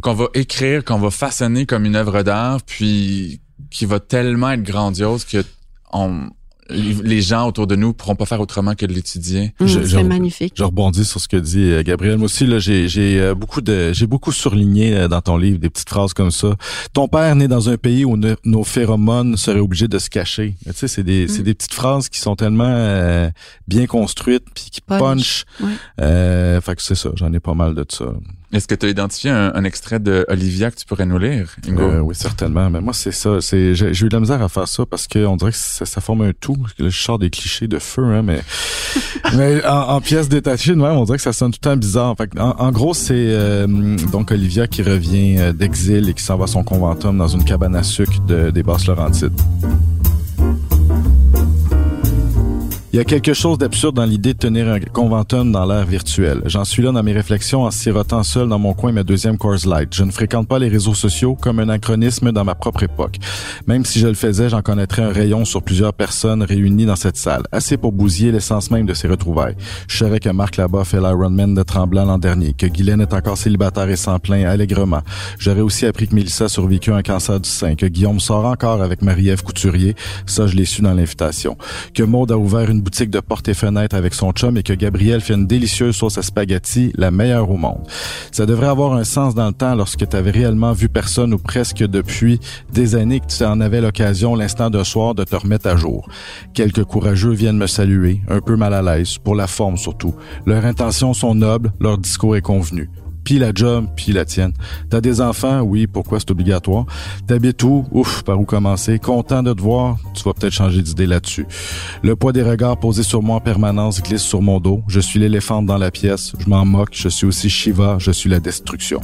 qu'on 0.00 0.14
va 0.14 0.28
écrire, 0.34 0.84
qu'on 0.84 0.98
va 0.98 1.10
façonner 1.10 1.66
comme 1.66 1.84
une 1.84 1.96
œuvre 1.96 2.22
d'art, 2.22 2.62
puis 2.62 3.40
qui 3.70 3.84
va 3.84 4.00
tellement 4.00 4.50
être 4.50 4.62
grandiose 4.62 5.24
que 5.24 5.44
on, 5.92 6.30
les 6.70 7.22
gens 7.22 7.46
autour 7.48 7.66
de 7.66 7.76
nous 7.76 7.92
pourront 7.92 8.16
pas 8.16 8.26
faire 8.26 8.40
autrement 8.40 8.74
que 8.74 8.86
de 8.86 8.92
l'étudier. 8.92 9.52
Mmh, 9.60 9.66
c'est 9.84 10.02
magnifique. 10.02 10.54
Je 10.56 10.64
rebondis 10.64 11.04
sur 11.04 11.20
ce 11.20 11.28
que 11.28 11.36
dit 11.36 11.70
euh, 11.70 11.82
Gabriel. 11.82 12.16
Moi 12.16 12.26
aussi, 12.26 12.46
là, 12.46 12.58
j'ai, 12.58 12.88
j'ai 12.88 13.20
euh, 13.20 13.34
beaucoup 13.34 13.60
de, 13.60 13.92
j'ai 13.92 14.06
beaucoup 14.06 14.32
surligné 14.32 14.96
euh, 14.96 15.08
dans 15.08 15.20
ton 15.20 15.36
livre 15.36 15.58
des 15.58 15.70
petites 15.70 15.88
phrases 15.88 16.14
comme 16.14 16.30
ça. 16.30 16.56
Ton 16.92 17.08
père 17.08 17.34
né 17.36 17.48
dans 17.48 17.68
un 17.68 17.76
pays 17.76 18.04
où 18.04 18.16
nos 18.44 18.64
phéromones 18.64 19.36
seraient 19.36 19.60
obligés 19.60 19.88
de 19.88 19.98
se 19.98 20.10
cacher. 20.10 20.54
Tu 20.64 20.72
sais, 20.72 20.88
c'est 20.88 21.02
des, 21.02 21.28
c'est 21.28 21.40
mmh. 21.40 21.44
des 21.44 21.54
petites 21.54 21.74
phrases 21.74 22.08
qui 22.08 22.20
sont 22.20 22.36
tellement 22.36 23.30
bien 23.68 23.86
construites 23.86 24.44
puis 24.54 24.70
qui 24.70 24.80
punch. 24.80 25.44
Euh, 26.00 26.60
fait 26.60 26.76
que 26.76 26.82
c'est 26.82 26.94
ça. 26.94 27.10
J'en 27.16 27.32
ai 27.32 27.40
pas 27.40 27.54
mal 27.54 27.74
de 27.74 27.84
ça. 27.88 28.06
Est-ce 28.52 28.66
que 28.66 28.74
tu 28.74 28.86
as 28.86 28.88
identifié 28.88 29.30
un, 29.30 29.62
extrait 29.62 30.00
de 30.00 30.24
Olivia 30.28 30.72
que 30.72 30.76
tu 30.76 30.84
pourrais 30.84 31.06
nous 31.06 31.18
lire, 31.18 31.54
Ingo? 31.68 31.82
Euh, 31.82 32.00
oui, 32.00 32.16
certainement. 32.16 32.68
Mais 32.68 32.80
moi, 32.80 32.92
c'est 32.92 33.12
ça. 33.12 33.40
C'est 33.40 33.76
j'ai, 33.76 33.90
eu 33.90 34.08
de 34.08 34.14
la 34.14 34.20
misère 34.20 34.42
à 34.42 34.48
faire 34.48 34.66
ça 34.66 34.84
parce 34.86 35.06
qu'on 35.06 35.36
dirait 35.36 35.52
que 35.52 35.56
ça, 35.56 35.86
ça, 35.86 36.00
forme 36.00 36.22
un 36.22 36.32
tout. 36.32 36.56
Là, 36.78 36.88
je 36.88 36.98
sors 37.00 37.18
des 37.18 37.30
clichés 37.30 37.68
de 37.68 37.78
feu, 37.78 38.02
hein, 38.02 38.22
mais 38.22 38.42
mais 39.36 39.64
en, 39.64 39.90
en 39.90 40.00
pièces 40.00 40.28
détachées, 40.28 40.74
même, 40.74 40.96
on 40.96 41.04
dirait 41.04 41.18
que 41.18 41.22
ça 41.22 41.32
sonne 41.32 41.52
tout 41.52 41.60
le 41.62 41.70
temps 41.70 41.76
bizarre. 41.76 42.16
Fait 42.16 42.30
en, 42.40 42.50
en, 42.58 42.72
gros, 42.72 42.92
c'est 42.92 43.14
euh, 43.14 43.68
donc 44.10 44.32
Olivia 44.32 44.66
qui 44.66 44.82
revient 44.82 45.36
euh, 45.38 45.52
d'exil 45.52 46.08
et 46.08 46.14
qui 46.14 46.22
s'en 46.22 46.36
va 46.36 46.44
à 46.44 46.48
son 46.48 46.64
conventum 46.64 47.16
dans 47.16 47.28
une 47.28 47.44
cabane 47.44 47.76
à 47.76 47.84
sucre 47.84 48.20
de, 48.26 48.50
des 48.50 48.64
Basses-Laurentides. 48.64 49.40
Il 52.92 52.96
y 52.96 52.98
a 52.98 53.04
quelque 53.04 53.34
chose 53.34 53.56
d'absurde 53.56 53.94
dans 53.94 54.04
l'idée 54.04 54.34
de 54.34 54.38
tenir 54.38 54.66
un 54.68 54.80
conventum 54.80 55.52
dans 55.52 55.64
l'ère 55.64 55.86
virtuelle. 55.86 56.42
J'en 56.46 56.64
suis 56.64 56.82
là 56.82 56.90
dans 56.90 57.04
mes 57.04 57.12
réflexions 57.12 57.62
en 57.62 57.70
sirotant 57.70 58.24
seul 58.24 58.48
dans 58.48 58.58
mon 58.58 58.74
coin 58.74 58.90
ma 58.90 59.04
deuxième 59.04 59.38
Coors 59.38 59.64
Light. 59.64 59.94
Je 59.94 60.02
ne 60.02 60.10
fréquente 60.10 60.48
pas 60.48 60.58
les 60.58 60.66
réseaux 60.66 60.94
sociaux 60.94 61.36
comme 61.40 61.60
un 61.60 61.68
anachronisme 61.68 62.32
dans 62.32 62.42
ma 62.42 62.56
propre 62.56 62.82
époque. 62.82 63.18
Même 63.68 63.84
si 63.84 64.00
je 64.00 64.08
le 64.08 64.14
faisais, 64.14 64.48
j'en 64.48 64.60
connaîtrais 64.60 65.02
un 65.02 65.12
rayon 65.12 65.44
sur 65.44 65.62
plusieurs 65.62 65.92
personnes 65.92 66.42
réunies 66.42 66.84
dans 66.84 66.96
cette 66.96 67.16
salle. 67.16 67.44
Assez 67.52 67.76
pour 67.76 67.92
bousiller 67.92 68.32
l'essence 68.32 68.72
même 68.72 68.86
de 68.86 68.94
ces 68.94 69.06
retrouvailles. 69.06 69.54
Je 69.86 69.96
savais 69.96 70.18
que 70.18 70.30
Marc 70.30 70.56
Labat 70.56 70.82
fait 70.82 70.98
l'Ironman 70.98 71.54
de 71.54 71.62
Tremblant 71.62 72.06
l'an 72.06 72.18
dernier, 72.18 72.54
que 72.54 72.66
Guylaine 72.66 73.02
est 73.02 73.14
encore 73.14 73.38
célibataire 73.38 73.88
et 73.88 73.94
s'en 73.94 74.18
plaint 74.18 74.44
allègrement. 74.44 75.02
J'aurais 75.38 75.60
aussi 75.60 75.86
appris 75.86 76.08
que 76.08 76.16
Mélissa 76.16 76.46
a 76.46 76.48
survécu 76.48 76.90
à 76.90 76.96
un 76.96 77.02
cancer 77.02 77.38
du 77.38 77.48
sein, 77.48 77.76
que 77.76 77.86
Guillaume 77.86 78.18
sort 78.18 78.46
encore 78.46 78.82
avec 78.82 79.00
Marie-Ève 79.00 79.44
Couturier. 79.44 79.94
Ça, 80.26 80.48
je 80.48 80.56
l'ai 80.56 80.64
su 80.64 80.82
dans 80.82 80.92
l'invitation. 80.92 81.56
Que 81.94 82.02
Maude 82.02 82.32
a 82.32 82.36
ouvert 82.36 82.68
une 82.68 82.79
boutique 82.80 83.10
de 83.10 83.20
porte 83.20 83.48
et 83.48 83.54
fenêtre 83.54 83.96
avec 83.96 84.14
son 84.14 84.32
chum 84.32 84.56
et 84.56 84.62
que 84.62 84.72
Gabriel 84.72 85.20
fait 85.20 85.34
une 85.34 85.46
délicieuse 85.46 85.96
sauce 85.96 86.18
à 86.18 86.22
spaghetti, 86.22 86.92
la 86.96 87.10
meilleure 87.10 87.50
au 87.50 87.56
monde. 87.56 87.86
Ça 88.32 88.46
devrait 88.46 88.68
avoir 88.68 88.94
un 88.94 89.04
sens 89.04 89.34
dans 89.34 89.48
le 89.48 89.52
temps 89.52 89.74
lorsque 89.74 90.08
tu 90.08 90.16
avais 90.16 90.30
réellement 90.30 90.72
vu 90.72 90.88
personne 90.88 91.34
ou 91.34 91.38
presque 91.38 91.78
depuis 91.78 92.40
des 92.72 92.94
années 92.94 93.20
que 93.20 93.26
tu 93.26 93.44
en 93.44 93.60
avais 93.60 93.80
l'occasion 93.80 94.34
l'instant 94.34 94.70
d'un 94.70 94.84
soir 94.84 95.14
de 95.14 95.24
te 95.24 95.36
remettre 95.36 95.68
à 95.68 95.76
jour. 95.76 96.08
Quelques 96.54 96.84
courageux 96.84 97.32
viennent 97.32 97.58
me 97.58 97.66
saluer, 97.66 98.20
un 98.28 98.40
peu 98.40 98.56
mal 98.56 98.74
à 98.74 98.82
l'aise, 98.82 99.18
pour 99.18 99.34
la 99.34 99.46
forme 99.46 99.76
surtout. 99.76 100.14
Leurs 100.46 100.64
intentions 100.64 101.14
sont 101.14 101.34
nobles, 101.34 101.72
leur 101.80 101.98
discours 101.98 102.36
est 102.36 102.42
convenu 102.42 102.90
puis 103.24 103.38
la 103.38 103.52
job, 103.54 103.86
puis 103.96 104.12
la 104.12 104.24
tienne. 104.24 104.52
T'as 104.88 105.00
des 105.00 105.20
enfants, 105.20 105.60
oui, 105.60 105.86
pourquoi 105.86 106.20
c'est 106.20 106.30
obligatoire? 106.30 106.86
T'habites 107.26 107.62
où? 107.62 107.86
Ouf, 107.92 108.22
par 108.22 108.40
où 108.40 108.44
commencer? 108.44 108.98
Content 108.98 109.42
de 109.42 109.52
te 109.52 109.60
voir? 109.60 109.96
Tu 110.14 110.22
vas 110.22 110.32
peut-être 110.32 110.52
changer 110.52 110.82
d'idée 110.82 111.06
là-dessus. 111.06 111.46
Le 112.02 112.16
poids 112.16 112.32
des 112.32 112.42
regards 112.42 112.78
posés 112.78 113.02
sur 113.02 113.22
moi 113.22 113.36
en 113.36 113.40
permanence 113.40 114.02
glisse 114.02 114.22
sur 114.22 114.42
mon 114.42 114.60
dos. 114.60 114.82
Je 114.88 115.00
suis 115.00 115.20
l'éléphant 115.20 115.62
dans 115.62 115.78
la 115.78 115.90
pièce. 115.90 116.32
Je 116.38 116.48
m'en 116.48 116.64
moque. 116.64 116.90
Je 116.92 117.08
suis 117.08 117.26
aussi 117.26 117.50
Shiva. 117.50 117.96
Je 117.98 118.10
suis 118.10 118.30
la 118.30 118.40
destruction. 118.40 119.00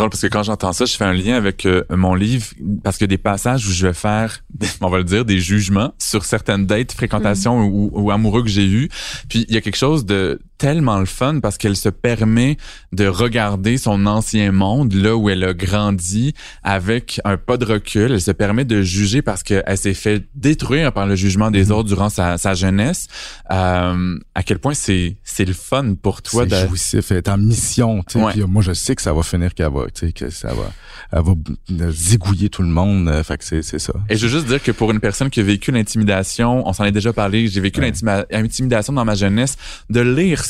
Drôle 0.00 0.10
parce 0.10 0.22
que 0.22 0.26
quand 0.26 0.42
j'entends 0.42 0.72
ça, 0.72 0.84
je 0.84 0.96
fais 0.96 1.04
un 1.04 1.12
lien 1.12 1.36
avec 1.36 1.66
euh, 1.66 1.84
mon 1.90 2.14
livre 2.14 2.46
parce 2.82 2.98
que 2.98 3.04
des 3.04 3.18
passages 3.18 3.66
où 3.66 3.72
je 3.72 3.86
vais 3.86 3.92
faire, 3.92 4.42
on 4.80 4.88
va 4.88 4.98
le 4.98 5.04
dire, 5.04 5.24
des 5.24 5.38
jugements 5.38 5.92
sur 5.98 6.24
certaines 6.24 6.66
dates, 6.66 6.92
fréquentations 6.92 7.58
mm. 7.58 7.72
ou, 7.72 7.90
ou, 7.92 8.10
amoureux 8.10 8.42
que 8.42 8.48
j'ai 8.48 8.66
eu. 8.66 8.88
Puis 9.28 9.46
il 9.48 9.54
y 9.54 9.58
a 9.58 9.60
quelque 9.60 9.76
chose 9.76 10.04
de 10.04 10.40
tellement 10.60 10.98
le 10.98 11.06
fun 11.06 11.40
parce 11.40 11.56
qu'elle 11.56 11.74
se 11.74 11.88
permet 11.88 12.58
de 12.92 13.06
regarder 13.06 13.78
son 13.78 14.04
ancien 14.04 14.52
monde, 14.52 14.92
là 14.92 15.16
où 15.16 15.30
elle 15.30 15.42
a 15.42 15.54
grandi, 15.54 16.34
avec 16.62 17.18
un 17.24 17.38
pas 17.38 17.56
de 17.56 17.64
recul. 17.64 18.12
Elle 18.12 18.20
se 18.20 18.30
permet 18.30 18.66
de 18.66 18.82
juger 18.82 19.22
parce 19.22 19.42
qu'elle 19.42 19.78
s'est 19.78 19.94
fait 19.94 20.26
détruire 20.34 20.92
par 20.92 21.06
le 21.06 21.16
jugement 21.16 21.50
des 21.50 21.68
mm-hmm. 21.68 21.72
autres 21.72 21.88
durant 21.88 22.10
sa, 22.10 22.36
sa 22.36 22.52
jeunesse. 22.52 23.08
Euh, 23.50 24.18
à 24.34 24.42
quel 24.42 24.58
point 24.58 24.74
c'est 24.74 25.16
c'est 25.24 25.46
le 25.46 25.54
fun 25.54 25.94
pour 25.94 26.20
toi 26.20 26.44
de... 26.44 26.54
jouissif, 26.66 27.10
elle 27.10 27.16
est 27.16 27.28
en 27.30 27.38
mission. 27.38 28.02
Tu 28.06 28.18
sais, 28.18 28.46
moi, 28.46 28.62
je 28.62 28.74
sais 28.74 28.94
que 28.94 29.00
ça 29.00 29.14
va 29.14 29.22
finir 29.22 29.54
qu'elle 29.54 29.72
va, 29.72 29.86
tu 29.86 30.08
sais, 30.08 30.12
que 30.12 30.28
ça 30.28 30.48
va, 30.48 30.70
elle 31.10 31.22
va 31.22 31.90
zigouiller 31.90 32.50
tout 32.50 32.62
le 32.62 32.68
monde. 32.68 33.08
Euh, 33.08 33.24
fait 33.24 33.38
que 33.38 33.44
c'est 33.44 33.62
c'est 33.62 33.78
ça. 33.78 33.94
Et 34.10 34.16
je 34.16 34.26
veux 34.26 34.32
juste 34.32 34.46
dire 34.46 34.62
que 34.62 34.72
pour 34.72 34.90
une 34.90 35.00
personne 35.00 35.30
qui 35.30 35.40
a 35.40 35.42
vécu 35.42 35.72
l'intimidation, 35.72 36.68
on 36.68 36.72
s'en 36.74 36.84
est 36.84 36.92
déjà 36.92 37.14
parlé, 37.14 37.48
j'ai 37.48 37.62
vécu 37.62 37.80
l'intimidation 37.80 38.92
dans 38.92 39.06
ma 39.06 39.14
jeunesse, 39.14 39.56
de 39.88 40.00
lire 40.00 40.44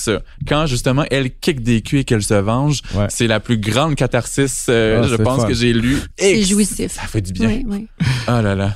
quand 0.46 0.66
justement 0.66 1.04
elle 1.10 1.30
kick 1.30 1.62
des 1.62 1.82
culs 1.82 1.98
et 1.98 2.04
qu'elle 2.04 2.22
se 2.22 2.34
venge, 2.34 2.82
c'est 3.08 3.26
la 3.26 3.40
plus 3.40 3.58
grande 3.58 3.94
catharsis, 3.94 4.66
euh, 4.68 5.02
ah, 5.02 5.08
je 5.08 5.16
pense, 5.16 5.44
que 5.44 5.54
j'ai 5.54 5.72
lu. 5.72 5.98
C'est 6.16 6.42
jouissif. 6.42 6.92
Ça 6.92 7.02
fait 7.02 7.20
du 7.20 7.32
bien. 7.32 7.48
Oui, 7.48 7.64
oui. 7.66 7.88
Oh 8.28 8.40
là 8.40 8.54
là. 8.54 8.74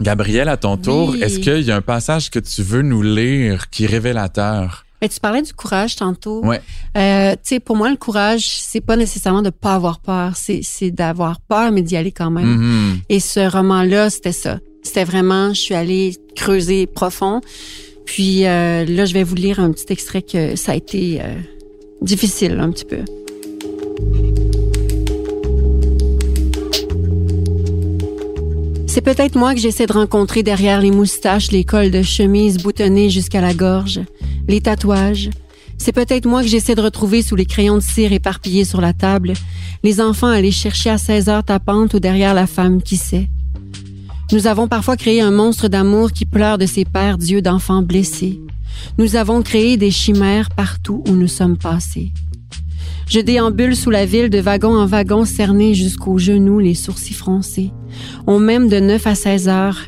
Gabrielle, 0.00 0.48
à 0.48 0.56
ton 0.56 0.76
tour, 0.76 1.14
est-ce 1.16 1.38
qu'il 1.38 1.62
y 1.62 1.70
a 1.70 1.76
un 1.76 1.82
passage 1.82 2.30
que 2.30 2.38
tu 2.38 2.62
veux 2.62 2.82
nous 2.82 3.02
lire 3.02 3.70
qui 3.70 3.84
est 3.84 3.88
révélateur? 3.88 4.84
Mais 5.02 5.08
tu 5.08 5.20
parlais 5.20 5.42
du 5.42 5.52
courage 5.52 5.96
tantôt. 5.96 6.42
Ouais. 6.44 6.62
Euh, 6.96 7.32
tu 7.32 7.38
sais, 7.42 7.60
pour 7.60 7.76
moi, 7.76 7.90
le 7.90 7.96
courage, 7.96 8.46
c'est 8.48 8.80
pas 8.80 8.96
nécessairement 8.96 9.42
de 9.42 9.50
pas 9.50 9.74
avoir 9.74 9.98
peur, 9.98 10.32
c'est 10.34 10.90
d'avoir 10.90 11.40
peur, 11.40 11.72
mais 11.72 11.82
d'y 11.82 11.96
aller 11.96 12.12
quand 12.12 12.30
même. 12.30 12.56
Mm-hmm. 12.58 13.00
Et 13.10 13.20
ce 13.20 13.40
roman-là, 13.50 14.08
c'était 14.08 14.32
ça. 14.32 14.60
C'était 14.82 15.04
vraiment, 15.04 15.52
je 15.52 15.60
suis 15.60 15.74
allée 15.74 16.16
creuser 16.34 16.86
profond. 16.86 17.40
Puis 18.04 18.46
euh, 18.46 18.84
là, 18.84 19.04
je 19.04 19.14
vais 19.14 19.22
vous 19.22 19.34
lire 19.34 19.60
un 19.60 19.72
petit 19.72 19.86
extrait 19.92 20.22
que 20.22 20.56
ça 20.56 20.72
a 20.72 20.74
été 20.74 21.20
euh, 21.20 21.34
difficile 22.02 22.58
un 22.60 22.70
petit 22.70 22.84
peu. 22.84 22.98
C'est 28.86 29.00
peut-être 29.00 29.36
moi 29.36 29.54
que 29.54 29.60
j'essaie 29.60 29.86
de 29.86 29.92
rencontrer 29.92 30.44
derrière 30.44 30.80
les 30.80 30.92
moustaches, 30.92 31.50
les 31.50 31.64
cols 31.64 31.90
de 31.90 32.02
chemise 32.02 32.58
boutonnés 32.58 33.10
jusqu'à 33.10 33.40
la 33.40 33.52
gorge, 33.52 34.00
les 34.46 34.60
tatouages. 34.60 35.30
C'est 35.78 35.92
peut-être 35.92 36.26
moi 36.26 36.42
que 36.42 36.48
j'essaie 36.48 36.76
de 36.76 36.80
retrouver 36.80 37.20
sous 37.20 37.34
les 37.34 37.44
crayons 37.44 37.76
de 37.76 37.82
cire 37.82 38.12
éparpillés 38.12 38.64
sur 38.64 38.80
la 38.80 38.92
table, 38.92 39.32
les 39.82 40.00
enfants 40.00 40.28
aller 40.28 40.52
chercher 40.52 40.90
à 40.90 40.98
16 40.98 41.28
heures 41.28 41.44
tapantes 41.44 41.94
ou 41.94 41.98
derrière 41.98 42.34
la 42.34 42.46
femme, 42.46 42.82
qui 42.82 42.96
sait. 42.96 43.28
Nous 44.34 44.48
avons 44.48 44.66
parfois 44.66 44.96
créé 44.96 45.20
un 45.20 45.30
monstre 45.30 45.68
d'amour 45.68 46.10
qui 46.10 46.26
pleure 46.26 46.58
de 46.58 46.66
ses 46.66 46.84
pères 46.84 47.18
d'yeux 47.18 47.40
d'enfants 47.40 47.82
blessés. 47.82 48.40
Nous 48.98 49.14
avons 49.14 49.42
créé 49.42 49.76
des 49.76 49.92
chimères 49.92 50.50
partout 50.50 51.04
où 51.06 51.12
nous 51.12 51.28
sommes 51.28 51.56
passés. 51.56 52.10
Je 53.08 53.20
déambule 53.20 53.76
sous 53.76 53.90
la 53.90 54.06
ville 54.06 54.30
de 54.30 54.40
wagon 54.40 54.76
en 54.76 54.86
wagon 54.86 55.24
cerné 55.24 55.72
jusqu'aux 55.72 56.18
genoux, 56.18 56.58
les 56.58 56.74
sourcils 56.74 57.14
froncés. 57.14 57.70
On 58.26 58.40
m'aime 58.40 58.68
de 58.68 58.80
9 58.80 59.06
à 59.06 59.14
16 59.14 59.48
heures. 59.48 59.78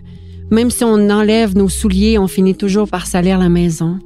Même 0.53 0.71
si 0.71 0.85
on 0.85 1.11
enlève 1.11 1.57
nos 1.57 1.69
souliers, 1.69 2.17
on 2.17 2.29
finit 2.29 2.55
toujours 2.55 2.89
par 2.89 3.09
salir 3.09 3.41
la 3.41 3.49
maison. 3.49 3.99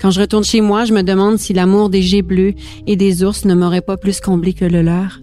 Quand 0.00 0.10
je 0.10 0.20
retourne 0.20 0.42
chez 0.42 0.62
moi, 0.62 0.84
je 0.84 0.94
me 0.94 1.02
demande 1.02 1.38
si 1.38 1.52
l'amour 1.52 1.90
des 1.90 2.02
jets 2.02 2.22
bleus 2.22 2.54
et 2.88 2.96
des 2.96 3.22
ours 3.22 3.44
ne 3.44 3.54
m'aurait 3.54 3.82
pas 3.82 3.96
plus 3.96 4.18
comblé 4.18 4.52
que 4.52 4.64
le 4.64 4.82
leur. 4.82 5.20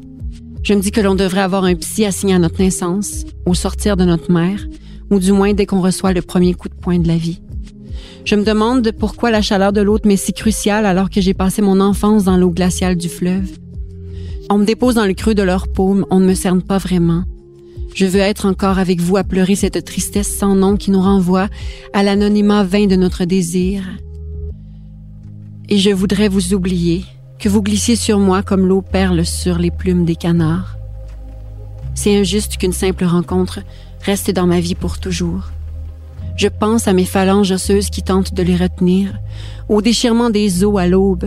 Je 0.63 0.73
me 0.73 0.80
dis 0.80 0.91
que 0.91 1.02
l'on 1.02 1.15
devrait 1.15 1.41
avoir 1.41 1.65
un 1.65 1.76
psy 1.76 2.06
assigné 2.06 2.36
à 2.36 2.39
notre 2.39 2.62
naissance, 2.62 3.26
au 3.45 3.54
sortir 3.54 3.97
de 3.97 4.06
notre 4.06 4.32
mère, 4.32 4.65
ou 5.12 5.19
du 5.19 5.34
moins 5.34 5.54
dès 5.54 5.65
qu'on 5.65 5.82
reçoit 5.82 6.13
le 6.13 6.21
premier 6.21 6.54
coup 6.54 6.69
de 6.69 6.73
poing 6.73 6.99
de 6.99 7.08
la 7.08 7.17
vie. 7.17 7.41
Je 8.23 8.36
me 8.36 8.45
demande 8.45 8.89
pourquoi 8.97 9.30
la 9.30 9.41
chaleur 9.41 9.73
de 9.73 9.82
l'autre 9.82 10.08
m'est 10.08 10.15
si 10.15 10.32
cruciale 10.32 10.86
alors 10.86 11.10
que 11.10 11.19
j'ai 11.19 11.34
passé 11.34 11.62
mon 11.62 11.82
enfance 11.82 12.23
dans 12.23 12.38
l'eau 12.38 12.49
glaciale 12.49 12.95
du 12.95 13.10
fleuve. 13.10 13.52
On 14.49 14.58
me 14.58 14.65
dépose 14.65 14.95
dans 14.95 15.06
le 15.06 15.13
creux 15.13 15.36
de 15.36 15.43
leur 15.43 15.67
paume, 15.67 16.06
on 16.10 16.21
ne 16.21 16.28
me 16.28 16.34
cerne 16.34 16.62
pas 16.62 16.78
vraiment. 16.78 17.26
Je 17.93 18.06
veux 18.06 18.21
être 18.21 18.45
encore 18.45 18.80
avec 18.80 19.02
vous 19.02 19.17
à 19.17 19.26
pleurer 19.26 19.56
cette 19.56 19.84
tristesse 19.84 20.34
sans 20.34 20.56
nom 20.56 20.78
qui 20.78 20.91
nous 20.91 21.02
renvoie 21.02 21.49
à 21.91 22.04
l'anonymat 22.04 22.63
vain 22.63 22.88
de 22.88 22.95
notre 22.95 23.26
désir. 23.26 23.84
Et 25.67 25.78
je 25.78 25.89
voudrais 25.89 26.30
vous 26.30 26.54
oublier, 26.54 27.04
que 27.43 27.49
vous 27.49 27.62
glissiez 27.62 27.97
sur 27.97 28.19
moi 28.19 28.41
comme 28.41 28.65
l'eau 28.65 28.82
perle 28.82 29.25
sur 29.25 29.58
les 29.58 29.69
plumes 29.69 30.06
des 30.06 30.15
canards. 30.15 30.77
C'est 31.93 32.17
injuste 32.17 32.56
qu'une 32.56 32.71
simple 32.71 33.03
rencontre 33.03 33.60
reste 34.01 34.32
dans 34.32 34.47
ma 34.47 34.62
vie 34.62 34.75
pour 34.75 34.97
toujours. 34.97 35.51
Je 36.38 36.47
pense 36.47 36.88
à 36.88 36.93
mes 36.93 37.03
phalanges 37.03 37.51
osseuses 37.51 37.89
qui 37.89 38.01
tentent 38.01 38.34
de 38.34 38.43
les 38.43 38.56
retenir, 38.56 39.19
au 39.67 39.82
déchirement 39.82 40.29
des 40.29 40.63
eaux 40.63 40.77
à 40.77 40.88
l'aube. 40.88 41.25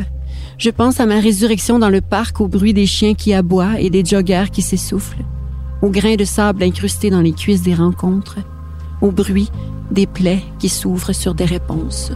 Je 0.56 0.70
pense 0.70 1.00
à 1.00 1.06
ma 1.06 1.20
résurrection 1.20 1.78
dans 1.78 1.90
le 1.90 2.00
parc 2.00 2.40
au 2.40 2.48
bruit 2.48 2.72
des 2.72 2.86
chiens 2.86 3.12
qui 3.12 3.34
aboient 3.34 3.78
et 3.78 3.90
des 3.90 4.02
joggers 4.02 4.50
qui 4.50 4.62
s'essoufflent, 4.62 5.22
au 5.82 5.90
grain 5.90 6.16
de 6.16 6.24
sable 6.24 6.62
incrusté 6.62 7.10
dans 7.10 7.20
les 7.20 7.32
cuisses 7.32 7.62
des 7.62 7.74
rencontres, 7.74 8.38
au 9.02 9.10
bruit 9.10 9.50
des 9.90 10.06
plaies 10.06 10.44
qui 10.58 10.70
s'ouvrent 10.70 11.12
sur 11.12 11.34
des 11.34 11.44
réponses. 11.44 12.10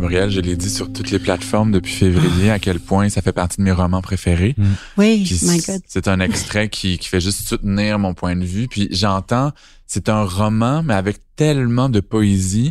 Gabriel, 0.00 0.30
je 0.30 0.40
l'ai 0.40 0.54
dit 0.54 0.70
sur 0.70 0.92
toutes 0.92 1.10
les 1.10 1.18
plateformes 1.18 1.72
depuis 1.72 1.92
février 1.92 2.52
à 2.52 2.60
quel 2.60 2.78
point 2.78 3.08
ça 3.08 3.20
fait 3.20 3.32
partie 3.32 3.56
de 3.56 3.62
mes 3.62 3.72
romans 3.72 4.00
préférés. 4.00 4.54
Mm. 4.56 4.64
Oui, 4.96 5.28
my 5.42 5.58
God. 5.58 5.80
C'est 5.88 6.06
un 6.06 6.20
extrait 6.20 6.68
qui, 6.68 6.98
qui 6.98 7.08
fait 7.08 7.20
juste 7.20 7.48
soutenir 7.48 7.98
mon 7.98 8.14
point 8.14 8.36
de 8.36 8.44
vue. 8.44 8.68
Puis 8.68 8.86
j'entends, 8.92 9.50
c'est 9.88 10.08
un 10.08 10.22
roman, 10.22 10.84
mais 10.84 10.94
avec 10.94 11.16
tellement 11.34 11.88
de 11.88 11.98
poésie. 11.98 12.70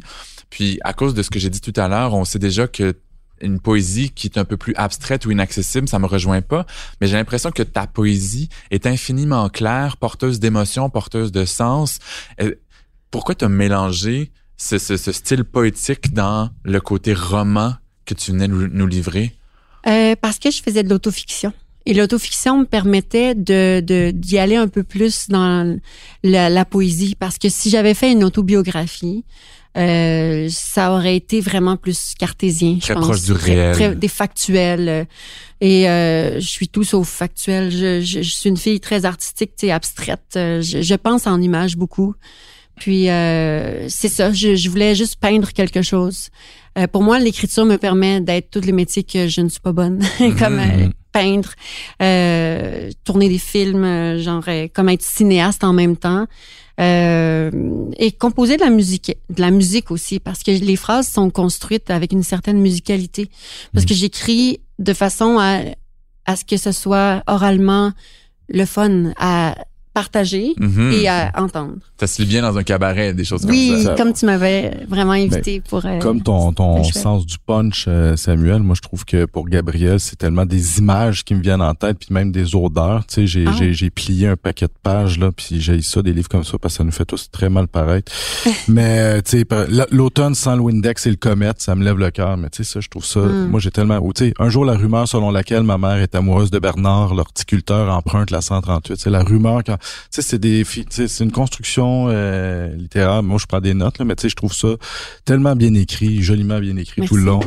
Puis 0.50 0.80
à 0.86 0.94
cause 0.94 1.14
de 1.14 1.22
ce 1.22 1.30
que 1.30 1.38
j'ai 1.38 1.50
dit 1.50 1.60
tout 1.60 1.74
à 1.76 1.90
l'heure, 1.90 2.14
on 2.14 2.24
sait 2.24 2.40
déjà 2.40 2.66
que 2.66 2.96
une 3.42 3.60
poésie 3.60 4.10
qui 4.12 4.28
est 4.28 4.38
un 4.38 4.46
peu 4.46 4.56
plus 4.56 4.74
abstraite 4.78 5.26
ou 5.26 5.32
inaccessible, 5.32 5.90
ça 5.90 6.00
me 6.00 6.06
rejoint 6.06 6.42
pas, 6.42 6.66
mais 7.02 7.08
j'ai 7.08 7.18
l'impression 7.18 7.52
que 7.52 7.62
ta 7.62 7.88
poésie 7.88 8.48
est 8.72 8.88
infiniment 8.88 9.50
claire, 9.50 9.98
porteuse 9.98 10.40
d'émotions, 10.40 10.90
porteuse 10.90 11.34
de 11.34 11.44
sens. 11.44 12.00
Pourquoi 13.12 13.36
tu 13.36 13.44
as 13.44 13.50
mélangé 13.50 14.32
ce, 14.58 14.78
ce, 14.80 14.98
ce, 14.98 15.12
style 15.12 15.44
poétique 15.44 16.14
dans 16.14 16.50
le 16.64 16.82
côté 16.82 17.14
roman 17.14 17.74
que 18.06 18.14
tu 18.14 18.32
venais 18.32 18.48
nous, 18.48 18.88
livrer? 18.88 19.34
Euh, 19.86 20.16
parce 20.20 20.40
que 20.40 20.50
je 20.52 20.62
faisais 20.62 20.84
de 20.84 20.90
l'autofiction. 20.90 21.54
Et 21.86 21.94
l'autofiction 21.94 22.60
me 22.60 22.66
permettait 22.66 23.34
de 23.34 24.12
d'y 24.12 24.38
aller 24.38 24.58
un 24.58 24.68
peu 24.68 24.84
plus 24.84 25.30
dans 25.30 25.80
la, 26.24 26.50
la, 26.50 26.66
poésie 26.66 27.16
parce 27.18 27.38
que 27.38 27.48
si 27.48 27.70
j'avais 27.70 27.94
fait 27.94 28.12
une 28.12 28.26
autobiographie, 28.26 29.24
euh, 29.78 30.50
ça 30.52 30.92
aurait 30.92 31.16
été 31.16 31.40
vraiment 31.40 31.78
plus 31.78 32.14
cartésien, 32.20 32.80
très 32.82 32.94
je 32.94 33.00
proche 33.00 33.22
du 33.22 33.32
réel, 33.32 33.74
très, 33.74 33.96
des 33.96 34.08
factuels. 34.10 35.08
Et 35.62 35.88
euh, 35.88 36.42
je 36.42 36.48
suis 36.48 36.68
tout 36.68 36.84
sauf 36.84 37.08
factuel. 37.08 37.72
Je, 37.72 38.02
je, 38.02 38.22
je, 38.22 38.30
suis 38.30 38.50
une 38.50 38.58
fille 38.58 38.82
très 38.82 39.06
artistique, 39.06 39.52
tu 39.56 39.68
sais, 39.68 39.72
abstraite. 39.72 40.32
Je, 40.34 40.82
je, 40.82 40.96
pense 40.96 41.26
en 41.26 41.40
images 41.42 41.78
beaucoup. 41.78 42.16
Puis 42.78 43.10
euh, 43.10 43.88
c'est 43.90 44.08
ça. 44.08 44.32
Je, 44.32 44.56
je, 44.56 44.70
voulais 44.70 44.96
juste 44.96 45.18
peindre 45.20 45.52
quelque 45.52 45.82
chose. 45.82 46.30
Euh, 46.78 46.88
pour 46.88 47.04
moi, 47.04 47.20
l'écriture 47.20 47.66
me 47.66 47.78
permet 47.78 48.22
d'être 48.22 48.52
tous 48.52 48.62
les 48.62 48.72
métiers 48.72 49.04
que 49.04 49.28
je 49.28 49.42
ne 49.42 49.50
suis 49.50 49.60
pas 49.60 49.72
bonne, 49.74 50.04
comme 50.40 50.60
euh, 50.60 50.88
peindre, 51.12 51.50
euh, 52.02 52.92
tourner 53.04 53.30
des 53.30 53.40
films, 53.40 54.18
genre 54.20 54.46
comme 54.74 54.90
être 54.90 55.04
cinéaste 55.04 55.64
en 55.64 55.74
même 55.74 55.98
temps. 55.98 56.28
Euh, 56.80 57.50
et 57.98 58.12
composer 58.12 58.56
de 58.58 58.62
la 58.62 58.70
musique, 58.70 59.18
de 59.32 59.42
la 59.42 59.50
musique 59.50 59.90
aussi, 59.90 60.20
parce 60.20 60.44
que 60.44 60.52
les 60.52 60.76
phrases 60.76 61.08
sont 61.08 61.32
construites 61.32 61.90
avec 61.90 62.12
une 62.12 62.22
certaine 62.22 62.60
musicalité. 62.60 63.30
Parce 63.74 63.86
que 63.86 63.96
j'écris 63.96 64.62
de 64.78 64.94
façon 64.94 65.38
à, 65.40 65.62
à 66.26 66.36
ce 66.36 66.46
que 66.46 66.58
ce 66.58 66.72
soit 66.72 67.24
oralement 67.26 67.94
le 68.50 68.66
fun, 68.66 69.12
à 69.18 69.56
partager 70.02 70.54
Mhm. 70.60 70.92
et 70.94 71.08
à 71.08 71.32
entendre. 71.38 71.74
Ça 72.00 72.06
se 72.06 72.22
lit 72.22 72.28
bien 72.28 72.44
dans 72.44 72.56
un 72.56 72.62
cabaret, 72.64 73.14
des 73.16 73.24
choses 73.24 73.44
Oui, 73.50 73.72
comme 73.72 73.84
ça. 73.84 73.96
comme 73.96 74.14
tu 74.14 74.26
m'avais 74.28 74.86
vraiment 74.88 75.14
invité 75.14 75.60
pour. 75.68 75.84
euh, 75.86 75.98
Comme 75.98 76.22
ton, 76.22 76.54
ton 76.54 76.84
c'est 76.84 76.92
chouette. 76.92 77.04
sens 77.04 77.26
du 77.26 77.38
punch, 77.44 77.86
euh, 77.88 78.16
Samuel, 78.16 78.62
moi 78.62 78.76
je 78.76 78.82
trouve 78.82 79.04
que 79.06 79.26
pour 79.26 79.48
Gabriel, 79.50 80.00
c'est 80.00 80.16
tellement 80.18 80.46
des 80.46 80.78
images 80.78 81.24
qui 81.26 81.34
me 81.34 81.42
viennent 81.42 81.64
en 81.64 81.74
tête, 81.74 81.98
puis 81.98 82.10
même 82.12 82.32
des 82.32 82.56
odeurs. 82.56 83.08
Tu 83.08 83.14
sais, 83.16 83.28
j'ai 83.28 83.46
Ah. 83.48 83.52
j'ai 83.58 83.74
j'ai 83.74 83.90
plié 83.90 84.28
un 84.28 84.36
paquet 84.36 84.68
de 84.68 84.74
pages 84.84 85.18
là, 85.18 85.32
puis 85.32 85.60
j'ai 85.60 85.82
ça 85.82 86.04
des 86.04 86.14
livres 86.14 86.30
comme 86.30 86.44
ça 86.44 86.60
parce 86.62 86.76
que 86.76 86.78
ça 86.78 86.84
nous 86.84 86.92
fait 86.92 87.06
tous 87.06 87.32
très 87.32 87.50
mal 87.50 87.68
paraître. 87.68 88.12
mais 88.68 89.00
euh, 89.00 89.22
tu 89.26 89.40
sais, 89.40 89.46
l'automne 89.92 90.36
sans 90.36 90.56
le 90.56 90.62
Windex 90.62 91.08
et 91.08 91.10
le 91.10 91.16
comète, 91.16 91.60
ça 91.62 91.74
me 91.74 91.84
lève 91.84 91.98
le 91.98 92.12
cœur. 92.12 92.38
Mais 92.38 92.50
tu 92.52 92.64
sais 92.64 92.72
ça, 92.74 92.80
je 92.82 92.88
trouve 92.90 93.06
ça. 93.06 93.22
Mm. 93.22 93.50
Moi 93.50 93.60
j'ai 93.60 93.72
tellement. 93.72 93.98
ou 93.98 94.14
Tu 94.14 94.26
sais, 94.28 94.34
un 94.38 94.50
jour 94.50 94.64
la 94.66 94.74
rumeur 94.78 95.08
selon 95.08 95.32
laquelle 95.32 95.64
ma 95.64 95.80
mère 95.80 95.98
est 95.98 96.14
amoureuse 96.14 96.52
de 96.52 96.60
Bernard, 96.60 97.16
l'horticulteur 97.16 97.92
emprunte 97.92 98.30
la 98.30 98.42
138. 98.42 99.00
C'est 99.00 99.10
la 99.10 99.24
rumeur 99.24 99.64
quand. 99.66 99.78
Tu 99.88 100.08
sais, 100.12 100.22
c'est 100.22 100.40
des. 100.40 100.64
fi- 100.64 100.86
tu 100.86 100.96
sais, 100.96 101.08
c'est 101.08 101.24
une 101.24 101.32
construction 101.32 102.08
euh, 102.10 102.68
littéraire. 102.76 103.24
Moi 103.24 103.38
je 103.40 103.46
prends 103.46 103.62
des 103.62 103.74
notes 103.74 104.00
là, 104.00 104.06
mais 104.06 104.16
tu 104.16 104.24
sais, 104.24 104.30
je 104.30 104.36
trouve 104.36 104.54
ça 104.54 104.70
tellement 105.26 105.56
bien 105.56 105.74
écrit, 105.74 106.22
joliment 106.22 106.60
bien 106.60 106.76
écrit 106.78 107.02
Merci. 107.02 107.10
tout 107.10 107.18
le 107.18 107.24
long. 107.24 107.40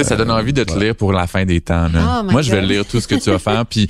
Ça 0.00 0.16
donne 0.16 0.30
envie 0.32 0.52
de 0.52 0.64
te 0.64 0.76
lire 0.76 0.96
pour 0.96 1.12
la 1.12 1.26
fin 1.28 1.44
des 1.44 1.60
temps. 1.60 1.88
Là. 1.88 2.22
Oh 2.24 2.30
Moi, 2.32 2.42
je 2.42 2.50
vais 2.50 2.62
lire 2.62 2.84
tout 2.84 3.00
ce 3.00 3.06
que 3.06 3.14
tu 3.14 3.30
vas 3.30 3.38
faire, 3.38 3.64
puis 3.70 3.88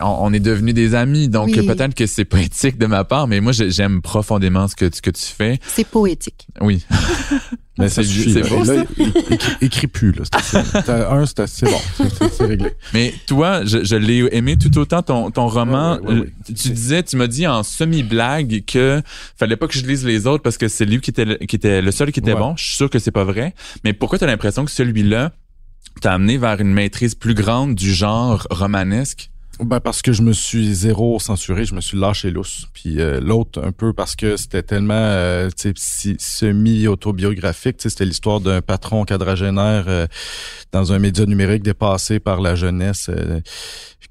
on, 0.00 0.06
on 0.26 0.32
est 0.32 0.40
devenus 0.40 0.74
des 0.74 0.94
amis, 0.94 1.28
donc 1.28 1.48
Oui. 1.54 1.66
peut-être 1.66 1.94
que 1.94 2.06
c'est 2.06 2.24
poétique 2.24 2.78
de 2.78 2.86
ma 2.86 3.04
part, 3.04 3.26
mais 3.28 3.40
moi, 3.40 3.52
j'ai- 3.52 3.70
j'aime 3.70 4.02
profondément 4.02 4.66
ce 4.68 4.76
que, 4.76 4.94
ce 4.94 5.00
que 5.02 5.10
tu 5.10 5.24
fais. 5.24 5.58
C'est 5.66 5.86
poétique. 5.86 6.46
Oui. 6.60 6.84
Mais 7.78 7.88
ça 7.88 8.02
C'est- 8.02 8.42
beau, 8.50 8.62
Là, 8.62 8.84
écris, 9.62 9.86
plus 9.86 10.12
là. 10.12 10.24
Un, 11.10 11.24
c'est 11.24 11.40
assez 11.40 11.64
bon. 11.64 11.78
C'est- 12.30 12.44
réglé. 12.44 12.72
Mais 12.92 13.14
toi, 13.26 13.64
je, 13.64 13.82
je 13.84 13.96
l'ai 13.96 14.28
aimé 14.32 14.58
tout 14.58 14.76
autant 14.76 15.02
ton, 15.02 15.30
ton 15.30 15.46
roman. 15.48 15.94
Ouais, 15.94 16.00
ouais, 16.00 16.12
ouais, 16.14 16.20
ouais. 16.20 16.32
Tu- 16.44 16.52
disais, 16.70 17.02
tu 17.02 17.16
m'as 17.16 17.26
dit 17.26 17.46
en 17.46 17.62
semi-blague 17.62 18.64
que 18.66 19.00
fallait 19.38 19.56
pas 19.56 19.66
que 19.66 19.72
je 19.78 19.86
lise 19.86 20.04
les 20.04 20.26
autres 20.26 20.42
parce 20.42 20.58
que 20.58 20.68
c'est 20.68 20.84
lui 20.84 21.00
qui 21.00 21.08
était, 21.08 21.24
le- 21.24 21.36
qui 21.36 21.56
était 21.56 21.80
le 21.80 21.90
seul 21.90 22.12
qui 22.12 22.20
était 22.20 22.34
Ouais. 22.34 22.38
bon. 22.38 22.54
Je 22.56 22.64
suis 22.66 22.74
sûr 22.76 22.90
que 22.90 22.98
c'est 22.98 23.12
pas 23.12 23.24
vrai. 23.24 23.54
Mais 23.82 23.94
pourquoi 23.94 24.18
tu 24.18 24.24
as 24.24 24.26
l'impression 24.26 24.66
que 24.66 24.70
celui-là 24.70 25.32
t'a 26.02 26.12
amené 26.12 26.36
vers 26.36 26.60
une 26.60 26.74
maîtrise 26.74 27.14
plus 27.14 27.34
grande 27.34 27.74
du 27.76 27.94
genre 27.94 28.46
romanesque? 28.50 29.30
Ben 29.62 29.80
parce 29.80 30.00
que 30.02 30.12
je 30.12 30.22
me 30.22 30.32
suis 30.32 30.74
zéro 30.74 31.18
censuré, 31.18 31.64
je 31.64 31.74
me 31.74 31.80
suis 31.80 31.98
lâché 31.98 32.30
lousse. 32.30 32.66
Puis 32.72 33.00
euh, 33.00 33.20
l'autre 33.20 33.62
un 33.62 33.72
peu 33.72 33.92
parce 33.92 34.16
que 34.16 34.36
c'était 34.36 34.62
tellement 34.62 34.94
euh, 34.94 35.50
si- 35.76 36.16
semi-autobiographique. 36.18 37.76
C'était 37.78 38.04
l'histoire 38.04 38.40
d'un 38.40 38.62
patron 38.62 39.04
quadragénaire 39.04 39.84
euh, 39.88 40.06
dans 40.72 40.92
un 40.92 40.98
média 40.98 41.26
numérique 41.26 41.62
dépassé 41.62 42.20
par 42.20 42.40
la 42.40 42.54
jeunesse 42.54 43.08
euh, 43.10 43.40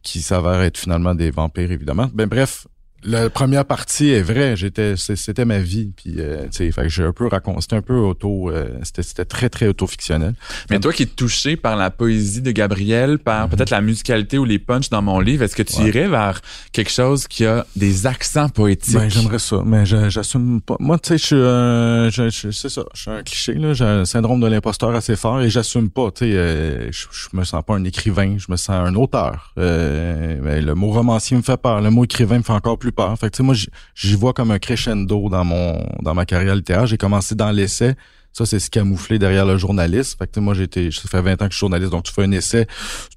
qui 0.04 0.22
s'avère 0.22 0.62
être 0.62 0.78
finalement 0.78 1.16
des 1.16 1.32
vampires, 1.32 1.72
évidemment. 1.72 2.10
Ben 2.14 2.28
bref, 2.28 2.68
la 3.04 3.30
première 3.30 3.66
partie 3.66 4.10
est 4.10 4.22
vraie. 4.22 4.56
J'étais, 4.56 4.96
c'était 4.98 5.46
ma 5.46 5.60
vie. 5.60 5.92
Puis, 5.96 6.16
euh, 6.18 6.46
tu 6.52 6.72
sais, 6.72 6.90
j'ai 6.90 7.04
un 7.04 7.12
peu 7.14 7.28
raconté. 7.28 7.62
C'était 7.62 7.76
un 7.78 7.82
peu 7.82 7.96
auto. 7.96 8.50
euh, 8.50 8.70
c'était, 8.84 9.04
c'était 9.04 9.26
très 9.26 9.50
très 9.50 9.68
autofictionnel. 9.68 10.34
Mais 10.70 10.80
toi 10.80 10.92
qui 10.94 11.04
es 11.04 11.06
touché 11.06 11.56
par 11.56 11.76
la 11.76 11.92
poésie 11.92 12.42
de 12.42 12.52
Gabriel, 12.52 13.20
par 13.20 13.50
peut-être 13.50 13.70
la 13.70 13.82
musicalité 13.82 14.38
ou 14.38 14.46
les 14.46 14.60
punchs 14.60 14.90
dans 14.90 15.02
mon 15.02 15.20
livre, 15.20 15.44
est-ce 15.44 15.56
que 15.56 15.64
tu. 15.64 15.80
Ouais. 15.82 15.90
irais 15.90 16.08
vers 16.08 16.42
quelque 16.72 16.92
chose 16.92 17.28
qui 17.28 17.46
a 17.46 17.66
des 17.76 18.06
accents 18.08 18.50
poétiques? 18.50 18.96
Ben, 18.96 19.10
j'aimerais 19.10 19.40
ça, 19.40 19.62
mais 19.66 19.86
je- 19.86 20.10
j'assume 20.10 20.62
pas. 20.62 20.76
Moi, 20.80 20.98
tu 21.00 21.10
sais, 21.10 21.18
je 21.18 21.26
suis 21.26 22.30
je- 22.32 22.52
c'est 22.52 22.70
ça, 22.70 22.84
je 22.94 23.02
suis 23.02 23.12
un 23.12 23.24
cliché, 23.24 23.54
là. 23.54 23.74
J'ai 23.74 23.86
un 23.86 24.06
syndrome 24.06 24.40
de 24.42 24.48
l'imposteur 24.48 24.94
assez 24.96 25.16
fort 25.16 25.42
et 25.42 25.50
j'assume 25.50 25.90
pas, 25.90 26.12
tu 26.12 26.26
sais, 26.26 26.32
euh, 26.36 26.92
je, 26.92 27.06
je 27.12 27.28
me 27.34 27.44
sens 27.44 27.64
pas 27.66 27.76
un 27.76 27.84
écrivain, 27.84 28.36
je 28.38 28.46
me 28.50 28.58
sens 28.58 28.70
un 28.72 28.94
auteur. 28.96 29.54
Euh, 29.58 30.36
ben, 30.42 30.66
le 30.66 30.76
mot 30.76 30.92
romancier 30.92 31.38
me 31.38 31.42
fait 31.42 31.58
peur, 31.58 31.82
le 31.82 31.90
mot 31.90 32.04
écrivain 32.04 32.38
me 32.40 32.44
fait 32.44 32.54
encore 32.54 32.78
plus 32.78 32.89
peur. 32.92 33.18
Fait 33.18 33.34
que, 33.34 33.42
moi, 33.44 33.56
j'y- 33.96 34.16
vois 34.16 34.34
comme 34.34 34.52
un 34.52 34.60
crescendo 34.60 35.30
dans 35.30 35.44
mon, 35.44 35.86
dans 36.02 36.14
ma 36.14 36.26
carrière 36.26 36.56
littéraire. 36.56 36.86
J'ai 36.86 36.98
commencé 36.98 37.36
dans 37.36 37.52
l'essai. 37.52 37.96
Ça, 38.32 38.46
c'est 38.46 38.60
se 38.60 38.70
camoufler 38.70 39.18
derrière 39.18 39.46
le 39.46 39.58
journaliste. 39.58 40.18
Fait 40.18 40.32
que, 40.32 40.40
moi, 40.40 40.54
j'ai 40.54 40.64
été, 40.64 40.92
ça 40.92 41.08
fait 41.08 41.22
20 41.22 41.42
ans 41.42 41.46
que 41.48 41.52
je 41.52 41.58
suis 41.58 41.60
journaliste, 41.62 41.92
donc 41.92 42.04
tu 42.04 42.14
fais 42.14 42.24
un 42.24 42.32
essai, 42.32 42.68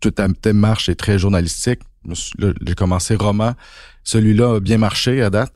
toute 0.00 0.14
ta 0.14 0.26
démarche 0.28 0.88
est 0.88 0.94
très 0.94 1.18
journalistique. 1.18 1.80
J'ai 2.38 2.74
commencé 2.74 3.14
roman. 3.14 3.54
Celui-là 4.04 4.56
a 4.56 4.60
bien 4.60 4.78
marché 4.78 5.22
à 5.22 5.30
date 5.30 5.52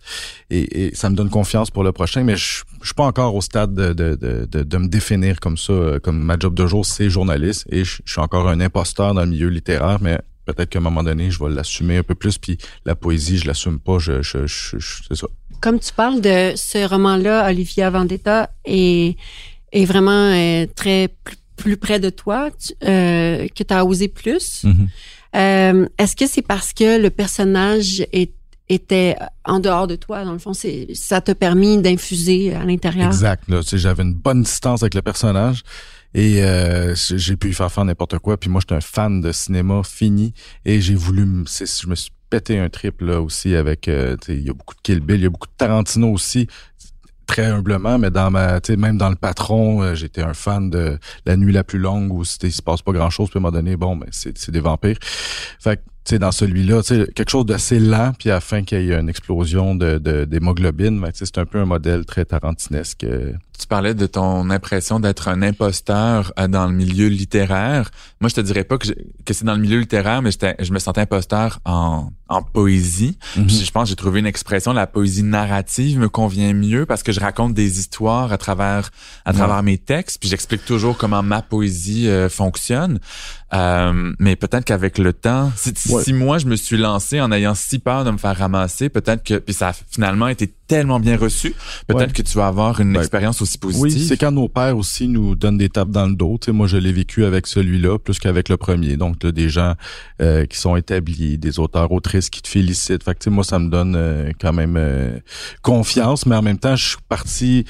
et, 0.51 0.87
et 0.87 0.95
ça 0.95 1.11
me 1.11 1.17
donne 1.17 1.31
confiance 1.31 1.71
pour 1.71 1.83
le 1.83 1.91
prochain, 1.91 2.23
mais 2.23 2.37
je, 2.37 2.63
suis 2.83 2.95
pas 2.95 3.05
encore 3.05 3.35
au 3.35 3.41
stade 3.41 3.75
de, 3.75 3.93
de, 3.93 4.15
de, 4.15 4.63
de, 4.63 4.77
me 4.79 4.87
définir 4.87 5.41
comme 5.41 5.57
ça, 5.57 5.99
comme 6.03 6.21
ma 6.23 6.39
job 6.39 6.55
de 6.55 6.65
jour, 6.67 6.87
c'est 6.87 7.11
journaliste 7.11 7.67
et 7.71 7.85
je 7.85 8.01
suis 8.07 8.21
encore 8.21 8.49
un 8.49 8.61
imposteur 8.61 9.15
dans 9.15 9.23
le 9.23 9.31
milieu 9.31 9.49
littéraire, 9.49 9.99
mais 10.01 10.21
peut-être 10.47 10.71
qu'à 10.71 10.79
un 10.79 10.83
moment 10.83 11.03
donné, 11.03 11.31
je 11.31 11.43
vais 11.43 11.51
l'assumer 11.51 11.99
un 11.99 12.03
peu 12.03 12.15
plus, 12.15 12.39
puis 12.39 12.57
la 12.87 12.95
poésie, 12.95 13.37
je 13.39 13.47
l'assume 13.47 13.79
pas, 13.79 13.99
je, 13.99 14.23
je, 14.23 14.47
je, 14.47 14.79
je- 14.79 15.03
c'est 15.09 15.17
ça. 15.17 15.27
Comme 15.61 15.79
tu 15.81 15.93
parles 15.93 16.21
de 16.21 16.53
ce 16.57 16.89
roman-là, 16.89 17.47
Olivia 17.49 17.91
Vendetta 17.91 18.51
est, 18.65 19.17
est 19.73 19.85
vraiment 19.85 20.11
euh, 20.33 20.67
très 20.75 21.09
plus, 21.25 21.37
plus 21.57 21.77
près 21.77 21.99
de 22.01 22.11
toi, 22.11 22.51
tu- 22.51 22.73
euh, 22.89 23.47
que 23.55 23.63
tu 23.63 23.75
as 23.75 23.85
osé 23.85 24.09
plus. 24.09 24.65
Euh, 25.35 25.87
Est-ce 25.99 26.17
que 26.17 26.27
c'est 26.27 26.43
parce 26.43 26.73
que 26.73 27.01
le 27.01 27.11
personnage 27.11 28.05
est, 28.13 28.33
était 28.69 29.17
en 29.45 29.61
dehors 29.61 29.87
de 29.87 29.97
toi, 29.97 30.25
dans 30.25 30.33
le 30.33 30.39
fond, 30.39 30.53
c'est 30.55 30.89
ça 30.95 31.21
t'a 31.21 31.35
permis 31.35 31.79
d'infuser 31.81 32.55
à 32.55 32.65
l'intérieur? 32.65 33.07
Exact. 33.09 33.45
Là, 33.49 33.61
j'avais 33.63 34.03
une 34.03 34.15
bonne 34.15 34.43
distance 34.43 34.83
avec 34.83 34.95
le 34.95 35.03
personnage 35.03 35.63
et 36.17 36.43
euh, 36.43 36.95
j'ai 36.95 37.37
pu 37.37 37.53
faire 37.53 37.71
faire 37.71 37.85
n'importe 37.85 38.19
quoi. 38.21 38.39
Puis 38.39 38.49
moi, 38.49 38.63
j'étais 38.63 38.75
un 38.75 38.81
fan 38.81 39.21
de 39.21 39.33
cinéma 39.33 39.83
fini 39.85 40.33
et 40.65 40.81
j'ai 40.81 40.95
voulu, 40.95 41.45
je 41.47 41.87
me 41.87 41.95
suis 41.95 42.11
pété 42.31 42.59
un 42.59 42.71
trip 42.71 43.03
là 43.03 43.21
aussi 43.21 43.55
avec. 43.55 43.87
euh, 43.87 44.17
il 44.29 44.41
y 44.47 44.49
a 44.49 44.55
beaucoup 44.55 44.75
de 44.75 44.81
Kill 44.83 45.01
Bill, 45.01 45.17
il 45.17 45.25
y 45.25 45.27
a 45.27 45.31
beaucoup 45.31 45.47
de 45.47 45.53
Tarantino 45.59 46.11
aussi. 46.11 46.49
Très 47.27 47.45
humblement, 47.45 47.99
mais 47.99 48.11
dans 48.11 48.31
ma, 48.31 48.61
même 48.79 48.97
dans 48.97 49.11
le 49.11 49.17
patron, 49.17 49.83
euh, 49.83 49.95
j'étais 49.95 50.23
un 50.23 50.33
fan 50.33 50.71
de 50.71 50.99
La 51.27 51.37
nuit 51.37 51.53
la 51.53 51.65
plus 51.65 51.79
longue 51.79 52.11
où 52.11 52.23
il 52.23 52.53
se 52.53 52.63
passe 52.63 52.81
pas 52.81 52.93
grand 52.93 53.11
chose. 53.11 53.29
Puis 53.29 53.37
à 53.37 53.41
un 53.41 53.43
moment 53.43 53.53
donné, 53.53 53.77
bon, 53.77 53.97
ben 53.97 54.09
c'est 54.11 54.51
des 54.51 54.61
vampires. 54.61 54.97
Fait 55.03 55.77
que 55.77 55.83
sais, 56.11 56.19
dans 56.19 56.33
celui-là, 56.33 56.83
tu 56.83 56.95
sais, 56.95 57.13
quelque 57.13 57.31
chose 57.31 57.47
d'assez 57.47 57.79
lent, 57.79 58.13
puis 58.19 58.31
afin 58.31 58.63
qu'il 58.63 58.83
y 58.83 58.93
ait 58.93 58.99
une 58.99 59.09
explosion 59.09 59.75
de, 59.75 59.99
d'hémoglobine, 60.25 61.01
ben, 61.01 61.11
c'est 61.13 61.39
un 61.39 61.47
peu 61.47 61.59
un 61.59 61.65
modèle 61.65 62.05
très 62.05 62.25
tarantinesque. 62.25 63.05
Euh. 63.05 63.33
Tu 63.59 63.67
parlais 63.67 63.95
de 63.95 64.07
ton 64.07 64.51
impression 64.51 65.01
d'être 65.01 65.29
un 65.29 65.43
imposteur 65.43 66.33
euh, 66.39 66.47
dans 66.47 66.67
le 66.67 66.73
milieu 66.73 67.09
littéraire. 67.09 67.91
Moi, 68.21 68.29
je 68.29 68.35
te 68.35 68.41
dirais 68.41 68.65
pas 68.65 68.79
que, 68.79 68.89
que 69.25 69.35
c'est 69.35 69.45
dans 69.45 69.55
le 69.55 69.61
milieu 69.61 69.81
littéraire, 69.81 70.23
mais 70.23 70.31
je 70.31 70.73
me 70.73 70.79
sentais 70.79 71.01
imposteur 71.01 71.61
en, 71.65 72.11
en 72.29 72.43
poésie. 72.43 73.19
Mhm. 73.37 73.49
je 73.49 73.71
pense 73.71 73.85
que 73.85 73.89
j'ai 73.91 73.97
trouvé 73.97 74.21
une 74.21 74.27
expression, 74.27 74.73
la 74.73 74.87
poésie 74.87 75.23
narrative 75.23 75.99
me 75.99 76.09
convient 76.09 76.53
mieux 76.53 76.85
parce 76.85 77.03
que 77.03 77.13
je 77.13 77.21
raconte 77.21 77.55
des 77.55 77.79
histoires 77.79 78.33
à 78.33 78.39
travers 78.39 78.91
à 79.25 79.33
travers 79.33 79.63
mes 79.63 79.79
textes, 79.79 80.19
puis 80.21 80.29
j'explique 80.29 80.65
toujours 80.65 80.97
comment 80.97 81.23
ma 81.23 81.43
poésie 81.43 82.09
euh, 82.09 82.29
fonctionne. 82.29 82.99
Euh, 83.55 84.13
mais 84.19 84.35
peut-être 84.35 84.65
qu'avec 84.65 84.99
le 84.99 85.13
temps, 85.13 85.53
si, 85.57 85.73
si, 85.77 86.13
moi 86.13 86.39
je 86.39 86.47
me 86.47 86.57
suis 86.57 86.77
lancé 86.77 87.21
en 87.21 87.31
ayant 87.31 87.55
si 87.55 87.79
peur 87.79 88.05
de 88.05 88.11
me 88.11 88.19
faire 88.19 88.37
ramasser, 88.37 88.89
peut-être 88.89 89.23
que 89.23 89.39
puis 89.39 89.55
ça 89.55 89.69
a 89.69 89.73
finalement 89.73 90.27
été 90.27 90.53
tellement 90.67 90.99
bien 90.99 91.17
reçu, 91.17 91.55
peut-être 91.87 92.13
que 92.13 92.23
tu 92.23 92.37
vas 92.37 92.49
avoir 92.49 92.81
une 92.81 92.97
expérience 92.97 93.41
aussi 93.41 93.59
positive. 93.59 94.01
Oui, 94.01 94.07
c'est 94.07 94.17
quand 94.17 94.33
nos 94.33 94.49
pères 94.49 94.77
aussi 94.77 95.09
nous 95.09 95.35
donnent 95.35 95.59
des 95.59 95.69
tapes 95.69 95.91
dans 95.91 96.07
le 96.07 96.15
dos. 96.15 96.39
Tu 96.41 96.47
sais, 96.47 96.53
moi, 96.53 96.67
je 96.67 96.77
l'ai 96.77 96.93
vécu 96.93 97.25
avec 97.25 97.47
celui-là 97.47 97.99
plus 97.99 98.19
qu'avec 98.19 98.49
le 98.49 98.57
premier. 98.57 98.97
Donc, 98.97 99.25
as 99.25 99.33
des 99.33 99.49
gens 99.49 99.75
euh, 100.21 100.45
qui 100.47 100.59
sont 100.59 100.77
établis, 100.77 101.39
des 101.39 101.59
auteurs, 101.59 101.93
autrices 101.93 102.31
qui 102.31 102.43
te 102.43 102.49
félicitent. 102.49 103.05
Fait 103.05 103.15
que, 103.15 103.21
tu 103.21 103.25
sais, 103.25 103.31
moi, 103.31 103.45
ça 103.45 103.59
me 103.59 103.69
donne 103.71 103.95
euh, 103.97 104.33
quand 104.41 104.53
même 104.53 104.77
euh, 104.77 105.19
confiance, 105.63 106.27
mais 106.27 106.35
en 106.35 106.43
même 106.43 106.59
temps, 106.59 106.77
je 106.77 106.89
suis 106.89 106.97
parti 107.09 107.65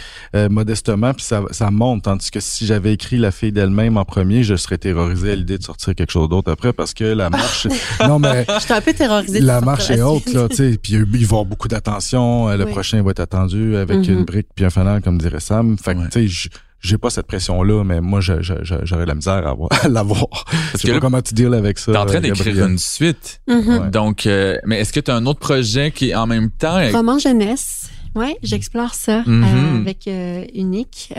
modestement, 0.51 1.15
puis 1.15 1.25
ça, 1.25 1.43
ça 1.51 1.71
monte. 1.71 2.05
Tandis 2.05 2.31
que 2.31 2.41
si 2.41 2.67
j'avais 2.67 2.93
écrit 2.93 3.17
La 3.19 3.31
fille 3.31 3.53
d'elle-même 3.53 3.97
en 3.97 4.05
premier, 4.05 4.43
je 4.43 4.55
serais 4.55 4.79
terrorisé 4.79 5.33
à 5.33 5.35
l'idée 5.35 5.59
de 5.59 5.63
sortir 5.67 5.95
quelque 5.95 6.13
chose 6.13 6.29
d'autre 6.29 6.51
après 6.51 6.73
parce 6.73 6.95
que 6.95 7.05
la 7.05 7.31
marche... 7.31 7.67
non, 8.01 8.19
mais... 8.19 8.47
Je 8.49 8.61
suis 8.61 8.73
un 8.73 8.81
peu 8.81 8.93
terrorisé. 8.93 9.41
La 9.41 9.61
marche 9.61 9.91
est 9.91 10.01
haute, 10.01 10.33
là, 10.33 10.49
tu 10.49 10.57
sais, 10.57 10.79
puis 10.81 10.95
il 10.95 11.05
va 11.05 11.19
y 11.19 11.25
avoir 11.25 11.45
beaucoup 11.45 11.69
d'attention. 11.69 12.49
Le 12.49 12.67
prochain 12.67 13.03
va 13.03 13.11
être 13.11 13.21
attendu 13.21 13.77
avec 13.77 13.99
mm-hmm. 13.99 14.13
une 14.13 14.25
brique 14.25 14.49
puis 14.55 14.65
un 14.65 14.71
fanal, 14.71 15.03
comme 15.03 15.19
dirait 15.19 15.41
Sam. 15.41 15.77
Fait 15.79 15.95
que, 15.95 16.09
tu 16.09 16.29
sais, 16.29 16.49
j'ai 16.81 16.99
pas 16.99 17.11
cette 17.11 17.27
pression-là, 17.27 17.85
mais 17.85 18.01
moi, 18.01 18.21
j'aurais 18.21 19.07
la 19.07 19.15
misère 19.15 19.47
à, 19.47 19.89
l'avoir. 19.89 20.45
Je 20.75 20.79
sais 20.79 20.93
pas 20.93 21.01
comment 21.01 21.23
tu 21.23 21.35
deals 21.35 21.55
avec 21.55 21.79
ça. 21.79 21.93
T'es 21.93 21.99
en 21.99 22.07
train 22.07 22.21
d'écrire 22.21 22.67
une 22.67 22.79
suite. 22.79 23.41
Mm-hmm. 23.49 23.91
Donc, 23.91 24.27
euh, 24.27 24.57
mais 24.65 24.81
est-ce 24.81 24.93
que 24.93 25.01
tu 25.01 25.11
as 25.11 25.17
un 25.17 25.27
autre 25.27 25.41
projet 25.41 25.91
qui 25.91 26.11
est 26.11 26.15
en 26.15 26.27
même 26.27 26.51
temps... 26.51 26.79
Roman 26.93 27.19
jeunesse. 27.19 27.91
Oui, 28.17 28.35
j'explore 28.43 28.95
ça 28.95 29.21
mm-hmm. 29.23 29.45
euh, 29.45 29.81
avec 29.81 30.09
euh, 30.09 30.45
Unique. 30.55 31.13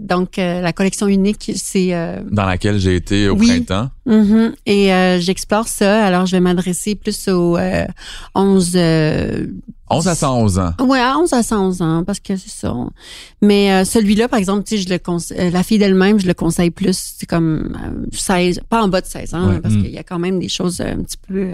donc, 0.00 0.36
la 0.36 0.72
collection 0.72 1.06
Unique, 1.06 1.52
c'est... 1.56 1.90
Dans 2.30 2.46
laquelle 2.46 2.78
j'ai 2.78 2.96
été 2.96 3.28
au 3.28 3.36
printemps. 3.36 3.90
Mm-hmm. 4.06 4.54
Et 4.66 5.20
j'explore 5.20 5.68
ça. 5.68 6.04
Alors, 6.04 6.26
je 6.26 6.32
vais 6.32 6.40
m'adresser 6.40 6.94
plus 6.94 7.28
aux 7.28 7.58
11 8.34 8.78
11 9.90 10.08
à 10.08 10.14
111 10.14 10.58
ans. 10.58 10.72
Ouais, 10.80 11.00
11 11.00 11.32
à 11.32 11.42
111 11.42 11.82
ans, 11.82 12.04
parce 12.04 12.20
que 12.20 12.36
c'est 12.36 12.50
ça. 12.50 12.74
Mais 13.40 13.72
euh, 13.72 13.84
celui-là, 13.84 14.28
par 14.28 14.38
exemple, 14.38 14.64
tu 14.64 14.76
sais, 14.76 14.82
je 14.82 14.88
le 14.88 14.98
conseille, 14.98 15.38
euh, 15.38 15.50
la 15.50 15.62
fille 15.62 15.78
d'elle-même, 15.78 16.20
je 16.20 16.26
le 16.26 16.34
conseille 16.34 16.70
plus, 16.70 17.14
c'est 17.18 17.26
comme 17.26 17.76
16, 18.12 18.58
euh, 18.58 18.60
pas 18.68 18.82
en 18.82 18.88
bas 18.88 19.00
de 19.00 19.06
16 19.06 19.34
ans, 19.34 19.60
parce 19.62 19.74
mm. 19.74 19.82
qu'il 19.82 19.90
y 19.90 19.98
a 19.98 20.02
quand 20.02 20.18
même 20.18 20.38
des 20.38 20.48
choses 20.48 20.80
un 20.80 21.02
petit 21.02 21.16
peu 21.16 21.52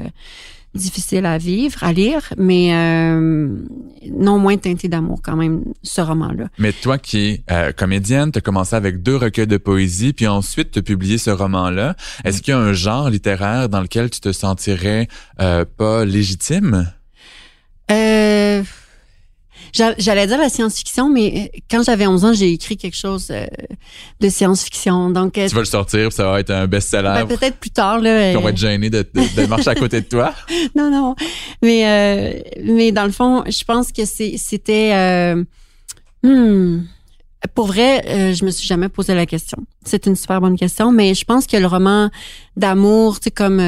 difficiles 0.75 1.27
à 1.27 1.39
vivre, 1.39 1.83
à 1.83 1.93
lire, 1.93 2.33
mais 2.37 2.73
non 4.11 4.39
moins 4.39 4.57
teinté 4.57 4.89
d'amour 4.89 5.21
quand 5.23 5.37
même, 5.37 5.63
ce 5.83 6.01
roman-là. 6.01 6.49
Mais 6.59 6.73
toi 6.73 6.99
qui 6.99 7.43
es 7.49 7.73
comédienne, 7.77 8.33
tu 8.33 8.39
as 8.39 8.43
commencé 8.43 8.75
avec 8.75 9.03
deux 9.03 9.17
recueils 9.17 9.47
de 9.47 9.57
poésie, 9.57 10.13
puis 10.13 10.27
ensuite 10.27 10.73
tu 10.73 10.81
as 10.81 10.83
publié 10.83 11.19
ce 11.19 11.31
roman-là. 11.31 11.97
Est-ce 12.25 12.43
qu'il 12.43 12.53
y 12.53 12.55
a 12.55 12.59
un 12.59 12.73
genre 12.73 13.11
littéraire 13.11 13.69
dans 13.69 13.81
lequel 13.81 14.11
tu 14.11 14.21
te 14.21 14.33
sentirais 14.33 15.09
pas 15.37 16.05
légitime? 16.05 16.93
Euh, 17.91 18.63
J'allais 19.75 20.29
dire 20.29 20.39
la 20.39 20.49
science-fiction, 20.49 21.11
mais 21.11 21.51
euh, 21.53 21.59
quand 21.69 21.83
j'avais 21.83 22.07
11 22.07 22.25
ans, 22.25 22.33
j'ai 22.33 22.53
écrit 22.53 22.77
quelque 22.77 22.97
chose 22.97 23.29
euh, 23.31 23.45
de 24.21 24.29
science-fiction. 24.29 25.11
Donc, 25.11 25.37
euh, 25.37 25.49
tu 25.49 25.55
vas 25.55 25.63
le 25.63 25.67
sortir, 25.67 26.13
ça 26.13 26.31
va 26.31 26.39
être 26.39 26.51
un 26.51 26.69
best-seller. 26.69 27.25
Ben, 27.27 27.27
peut-être 27.27 27.57
plus 27.57 27.71
tard 27.71 27.99
là. 27.99 28.35
on 28.37 28.41
va 28.41 28.51
être 28.51 28.57
gêné 28.57 28.89
de, 28.89 29.05
de, 29.15 29.47
marcher 29.47 29.71
à 29.71 29.75
côté 29.75 30.01
de 30.01 30.07
toi. 30.07 30.33
non, 30.77 30.91
non, 30.93 31.17
mais 31.61 32.45
mais 32.63 32.93
dans 32.93 33.05
le 33.05 33.11
fond, 33.11 33.43
je 33.49 33.65
pense 33.65 33.91
que 33.91 34.05
c'était. 34.05 35.35
Hmm, 36.23 36.83
pour 37.55 37.67
vrai, 37.67 38.33
je 38.33 38.45
me 38.45 38.51
suis 38.51 38.67
jamais 38.67 38.89
posé 38.89 39.15
la 39.15 39.27
question. 39.27 39.59
C'est 39.85 40.07
une 40.07 40.15
super 40.15 40.41
bonne 40.41 40.57
question, 40.57 40.93
mais 40.93 41.15
je 41.15 41.25
pense 41.25 41.49
que 41.49 41.57
le 41.57 41.67
roman 41.67 42.11
d'amour, 42.57 43.19
tu 43.19 43.25
sais, 43.25 43.31
comme 43.33 43.61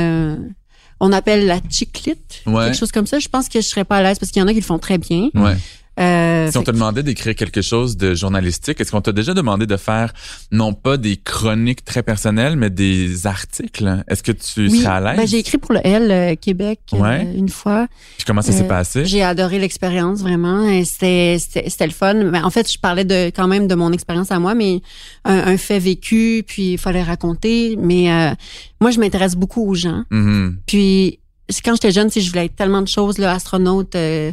on 1.01 1.13
appelle 1.13 1.47
la 1.47 1.59
chiclite, 1.69 2.43
quelque 2.45 2.77
chose 2.77 2.93
comme 2.93 3.09
ça. 3.09 3.19
Je 3.19 3.29
pense 3.29 3.49
que 3.49 3.61
je 3.61 3.67
serais 3.67 3.85
pas 3.85 3.97
à 3.97 4.03
l'aise 4.03 4.21
parce 4.21 4.31
qu'il 4.31 4.41
y 4.41 4.45
en 4.45 4.49
a 4.49 4.53
qui 4.53 4.61
le 4.61 4.65
font 4.65 4.79
très 4.79 4.99
bien. 4.99 5.31
Ouais. 5.35 5.57
Euh, 5.99 6.51
si 6.51 6.59
on 6.59 6.62
te 6.62 6.70
demandait 6.70 7.03
d'écrire 7.03 7.34
quelque 7.34 7.62
chose 7.62 7.97
de 7.97 8.14
journalistique, 8.14 8.80
est-ce 8.80 8.90
qu'on 8.90 9.01
t'a 9.01 9.12
déjà 9.12 9.32
demandé 9.32 9.66
de 9.66 9.76
faire 9.76 10.12
non 10.53 10.74
pas 10.74 10.99
des 10.99 11.16
chroniques 11.16 11.84
très 11.84 12.03
personnelles, 12.03 12.57
mais 12.57 12.68
des 12.68 13.26
articles? 13.26 14.05
Est-ce 14.07 14.22
que 14.22 14.32
tu 14.32 14.68
serais 14.68 14.86
à 14.86 15.01
l'aise? 15.01 15.16
Ben, 15.16 15.26
j'ai 15.26 15.38
écrit 15.38 15.59
pour 15.59 15.72
le 15.72 15.80
L 15.84 16.11
euh, 16.11 16.34
Québec 16.34 16.80
euh, 16.92 17.22
une 17.34 17.49
fois. 17.49 17.86
Puis 18.16 18.26
comment 18.26 18.42
ça 18.42 18.53
s'est 18.53 18.68
passé? 18.68 19.07
J'ai 19.07 19.22
adoré 19.22 19.59
l'expérience, 19.59 20.20
vraiment. 20.20 20.66
C'était, 20.84 21.38
le 21.80 21.90
fun. 21.90 22.14
Ben, 22.30 22.44
en 22.44 22.51
fait, 22.51 22.70
je 22.70 22.78
parlais 22.78 23.05
de 23.05 23.26
quand 23.34 23.49
même 23.49 23.66
de 23.66 23.74
mon 23.74 23.92
expérience 23.92 24.30
à 24.30 24.38
moi, 24.38 24.55
mais 24.55 24.82
un, 25.24 25.57
fait 25.57 25.78
vécu, 25.78 26.44
puis 26.47 26.72
il 26.72 26.78
fallait 26.78 27.03
raconter. 27.03 27.76
Mais 27.80 28.34
moi, 28.80 28.90
je 28.90 29.01
m'intéresse 29.01 29.34
beaucoup 29.34 29.66
aux 29.66 29.74
gens. 29.74 30.05
Mm-hmm. 30.11 30.55
Puis 30.66 31.20
quand 31.64 31.74
j'étais 31.74 31.92
jeune, 31.92 32.11
je 32.11 32.28
voulais 32.28 32.47
être 32.47 32.57
tellement 32.57 32.82
de 32.82 32.88
choses, 32.88 33.18
là, 33.18 33.32
astronaute, 33.32 33.94
euh, 33.94 34.32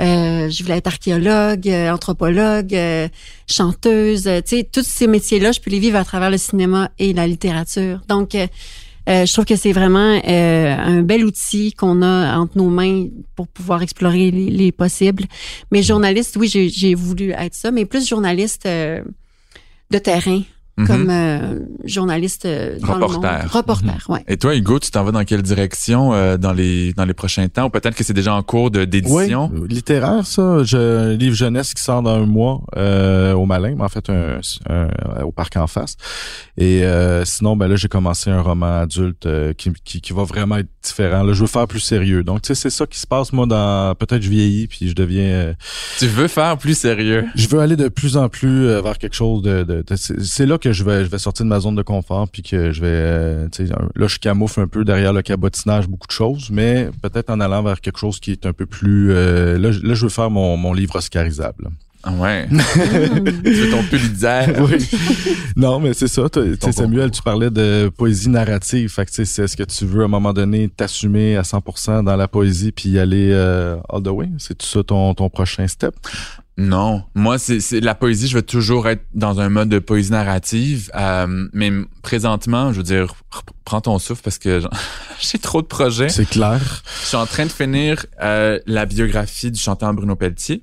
euh, 0.00 0.50
je 0.50 0.62
voulais 0.62 0.78
être 0.78 0.86
archéologue, 0.86 1.68
euh, 1.68 1.90
anthropologue, 1.90 2.76
chanteuse, 3.48 4.24
tu 4.24 4.56
sais, 4.56 4.68
tous 4.70 4.86
ces 4.86 5.06
métiers-là, 5.06 5.52
je 5.52 5.60
peux 5.60 5.70
les 5.70 5.78
vivre 5.78 5.96
à 5.96 6.04
travers 6.04 6.30
le 6.30 6.38
cinéma 6.38 6.90
et 6.98 7.12
la 7.12 7.26
littérature. 7.26 8.00
Donc, 8.08 8.36
je 9.06 9.32
trouve 9.32 9.44
que 9.44 9.56
c'est 9.56 9.72
vraiment 9.72 10.20
un 10.24 11.02
bel 11.02 11.24
outil 11.24 11.72
qu'on 11.72 12.02
a 12.02 12.38
entre 12.38 12.56
nos 12.56 12.68
mains 12.68 13.06
pour 13.34 13.48
pouvoir 13.48 13.82
explorer 13.82 14.30
les, 14.30 14.50
les 14.50 14.72
possibles. 14.72 15.24
Mais 15.72 15.82
journaliste, 15.82 16.36
oui, 16.36 16.48
j'ai 16.48 16.94
voulu 16.94 17.32
être 17.32 17.54
ça, 17.54 17.70
mais 17.70 17.86
plus 17.86 18.06
journaliste 18.08 18.66
de 18.66 19.98
terrain. 19.98 20.42
Mhm. 20.80 20.86
comme 20.86 21.10
euh, 21.10 21.58
journaliste 21.84 22.46
euh, 22.46 22.78
dans 22.78 22.94
reporter. 22.94 23.20
le 23.20 23.38
monde. 23.38 23.50
Reporter, 23.50 24.06
mhm. 24.08 24.14
ouais. 24.14 24.24
Et 24.28 24.36
toi, 24.36 24.56
Hugo, 24.56 24.78
tu 24.78 24.90
t'en 24.90 25.04
vas 25.04 25.12
dans 25.12 25.24
quelle 25.24 25.42
direction 25.42 26.14
euh, 26.14 26.36
dans 26.36 26.52
les 26.52 26.92
dans 26.94 27.04
les 27.04 27.14
prochains 27.14 27.48
temps? 27.48 27.66
Ou 27.66 27.70
peut-être 27.70 27.94
que 27.94 28.04
c'est 28.04 28.14
déjà 28.14 28.34
en 28.34 28.42
cours 28.42 28.70
d'édition? 28.70 29.50
Oui, 29.52 29.68
littéraire, 29.68 30.26
ça. 30.26 30.62
Je, 30.64 31.14
livre 31.14 31.34
jeunesse 31.34 31.74
qui 31.74 31.82
sort 31.82 32.02
dans 32.02 32.14
un 32.14 32.26
mois 32.26 32.62
au 33.34 33.46
Malin, 33.46 33.74
mais 33.76 33.84
en 33.84 33.88
fait 33.88 34.08
un, 34.10 34.40
au 35.22 35.32
parc 35.32 35.56
en 35.56 35.66
face. 35.66 35.96
Et 36.56 36.82
sinon, 37.24 37.56
ben 37.56 37.68
là, 37.68 37.76
j'ai 37.76 37.88
commencé 37.88 38.30
un 38.30 38.40
roman 38.40 38.80
adulte 38.80 39.28
qui, 39.56 39.72
qui, 39.84 40.00
qui, 40.00 40.12
va 40.12 40.24
vraiment 40.24 40.56
être 40.56 40.68
différent. 40.82 41.22
Là, 41.22 41.32
je 41.32 41.40
veux 41.40 41.46
faire 41.46 41.66
plus 41.66 41.80
sérieux. 41.80 42.22
Donc, 42.24 42.42
tu 42.42 42.48
sais, 42.48 42.54
c'est 42.54 42.70
ça 42.70 42.86
qui 42.86 42.98
se 42.98 43.06
passe 43.06 43.32
moi 43.32 43.46
dans. 43.46 43.94
Peut-être 43.94 44.22
je 44.22 44.30
vieillis 44.30 44.66
puis 44.66 44.88
je 44.88 44.94
deviens. 44.94 45.54
tu 45.98 46.06
veux 46.06 46.28
faire 46.28 46.56
plus 46.58 46.76
sérieux? 46.76 47.26
Je 47.34 47.48
veux 47.48 47.60
aller 47.60 47.76
de 47.76 47.88
plus 47.88 48.16
en 48.16 48.28
plus 48.28 48.66
vers 48.80 48.98
quelque 48.98 49.16
chose 49.16 49.42
de. 49.42 49.62
de, 49.62 49.82
de 49.82 49.96
c'est 49.96 50.46
là 50.46 50.58
que 50.58 50.69
je 50.72 50.84
vais, 50.84 51.04
je 51.04 51.10
vais 51.10 51.18
sortir 51.18 51.44
de 51.44 51.50
ma 51.50 51.60
zone 51.60 51.74
de 51.74 51.82
confort 51.82 52.28
puis 52.28 52.42
que 52.42 52.72
je 52.72 52.80
vais, 52.80 52.86
euh, 52.88 53.48
là, 53.94 54.06
je 54.06 54.18
camoufle 54.18 54.60
un 54.60 54.68
peu 54.68 54.84
derrière 54.84 55.12
le 55.12 55.22
cabotinage 55.22 55.88
beaucoup 55.88 56.06
de 56.06 56.12
choses, 56.12 56.50
mais 56.50 56.90
peut-être 57.02 57.30
en 57.30 57.40
allant 57.40 57.62
vers 57.62 57.80
quelque 57.80 57.98
chose 57.98 58.20
qui 58.20 58.32
est 58.32 58.46
un 58.46 58.52
peu 58.52 58.66
plus, 58.66 59.12
euh, 59.12 59.58
là, 59.58 59.70
là, 59.70 59.94
je 59.94 60.02
veux 60.02 60.10
faire 60.10 60.30
mon, 60.30 60.56
mon 60.56 60.72
livre 60.72 60.96
oscarisable. 60.96 61.70
Ah 62.02 62.12
ouais. 62.12 62.48
c'est 62.74 63.70
ton 63.70 63.82
Pulitzer. 63.84 64.46
oui. 64.60 64.88
Non, 65.54 65.80
mais 65.80 65.92
c'est 65.92 66.08
ça. 66.08 66.22
Samuel, 66.72 67.10
tu 67.10 67.22
parlais 67.22 67.50
de 67.50 67.90
poésie 67.96 68.30
narrative. 68.30 68.88
Fait 68.90 69.04
que, 69.04 69.10
c'est 69.12 69.46
ce 69.46 69.56
que 69.56 69.64
tu 69.64 69.84
veux 69.84 70.02
à 70.02 70.04
un 70.06 70.08
moment 70.08 70.32
donné 70.32 70.68
t'assumer 70.68 71.36
à 71.36 71.42
100% 71.42 72.04
dans 72.04 72.16
la 72.16 72.28
poésie 72.28 72.72
puis 72.72 72.90
y 72.90 72.98
aller 72.98 73.30
euh, 73.32 73.76
all 73.90 74.02
the 74.02 74.08
way. 74.08 74.28
C'est 74.38 74.56
tout 74.56 74.66
ça 74.66 74.82
ton, 74.82 75.12
ton 75.14 75.28
prochain 75.28 75.66
step? 75.66 75.94
Non, 76.60 77.04
moi 77.14 77.38
c'est 77.38 77.80
la 77.80 77.94
poésie. 77.94 78.28
Je 78.28 78.36
veux 78.36 78.42
toujours 78.42 78.86
être 78.86 79.02
dans 79.14 79.40
un 79.40 79.48
mode 79.48 79.70
de 79.70 79.78
poésie 79.78 80.12
narrative, 80.12 80.90
euh, 80.94 81.48
mais 81.54 81.70
présentement, 82.02 82.72
je 82.72 82.78
veux 82.78 82.82
dire, 82.82 83.14
prends 83.64 83.80
ton 83.80 83.98
souffle 83.98 84.20
parce 84.22 84.38
que 84.38 84.60
j'ai 85.20 85.38
trop 85.38 85.62
de 85.62 85.66
projets. 85.66 86.10
C'est 86.10 86.28
clair. 86.28 86.60
Je 87.00 87.06
suis 87.06 87.16
en 87.16 87.24
train 87.24 87.46
de 87.46 87.52
finir 87.52 88.04
euh, 88.20 88.58
la 88.66 88.84
biographie 88.84 89.50
du 89.50 89.58
chanteur 89.58 89.94
Bruno 89.94 90.16
Pelletier 90.16 90.62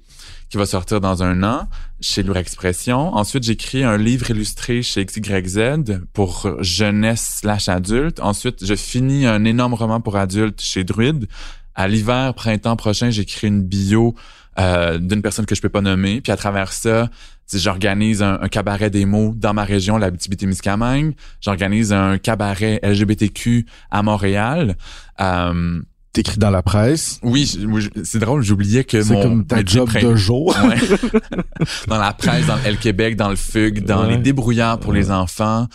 qui 0.49 0.57
va 0.57 0.65
sortir 0.65 1.01
dans 1.01 1.23
un 1.23 1.43
an 1.43 1.67
chez 1.99 2.23
Lourd 2.23 2.37
Expression. 2.37 3.13
Ensuite, 3.13 3.43
j'écris 3.43 3.83
un 3.83 3.97
livre 3.97 4.29
illustré 4.31 4.81
chez 4.81 5.05
XYZ 5.05 6.01
pour 6.13 6.49
jeunesse 6.59 7.39
slash 7.41 7.69
adulte. 7.69 8.19
Ensuite, 8.19 8.65
je 8.65 8.75
finis 8.75 9.25
un 9.25 9.43
énorme 9.45 9.73
roman 9.73 9.99
pour 9.99 10.15
adultes 10.15 10.61
chez 10.61 10.83
Druide. 10.83 11.27
À 11.75 11.87
l'hiver, 11.87 12.33
printemps 12.33 12.75
prochain, 12.75 13.09
j'écris 13.09 13.47
une 13.47 13.61
bio 13.61 14.15
euh, 14.59 14.97
d'une 14.97 15.21
personne 15.21 15.45
que 15.45 15.53
je 15.53 15.61
peux 15.61 15.69
pas 15.69 15.81
nommer. 15.81 16.21
Puis 16.21 16.31
à 16.31 16.37
travers 16.37 16.73
ça, 16.73 17.09
j'organise 17.53 18.23
un, 18.23 18.39
cabaret 18.49 18.89
des 18.89 19.05
mots 19.05 19.33
dans 19.35 19.53
ma 19.53 19.63
région, 19.63 19.97
la 19.97 20.09
témiscamingue 20.09 21.13
J'organise 21.41 21.93
un 21.93 22.17
cabaret 22.17 22.79
LGBTQ 22.81 23.67
à 23.91 24.01
Montréal. 24.01 24.75
Euh, 25.21 25.81
T'écris 26.17 26.39
dans 26.39 26.49
la 26.49 26.63
presse. 26.63 27.19
Oui, 27.21 27.45
c'est 28.03 28.17
drôle, 28.17 28.41
j'oubliais 28.41 28.83
que 28.83 28.97
mon... 28.97 29.03
C'est 29.03 29.21
comme 29.21 29.45
ta 29.45 29.63
job 29.63 29.87
de 30.01 30.15
jour. 30.15 30.55
dans 31.87 31.99
la 31.99 32.11
presse, 32.11 32.47
dans 32.47 32.55
le 32.55 32.75
Québec, 32.75 33.15
dans 33.15 33.29
le 33.29 33.35
FUG, 33.35 33.85
dans 33.85 34.01
les 34.01 34.17
débrouillards 34.17 34.79
pour 34.79 34.93
les 34.93 35.11
enfants. 35.11 35.67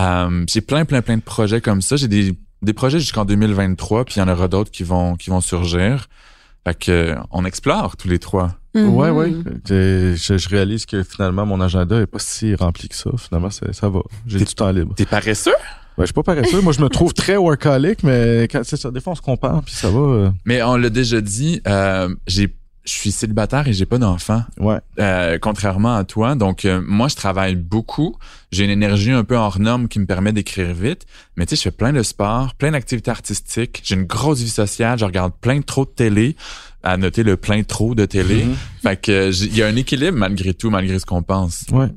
Euh, 0.00 0.44
j'ai 0.48 0.62
plein, 0.62 0.84
plein, 0.84 1.00
plein 1.00 1.16
de 1.16 1.22
projets 1.22 1.60
comme 1.60 1.80
ça. 1.80 1.94
J'ai 1.94 2.08
des, 2.08 2.36
des 2.62 2.72
projets 2.72 2.98
jusqu'en 2.98 3.24
2023, 3.24 4.04
puis 4.04 4.16
il 4.16 4.18
y 4.18 4.22
en 4.22 4.26
aura 4.26 4.48
d'autres 4.48 4.72
qui 4.72 4.82
vont, 4.82 5.14
qui 5.14 5.30
vont 5.30 5.40
surgir. 5.40 6.08
Fait 6.66 6.76
que, 6.76 7.14
on 7.30 7.44
explore 7.44 7.96
tous 7.96 8.08
les 8.08 8.18
trois. 8.18 8.50
Mm-hmm. 8.74 8.88
Ouais, 8.88 9.10
ouais. 9.10 9.32
Je, 9.68 10.16
je, 10.16 10.48
réalise 10.48 10.86
que 10.86 11.04
finalement, 11.04 11.46
mon 11.46 11.60
agenda 11.60 12.00
est 12.00 12.08
pas 12.08 12.18
si 12.18 12.56
rempli 12.56 12.88
que 12.88 12.96
ça. 12.96 13.10
Finalement, 13.16 13.50
ça 13.50 13.88
va. 13.88 14.00
J'ai 14.26 14.40
du 14.40 14.54
temps 14.56 14.72
libre. 14.72 14.92
T'es 14.96 15.06
paresseux? 15.06 15.54
Ouais, 15.96 16.02
je 16.02 16.06
suis 16.06 16.12
pas 16.14 16.22
paresseux. 16.22 16.60
Moi, 16.60 16.72
je 16.72 16.80
me 16.80 16.88
trouve 16.88 17.14
très 17.14 17.36
workaholic, 17.36 18.02
mais 18.02 18.48
quand 18.50 18.62
c'est 18.64 18.76
ça, 18.76 18.90
des 18.90 19.00
fois, 19.00 19.12
on 19.12 19.16
se 19.16 19.22
compare, 19.22 19.62
puis 19.62 19.74
ça 19.74 19.90
va. 19.90 20.00
Euh. 20.00 20.30
Mais 20.44 20.62
on 20.62 20.76
l'a 20.76 20.90
déjà 20.90 21.20
dit, 21.20 21.60
euh, 21.66 22.08
j'ai 22.26 22.54
je 22.84 22.92
suis 22.92 23.12
célibataire 23.12 23.66
et 23.66 23.72
j'ai 23.72 23.86
pas 23.86 23.98
d'enfant. 23.98 24.42
Ouais. 24.58 24.78
Euh, 24.98 25.38
contrairement 25.40 25.96
à 25.96 26.04
toi. 26.04 26.34
Donc, 26.34 26.64
euh, 26.64 26.82
moi, 26.86 27.08
je 27.08 27.16
travaille 27.16 27.56
beaucoup. 27.56 28.16
J'ai 28.52 28.64
une 28.64 28.70
énergie 28.70 29.10
un 29.10 29.24
peu 29.24 29.36
hors 29.36 29.58
norme 29.58 29.88
qui 29.88 29.98
me 29.98 30.06
permet 30.06 30.32
d'écrire 30.32 30.74
vite. 30.74 31.06
Mais 31.36 31.46
tu 31.46 31.50
sais, 31.50 31.56
je 31.56 31.62
fais 31.62 31.70
plein 31.70 31.92
de 31.92 32.02
sport, 32.02 32.54
plein 32.54 32.72
d'activités 32.72 33.10
artistiques. 33.10 33.80
J'ai 33.84 33.94
une 33.94 34.04
grosse 34.04 34.40
vie 34.40 34.50
sociale. 34.50 34.98
Je 34.98 35.04
regarde 35.04 35.32
plein 35.40 35.58
de 35.60 35.64
trop 35.64 35.84
de 35.84 35.90
télé. 35.90 36.36
À 36.82 36.98
noter 36.98 37.22
le 37.22 37.38
plein 37.38 37.62
trop 37.62 37.94
de 37.94 38.04
télé. 38.04 38.44
Mm-hmm. 38.44 38.82
Fait 38.82 39.00
que 39.00 39.32
il 39.32 39.56
y 39.56 39.62
a 39.62 39.66
un 39.66 39.76
équilibre 39.76 40.18
malgré 40.18 40.52
tout, 40.52 40.68
malgré 40.68 40.98
ce 40.98 41.06
qu'on 41.06 41.22
pense. 41.22 41.64
Ouais. 41.72 41.88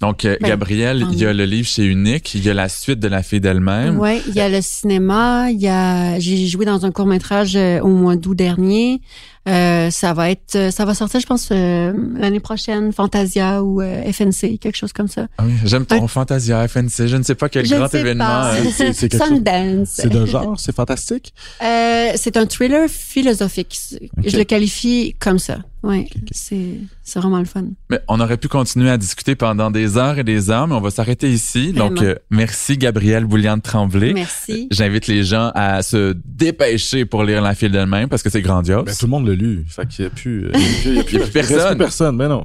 Donc, 0.00 0.24
euh, 0.24 0.36
ben, 0.40 0.48
Gabriel, 0.48 1.06
il 1.10 1.18
y 1.18 1.26
a 1.26 1.32
le 1.32 1.44
livre 1.44 1.66
chez 1.66 1.84
Unique, 1.84 2.34
il 2.34 2.44
y 2.44 2.50
a 2.50 2.54
la 2.54 2.68
suite 2.68 3.00
de 3.00 3.08
La 3.08 3.22
fille 3.24 3.40
d'elle-même. 3.40 3.98
Oui, 3.98 4.22
il 4.28 4.34
y 4.34 4.40
a 4.40 4.48
le 4.48 4.60
cinéma, 4.62 5.50
il 5.50 5.60
y 5.60 5.66
a, 5.66 6.20
j'ai 6.20 6.46
joué 6.46 6.64
dans 6.64 6.86
un 6.86 6.92
court 6.92 7.06
métrage 7.06 7.56
euh, 7.56 7.80
au 7.80 7.88
mois 7.88 8.14
d'août 8.14 8.36
dernier. 8.36 9.00
Euh, 9.48 9.90
ça 9.90 10.12
va 10.12 10.30
être, 10.30 10.56
euh, 10.56 10.70
ça 10.70 10.84
va 10.84 10.94
sortir, 10.94 11.20
je 11.20 11.26
pense, 11.26 11.48
euh, 11.50 11.92
l'année 12.16 12.40
prochaine, 12.40 12.92
Fantasia 12.92 13.62
ou 13.62 13.80
FNC, 13.80 14.58
quelque 14.58 14.76
chose 14.76 14.92
comme 14.92 15.08
ça. 15.08 15.26
Ah 15.38 15.44
oui, 15.46 15.54
j'aime 15.64 15.86
ton 15.86 16.06
Fantasia, 16.06 16.66
FNC. 16.68 17.06
Je 17.06 17.16
ne 17.16 17.22
sais 17.22 17.34
pas 17.34 17.48
quel 17.48 17.66
grand 17.68 17.92
événement. 17.94 18.50
C'est, 18.72 18.92
c'est 18.92 19.12
Sundance. 19.14 19.88
C'est 19.94 20.08
de 20.08 20.26
genre, 20.26 20.58
c'est 20.58 20.74
fantastique? 20.74 21.32
c'est 21.60 22.36
un 22.36 22.46
thriller 22.46 22.88
philosophique. 22.88 23.78
Je 24.24 24.36
le 24.36 24.44
qualifie 24.44 25.14
comme 25.18 25.38
ça. 25.38 25.58
Oui, 25.84 26.08
c'est 26.32 26.80
c'est 27.04 27.20
vraiment 27.20 27.38
le 27.38 27.44
fun. 27.44 27.64
Mais 27.88 28.00
on 28.08 28.18
aurait 28.18 28.36
pu 28.36 28.48
continuer 28.48 28.90
à 28.90 28.98
discuter 28.98 29.36
pendant 29.36 29.70
des 29.70 29.96
heures 29.96 30.18
et 30.18 30.24
des 30.24 30.50
heures, 30.50 30.66
mais 30.66 30.74
on 30.74 30.80
va 30.80 30.90
s'arrêter 30.90 31.30
ici. 31.30 31.72
Donc, 31.72 32.02
merci 32.30 32.76
Gabrielle 32.76 33.24
Bouliane 33.24 33.60
Tremblay. 33.60 34.12
Merci. 34.12 34.68
J'invite 34.70 35.06
les 35.06 35.22
gens 35.22 35.52
à 35.54 35.82
se 35.82 36.16
dépêcher 36.24 37.04
pour 37.04 37.22
lire 37.22 37.40
La 37.42 37.54
fille 37.54 37.70
d'elle-même 37.70 38.08
parce 38.08 38.22
que 38.22 38.30
c'est 38.30 38.42
grandiose. 38.42 38.84
Ben, 38.84 38.94
tout 38.94 39.06
le 39.06 39.10
monde 39.10 39.26
le 39.26 39.34
lu. 39.38 39.64
Fait 39.68 39.86
qu'il 39.86 40.04
n'y 40.04 40.10
a 40.10 40.10
plus, 40.10 40.46
euh, 40.46 40.52
il 40.84 40.94
y 40.94 41.00
a 41.00 41.04
plus, 41.04 41.18
personne. 41.30 41.78
personne, 41.78 42.16
mais 42.16 42.28
non. 42.28 42.44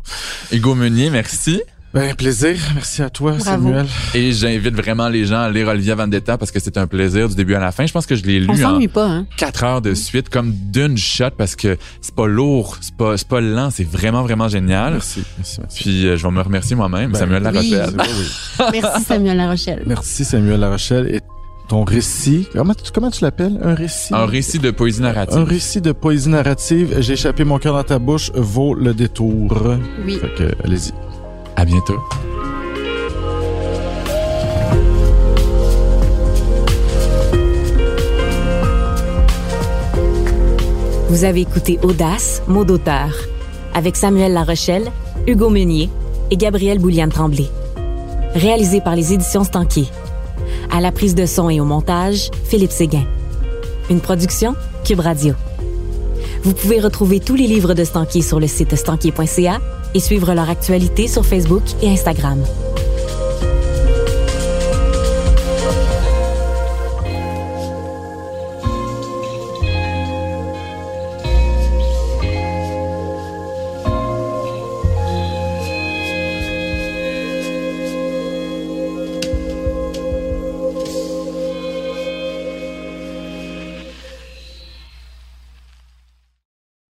Hugo 0.52 0.76
Meunier, 0.76 1.10
merci. 1.10 1.62
Ben, 1.94 2.16
plaisir. 2.16 2.56
Merci 2.74 3.04
à 3.04 3.10
toi, 3.12 3.40
Samuel. 3.40 3.86
Et 4.16 4.32
j'invite 4.32 4.74
vraiment 4.74 5.10
les 5.10 5.26
gens 5.26 5.42
à 5.42 5.52
lire 5.52 5.68
Olivia 5.68 5.94
Vendetta 5.94 6.40
parce 6.40 6.50
que 6.50 6.60
c'est 6.60 6.76
un 6.78 6.88
plaisir 6.88 7.30
du 7.30 7.36
début 7.36 7.54
à 7.54 7.60
la 7.60 7.72
fin. 7.72 7.86
Je 7.86 7.94
pense 7.94 8.08
que 8.08 8.16
je 8.16 8.24
l'ai 8.24 8.40
lu 8.40 8.50
en 8.50 8.88
pas, 8.88 9.06
hein? 9.06 9.28
quatre 9.38 9.64
heures 9.64 9.82
de 9.82 9.94
suite, 9.94 10.30
comme 10.30 10.52
d'une 10.52 10.98
shot 10.98 11.30
parce 11.38 11.56
que 11.56 11.78
c'est 12.02 12.16
pas 12.16 12.26
lourd, 12.26 12.78
c'est 12.82 12.96
pas, 12.96 13.16
c'est 13.16 13.28
pas 13.28 13.42
lent, 13.42 13.70
c'est 13.70 13.88
vraiment, 13.88 14.24
vraiment 14.24 14.48
génial. 14.48 14.94
Merci. 14.94 15.24
merci, 15.38 15.60
merci. 15.60 15.84
Puis, 15.84 16.08
euh, 16.08 16.18
je 16.18 16.24
vais 16.24 16.34
me 16.34 16.42
remercier 16.42 16.76
moi-même, 16.76 17.12
ben, 17.12 17.20
Samuel 17.20 17.44
Larochelle. 17.44 17.94
merci, 18.72 19.04
Samuel 19.04 19.38
Larochelle. 19.38 19.84
Merci, 19.86 20.26
Samuel 20.26 20.60
Larochelle. 20.62 21.14
Et 21.14 21.20
ton 21.74 21.86
récit. 21.86 22.48
Comment, 22.54 22.76
comment 22.94 23.10
tu 23.10 23.24
l'appelles? 23.24 23.60
Un 23.64 23.74
récit? 23.74 24.14
Un 24.14 24.28
récit 24.28 24.60
de 24.60 24.70
poésie 24.70 25.02
narrative. 25.02 25.40
Un 25.40 25.44
récit 25.44 25.82
de 25.82 25.92
poésie 25.92 26.30
narrative. 26.30 26.98
J'ai 27.00 27.14
échappé 27.14 27.44
mon 27.46 27.58
cœur 27.58 27.74
dans 27.74 27.84
ta 27.84 27.98
bouche, 27.98 28.32
vaut 28.36 28.76
le 28.76 28.94
détour. 28.94 29.60
Oui. 30.06 30.20
Fait 30.22 30.32
que, 30.36 30.52
allez-y. 30.64 30.92
À 31.56 31.66
bientôt. 31.66 32.00
Vous 41.10 41.24
avez 41.24 41.42
écouté 41.42 41.80
Audace, 41.82 42.44
mot 42.48 42.66
d'auteur, 42.66 43.10
avec 43.74 43.96
Samuel 43.96 44.34
Larochelle, 44.34 44.92
Hugo 45.26 45.50
Meunier 45.50 45.90
et 46.30 46.38
Gabriel 46.38 46.78
Bouliane-Tremblay. 46.78 47.48
Réalisé 48.36 48.80
par 48.80 48.96
les 48.96 49.14
éditions 49.14 49.44
Stanquier. 49.44 49.88
À 50.72 50.82
la 50.82 50.92
prise 50.92 51.16
de 51.16 51.26
son 51.26 51.50
et 51.50 51.60
au 51.60 51.66
montage, 51.66 52.30
Philippe 52.46 52.72
Séguin. 52.72 53.06
Une 53.90 54.00
production, 54.00 54.56
Cube 54.84 55.00
Radio. 55.00 55.34
Vous 56.44 56.54
pouvez 56.54 56.80
retrouver 56.80 57.20
tous 57.20 57.36
les 57.36 57.48
livres 57.48 57.74
de 57.74 57.84
Stanquier 57.84 58.22
sur 58.22 58.40
le 58.40 58.48
site 58.48 58.76
stanquier.ca 58.76 59.60
et 59.94 60.00
suivre 60.00 60.34
leur 60.34 60.50
actualité 60.50 61.08
sur 61.08 61.26
Facebook 61.26 61.64
et 61.82 61.90
Instagram. 61.90 62.44